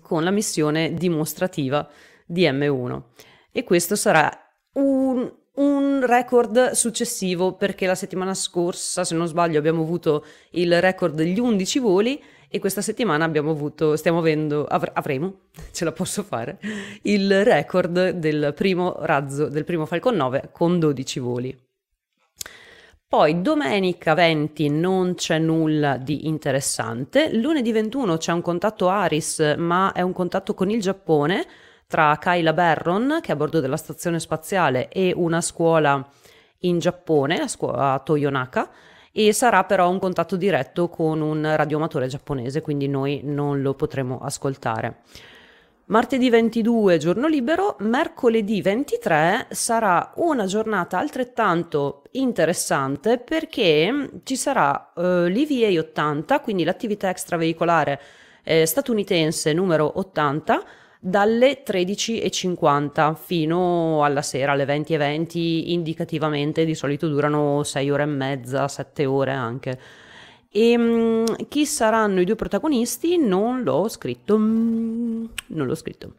con 0.00 0.24
la 0.24 0.30
missione 0.30 0.94
dimostrativa 0.94 1.86
DM1 2.28 3.02
e 3.52 3.62
questo 3.62 3.94
sarà 3.94 4.28
un, 4.72 5.30
un 5.56 6.04
record 6.04 6.70
successivo 6.70 7.52
perché 7.52 7.86
la 7.86 7.94
settimana 7.94 8.34
scorsa, 8.34 9.04
se 9.04 9.14
non 9.14 9.26
sbaglio, 9.26 9.58
abbiamo 9.58 9.82
avuto 9.82 10.24
il 10.50 10.80
record 10.80 11.14
degli 11.14 11.38
11 11.38 11.78
voli 11.78 12.20
e 12.48 12.58
questa 12.58 12.80
settimana 12.82 13.24
abbiamo 13.24 13.50
avuto, 13.50 13.96
stiamo 13.96 14.18
avendo, 14.18 14.64
avr- 14.64 14.92
avremo, 14.94 15.40
ce 15.72 15.84
la 15.84 15.92
posso 15.92 16.22
fare, 16.22 16.58
il 17.02 17.44
record 17.44 18.10
del 18.10 18.52
primo 18.54 18.96
razzo, 19.00 19.48
del 19.48 19.64
primo 19.64 19.86
Falcon 19.86 20.16
9 20.16 20.50
con 20.52 20.78
12 20.78 21.20
voli. 21.20 21.58
Poi 23.06 23.40
domenica 23.42 24.14
20 24.14 24.68
non 24.70 25.14
c'è 25.14 25.38
nulla 25.38 25.98
di 25.98 26.26
interessante, 26.26 27.32
lunedì 27.32 27.70
21 27.70 28.16
c'è 28.16 28.32
un 28.32 28.40
contatto 28.40 28.88
Aris 28.88 29.54
ma 29.56 29.92
è 29.92 30.00
un 30.00 30.12
contatto 30.12 30.54
con 30.54 30.68
il 30.68 30.80
Giappone, 30.80 31.46
tra 31.94 32.18
Kyla 32.18 32.52
Barron, 32.52 33.18
che 33.22 33.28
è 33.28 33.34
a 33.34 33.36
bordo 33.36 33.60
della 33.60 33.76
stazione 33.76 34.18
spaziale, 34.18 34.88
e 34.88 35.12
una 35.14 35.40
scuola 35.40 36.04
in 36.62 36.80
Giappone, 36.80 37.38
la 37.38 37.46
scuola 37.46 38.02
Toyonaka, 38.04 38.68
e 39.12 39.32
sarà 39.32 39.62
però 39.62 39.88
un 39.88 40.00
contatto 40.00 40.34
diretto 40.34 40.88
con 40.88 41.20
un 41.20 41.54
radioamatore 41.54 42.08
giapponese, 42.08 42.62
quindi 42.62 42.88
noi 42.88 43.20
non 43.22 43.62
lo 43.62 43.74
potremo 43.74 44.18
ascoltare. 44.18 45.02
Martedì 45.84 46.28
22 46.30 46.98
giorno 46.98 47.28
libero, 47.28 47.76
mercoledì 47.78 48.60
23 48.60 49.46
sarà 49.50 50.14
una 50.16 50.46
giornata 50.46 50.98
altrettanto 50.98 52.02
interessante 52.12 53.18
perché 53.18 54.10
ci 54.24 54.34
sarà 54.34 54.90
uh, 54.96 55.26
l'EVA 55.26 55.78
80, 55.78 56.40
quindi 56.40 56.64
l'attività 56.64 57.08
extraveicolare 57.08 58.00
eh, 58.42 58.66
statunitense 58.66 59.52
numero 59.52 59.96
80, 60.00 60.82
dalle 61.06 61.62
13.50 61.62 63.14
fino 63.14 64.02
alla 64.04 64.22
sera, 64.22 64.52
alle 64.52 64.64
20.20 64.64 65.70
indicativamente, 65.70 66.64
di 66.64 66.74
solito 66.74 67.08
durano 67.08 67.62
6 67.62 67.90
ore 67.90 68.02
e 68.04 68.06
mezza, 68.06 68.68
7 68.68 69.04
ore 69.04 69.32
anche. 69.32 69.78
E 70.50 70.76
um, 70.78 71.46
chi 71.48 71.66
saranno 71.66 72.22
i 72.22 72.24
due 72.24 72.36
protagonisti 72.36 73.18
non 73.18 73.62
l'ho 73.62 73.86
scritto, 73.88 74.38
mm, 74.38 75.24
non 75.48 75.66
l'ho 75.66 75.74
scritto. 75.74 76.14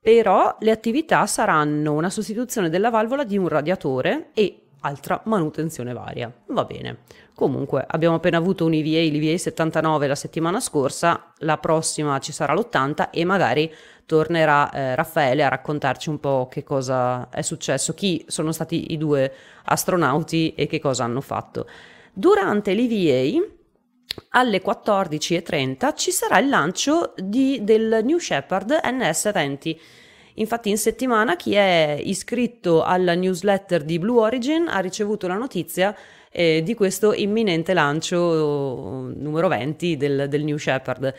Però 0.00 0.56
le 0.60 0.70
attività 0.70 1.26
saranno 1.26 1.92
una 1.92 2.08
sostituzione 2.08 2.70
della 2.70 2.90
valvola 2.90 3.24
di 3.24 3.36
un 3.36 3.48
radiatore 3.48 4.30
e 4.32 4.67
altra 4.80 5.20
manutenzione 5.24 5.92
varia. 5.92 6.32
Va 6.46 6.64
bene. 6.64 6.98
Comunque 7.34 7.84
abbiamo 7.86 8.16
appena 8.16 8.36
avuto 8.38 8.64
un 8.64 8.72
EVA, 8.72 9.10
l'EVA 9.10 9.38
79 9.38 10.06
la 10.08 10.14
settimana 10.14 10.60
scorsa, 10.60 11.32
la 11.38 11.56
prossima 11.58 12.18
ci 12.18 12.32
sarà 12.32 12.52
l'80 12.52 13.10
e 13.10 13.24
magari 13.24 13.72
tornerà 14.06 14.70
eh, 14.70 14.94
Raffaele 14.94 15.44
a 15.44 15.48
raccontarci 15.48 16.08
un 16.08 16.18
po' 16.18 16.48
che 16.50 16.64
cosa 16.64 17.28
è 17.30 17.42
successo, 17.42 17.94
chi 17.94 18.24
sono 18.26 18.50
stati 18.52 18.92
i 18.92 18.96
due 18.96 19.32
astronauti 19.64 20.54
e 20.54 20.66
che 20.66 20.80
cosa 20.80 21.04
hanno 21.04 21.20
fatto. 21.20 21.68
Durante 22.12 22.74
l'EVA 22.74 23.46
alle 24.30 24.60
14.30 24.60 25.94
ci 25.94 26.10
sarà 26.10 26.38
il 26.38 26.48
lancio 26.48 27.14
di, 27.16 27.60
del 27.62 28.00
New 28.02 28.18
Shepard 28.18 28.80
NS20. 28.82 29.76
Infatti 30.38 30.70
in 30.70 30.78
settimana 30.78 31.36
chi 31.36 31.54
è 31.54 31.98
iscritto 32.02 32.82
alla 32.82 33.14
newsletter 33.14 33.82
di 33.82 33.98
Blue 33.98 34.20
Origin 34.20 34.68
ha 34.68 34.78
ricevuto 34.78 35.26
la 35.26 35.36
notizia 35.36 35.94
eh, 36.30 36.62
di 36.62 36.74
questo 36.74 37.12
imminente 37.12 37.74
lancio 37.74 39.10
numero 39.14 39.48
20 39.48 39.96
del, 39.96 40.26
del 40.28 40.44
New 40.44 40.56
Shepard 40.56 41.14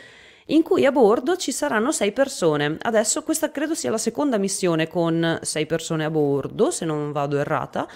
in 0.46 0.62
cui 0.62 0.84
a 0.84 0.92
bordo 0.92 1.36
ci 1.36 1.52
saranno 1.52 1.92
sei 1.92 2.12
persone. 2.12 2.76
Adesso 2.80 3.22
questa 3.22 3.50
credo 3.50 3.74
sia 3.74 3.90
la 3.90 3.98
seconda 3.98 4.36
missione 4.36 4.88
con 4.88 5.38
sei 5.42 5.64
persone 5.66 6.04
a 6.04 6.10
bordo, 6.10 6.70
se 6.70 6.84
non 6.84 7.12
vado 7.12 7.38
errata, 7.38 7.86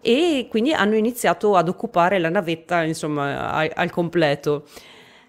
e 0.00 0.46
quindi 0.50 0.72
hanno 0.72 0.96
iniziato 0.96 1.56
ad 1.56 1.68
occupare 1.68 2.18
la 2.18 2.28
navetta, 2.28 2.82
insomma, 2.82 3.52
al 3.52 3.90
completo. 3.90 4.66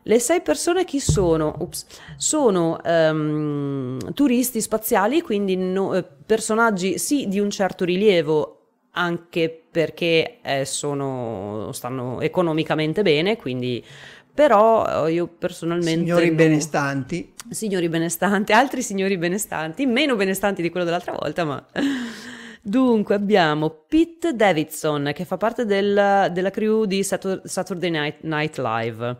Le 0.03 0.19
sei 0.19 0.41
persone 0.41 0.85
chi 0.85 0.99
sono? 0.99 1.55
Ups. 1.59 1.85
Sono 2.17 2.79
um, 2.83 4.13
turisti 4.13 4.59
spaziali, 4.61 5.21
quindi 5.21 5.55
no, 5.55 5.93
eh, 5.95 6.03
personaggi 6.03 6.97
sì 6.97 7.27
di 7.27 7.39
un 7.39 7.49
certo 7.49 7.85
rilievo, 7.85 8.59
anche 8.91 9.63
perché 9.71 10.39
eh, 10.41 10.65
sono, 10.65 11.71
stanno 11.71 12.19
economicamente 12.21 13.01
bene, 13.01 13.37
quindi 13.37 13.83
però 14.33 15.07
io 15.07 15.27
personalmente... 15.27 16.01
Signori 16.01 16.27
non... 16.27 16.35
benestanti. 16.35 17.33
Signori 17.49 17.87
benestanti, 17.87 18.51
altri 18.51 18.81
signori 18.81 19.17
benestanti, 19.17 19.85
meno 19.85 20.15
benestanti 20.15 20.61
di 20.61 20.69
quello 20.69 20.85
dell'altra 20.85 21.15
volta, 21.17 21.43
ma... 21.43 21.65
Dunque 22.65 23.15
abbiamo 23.15 23.83
Pete 23.89 24.35
Davidson 24.35 25.11
che 25.13 25.25
fa 25.25 25.35
parte 25.35 25.65
del, 25.65 26.29
della 26.31 26.49
crew 26.49 26.85
di 26.85 27.03
Saturday 27.03 27.89
Night, 27.89 28.21
Night 28.21 28.57
Live, 28.57 29.17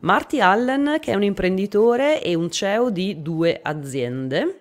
Marty 0.00 0.40
Allen 0.40 0.98
che 1.00 1.12
è 1.12 1.14
un 1.14 1.22
imprenditore 1.22 2.22
e 2.22 2.34
un 2.34 2.50
CEO 2.50 2.90
di 2.90 3.22
due 3.22 3.58
aziende, 3.62 4.60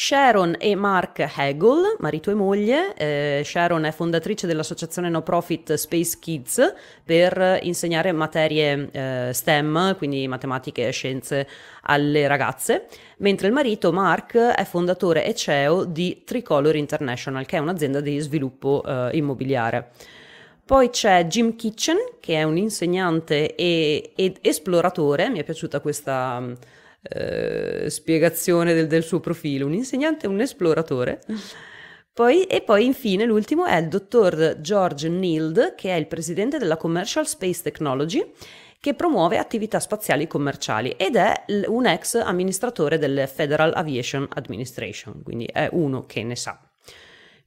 Sharon 0.00 0.54
e 0.60 0.76
Mark 0.76 1.28
Hagel, 1.34 1.96
marito 1.98 2.30
e 2.30 2.34
moglie. 2.34 2.94
Eh, 2.94 3.42
Sharon 3.44 3.82
è 3.82 3.90
fondatrice 3.90 4.46
dell'associazione 4.46 5.08
no 5.08 5.22
profit 5.22 5.74
Space 5.74 6.18
Kids 6.20 6.72
per 7.02 7.58
insegnare 7.62 8.12
materie 8.12 8.88
eh, 8.92 9.30
STEM, 9.32 9.96
quindi 9.96 10.28
matematiche 10.28 10.86
e 10.86 10.92
scienze, 10.92 11.48
alle 11.82 12.28
ragazze, 12.28 12.86
mentre 13.18 13.48
il 13.48 13.52
marito 13.52 13.90
Mark 13.92 14.36
è 14.36 14.64
fondatore 14.64 15.24
e 15.24 15.34
CEO 15.34 15.84
di 15.84 16.22
Tricolor 16.24 16.76
International, 16.76 17.44
che 17.44 17.56
è 17.56 17.60
un'azienda 17.60 18.00
di 18.00 18.20
sviluppo 18.20 18.84
eh, 18.86 19.10
immobiliare. 19.14 19.90
Poi 20.68 20.90
c'è 20.90 21.24
Jim 21.24 21.56
Kitchen, 21.56 21.96
che 22.20 22.34
è 22.34 22.42
un 22.42 22.58
insegnante 22.58 23.54
e, 23.54 24.12
ed 24.14 24.36
esploratore, 24.42 25.30
mi 25.30 25.38
è 25.38 25.42
piaciuta 25.42 25.80
questa 25.80 26.46
eh, 27.00 27.88
spiegazione 27.88 28.74
del, 28.74 28.86
del, 28.86 29.02
suo 29.02 29.18
profilo, 29.18 29.64
un 29.64 29.72
insegnante 29.72 30.26
e 30.26 30.28
un 30.28 30.42
esploratore. 30.42 31.22
Poi, 32.12 32.44
e 32.44 32.60
poi 32.60 32.84
infine 32.84 33.24
l'ultimo 33.24 33.64
è 33.64 33.78
il 33.78 33.88
dottor 33.88 34.58
George 34.60 35.08
Nield, 35.08 35.74
che 35.74 35.88
è 35.88 35.94
il 35.94 36.06
presidente 36.06 36.58
della 36.58 36.76
Commercial 36.76 37.26
Space 37.26 37.62
Technology, 37.62 38.30
che 38.78 38.92
promuove 38.92 39.38
attività 39.38 39.80
spaziali 39.80 40.26
commerciali 40.26 40.90
ed 40.98 41.16
è 41.16 41.44
un 41.68 41.86
ex 41.86 42.16
amministratore 42.16 42.98
del 42.98 43.26
Federal 43.26 43.72
Aviation 43.74 44.28
Administration, 44.28 45.22
quindi 45.22 45.46
è 45.46 45.70
uno 45.72 46.04
che 46.04 46.22
ne 46.24 46.36
sa. 46.36 46.67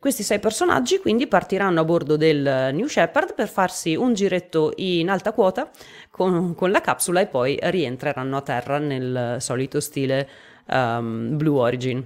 Questi 0.02 0.24
sei 0.24 0.40
personaggi 0.40 0.98
quindi 0.98 1.28
partiranno 1.28 1.82
a 1.82 1.84
bordo 1.84 2.18
del 2.18 2.72
New 2.74 2.88
Shepard 2.88 3.36
per 3.36 3.48
farsi 3.48 3.94
un 3.96 4.16
giretto 4.16 4.74
in 4.78 5.12
alta 5.12 5.32
quota 5.32 5.70
con, 6.10 6.56
con 6.56 6.72
la 6.72 6.82
capsula 6.82 7.22
e 7.22 7.28
poi 7.28 7.60
rientreranno 7.62 8.36
a 8.36 8.42
terra 8.42 8.80
nel 8.80 9.36
solito 9.40 9.80
stile 9.80 10.28
um, 10.70 11.38
Blue 11.38 11.60
Origin. 11.60 12.04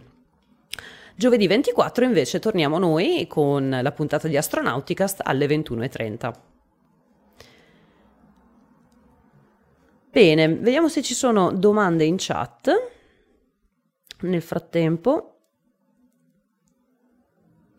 Giovedì 1.15 1.47
24 1.47 2.03
invece 2.03 2.39
torniamo 2.39 2.79
noi 2.79 3.27
con 3.29 3.79
la 3.81 3.91
puntata 3.93 4.27
di 4.27 4.35
Astronauticast 4.35 5.21
alle 5.23 5.45
21.30. 5.45 6.33
Bene, 10.11 10.53
vediamo 10.53 10.89
se 10.89 11.01
ci 11.01 11.13
sono 11.13 11.49
domande 11.53 12.03
in 12.03 12.15
chat. 12.17 12.91
Nel 14.19 14.41
frattempo 14.41 15.34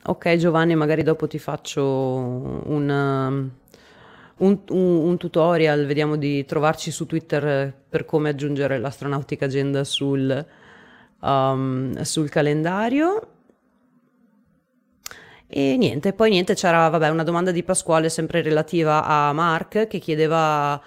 Ok 0.09 0.36
Giovanni, 0.36 0.76
magari 0.76 1.02
dopo 1.02 1.26
ti 1.26 1.40
faccio 1.40 1.82
un, 1.84 2.88
um, 2.88 3.50
un, 4.36 4.59
un, 4.68 4.96
un, 5.09 5.16
tutorial, 5.16 5.84
vediamo 5.84 6.14
di 6.14 6.44
trovarci 6.44 6.92
su 6.92 7.07
Twitter 7.07 7.74
per 7.88 8.04
come 8.04 8.28
aggiungere 8.28 8.78
l'astronautica 8.78 9.46
agenda 9.46 9.82
sul, 9.82 10.46
um, 11.22 12.00
sul 12.02 12.28
calendario. 12.28 13.30
E 15.48 15.76
niente, 15.76 16.12
poi 16.12 16.30
niente, 16.30 16.54
c'era 16.54 16.88
vabbè, 16.88 17.09
una 17.09 17.24
domanda 17.24 17.50
di 17.50 17.64
Pasquale 17.64 18.09
sempre 18.09 18.42
relativa 18.42 19.04
a 19.04 19.32
Mark 19.32 19.88
che 19.88 19.98
chiedeva 19.98 20.80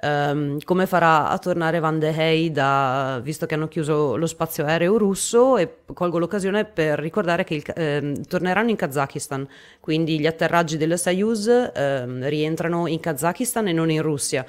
Um, 0.00 0.60
come 0.62 0.86
farà 0.86 1.28
a 1.28 1.38
tornare 1.38 1.80
Van 1.80 1.98
de 1.98 2.14
Hey 2.16 2.52
da, 2.52 3.18
visto 3.20 3.46
che 3.46 3.54
hanno 3.54 3.66
chiuso 3.66 4.14
lo 4.14 4.26
spazio 4.26 4.64
aereo 4.64 4.96
russo 4.96 5.56
e 5.56 5.78
colgo 5.92 6.18
l'occasione 6.18 6.64
per 6.64 7.00
ricordare 7.00 7.42
che 7.42 7.54
il, 7.54 7.64
ehm, 7.74 8.22
torneranno 8.22 8.70
in 8.70 8.76
Kazakistan, 8.76 9.48
quindi 9.80 10.20
gli 10.20 10.26
atterraggi 10.26 10.76
della 10.76 10.96
Soyuz 10.96 11.48
ehm, 11.74 12.28
rientrano 12.28 12.86
in 12.86 13.00
Kazakistan 13.00 13.66
e 13.66 13.72
non 13.72 13.90
in 13.90 14.02
Russia. 14.02 14.46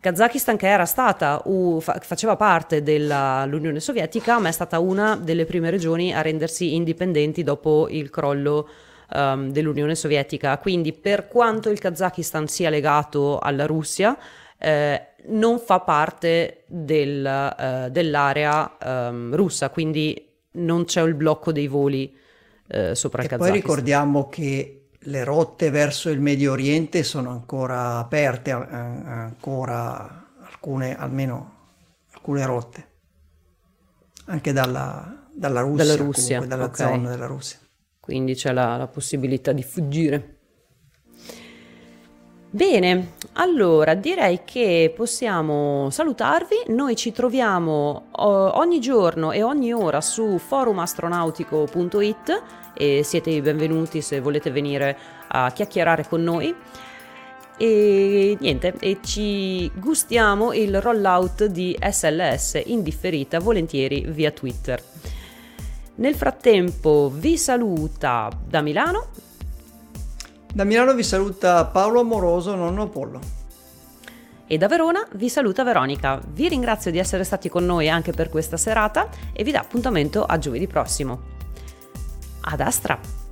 Kazakistan 0.00 0.58
che 0.58 0.68
era 0.68 0.84
stata, 0.84 1.40
uh, 1.46 1.80
fa, 1.80 1.98
faceva 2.02 2.36
parte 2.36 2.82
dell'Unione 2.82 3.80
Sovietica, 3.80 4.38
ma 4.38 4.48
è 4.48 4.52
stata 4.52 4.80
una 4.80 5.16
delle 5.16 5.46
prime 5.46 5.70
regioni 5.70 6.12
a 6.12 6.20
rendersi 6.20 6.74
indipendenti 6.74 7.42
dopo 7.42 7.88
il 7.88 8.10
crollo 8.10 8.68
um, 9.14 9.50
dell'Unione 9.50 9.94
Sovietica. 9.94 10.58
Quindi 10.58 10.92
per 10.92 11.26
quanto 11.26 11.70
il 11.70 11.78
Kazakistan 11.78 12.48
sia 12.48 12.68
legato 12.68 13.38
alla 13.38 13.64
Russia, 13.64 14.14
eh, 14.58 15.08
non 15.26 15.58
fa 15.58 15.80
parte 15.80 16.64
del, 16.66 17.24
eh, 17.24 17.88
dell'area 17.90 18.76
ehm, 18.78 19.34
russa, 19.34 19.70
quindi 19.70 20.30
non 20.52 20.84
c'è 20.84 21.02
il 21.02 21.14
blocco 21.14 21.52
dei 21.52 21.66
voli 21.66 22.14
eh, 22.68 22.94
sopra 22.94 23.22
il 23.22 23.28
Kazakistan. 23.28 23.60
Poi 23.60 23.60
ricordiamo 23.60 24.28
che 24.28 24.88
le 24.98 25.24
rotte 25.24 25.70
verso 25.70 26.10
il 26.10 26.20
Medio 26.20 26.52
Oriente 26.52 27.02
sono 27.02 27.30
ancora 27.30 27.98
aperte, 27.98 28.50
ancora 28.52 30.30
alcune, 30.40 30.96
almeno 30.96 31.52
alcune 32.12 32.46
rotte, 32.46 32.86
anche 34.26 34.52
dalla, 34.52 35.26
dalla 35.32 35.60
Russia, 35.60 35.84
dalla, 35.84 35.96
Russia, 35.96 36.38
comunque, 36.38 36.56
dalla 36.56 36.64
okay. 36.70 36.94
zona 36.94 37.10
della 37.10 37.26
Russia. 37.26 37.58
Quindi 38.00 38.34
c'è 38.34 38.52
la, 38.52 38.76
la 38.76 38.86
possibilità 38.86 39.52
di 39.52 39.62
fuggire. 39.62 40.33
Bene, 42.54 43.14
allora 43.32 43.94
direi 43.94 44.42
che 44.44 44.92
possiamo 44.94 45.90
salutarvi. 45.90 46.66
Noi 46.68 46.94
ci 46.94 47.10
troviamo 47.10 48.10
ogni 48.12 48.78
giorno 48.78 49.32
e 49.32 49.42
ogni 49.42 49.72
ora 49.72 50.00
su 50.00 50.38
forumastronautico.it 50.38 52.42
e 52.76 53.02
siete 53.02 53.30
i 53.30 53.40
benvenuti 53.40 54.00
se 54.00 54.20
volete 54.20 54.52
venire 54.52 54.96
a 55.26 55.50
chiacchierare 55.50 56.06
con 56.08 56.22
noi. 56.22 56.54
E 57.58 58.36
niente, 58.38 58.74
e 58.78 58.98
ci 59.02 59.68
gustiamo 59.74 60.52
il 60.52 60.80
rollout 60.80 61.46
di 61.46 61.76
SLS 61.76 62.62
in 62.66 62.84
differita 62.84 63.40
volentieri 63.40 64.04
via 64.06 64.30
Twitter. 64.30 64.80
Nel 65.96 66.14
frattempo 66.14 67.10
vi 67.12 67.36
saluta 67.36 68.30
da 68.46 68.60
Milano 68.60 69.08
da 70.54 70.62
Milano 70.62 70.94
vi 70.94 71.02
saluta 71.02 71.64
Paolo 71.64 71.98
Amoroso, 71.98 72.54
nonno 72.54 72.88
Pollo. 72.88 73.18
E 74.46 74.56
da 74.56 74.68
Verona 74.68 75.04
vi 75.14 75.28
saluta 75.28 75.64
Veronica. 75.64 76.20
Vi 76.24 76.48
ringrazio 76.48 76.92
di 76.92 76.98
essere 76.98 77.24
stati 77.24 77.48
con 77.48 77.66
noi 77.66 77.88
anche 77.88 78.12
per 78.12 78.28
questa 78.28 78.56
serata 78.56 79.08
e 79.32 79.42
vi 79.42 79.50
do 79.50 79.58
appuntamento 79.58 80.24
a 80.24 80.38
giovedì 80.38 80.68
prossimo. 80.68 81.20
Ad 82.42 82.60
Astra! 82.60 83.23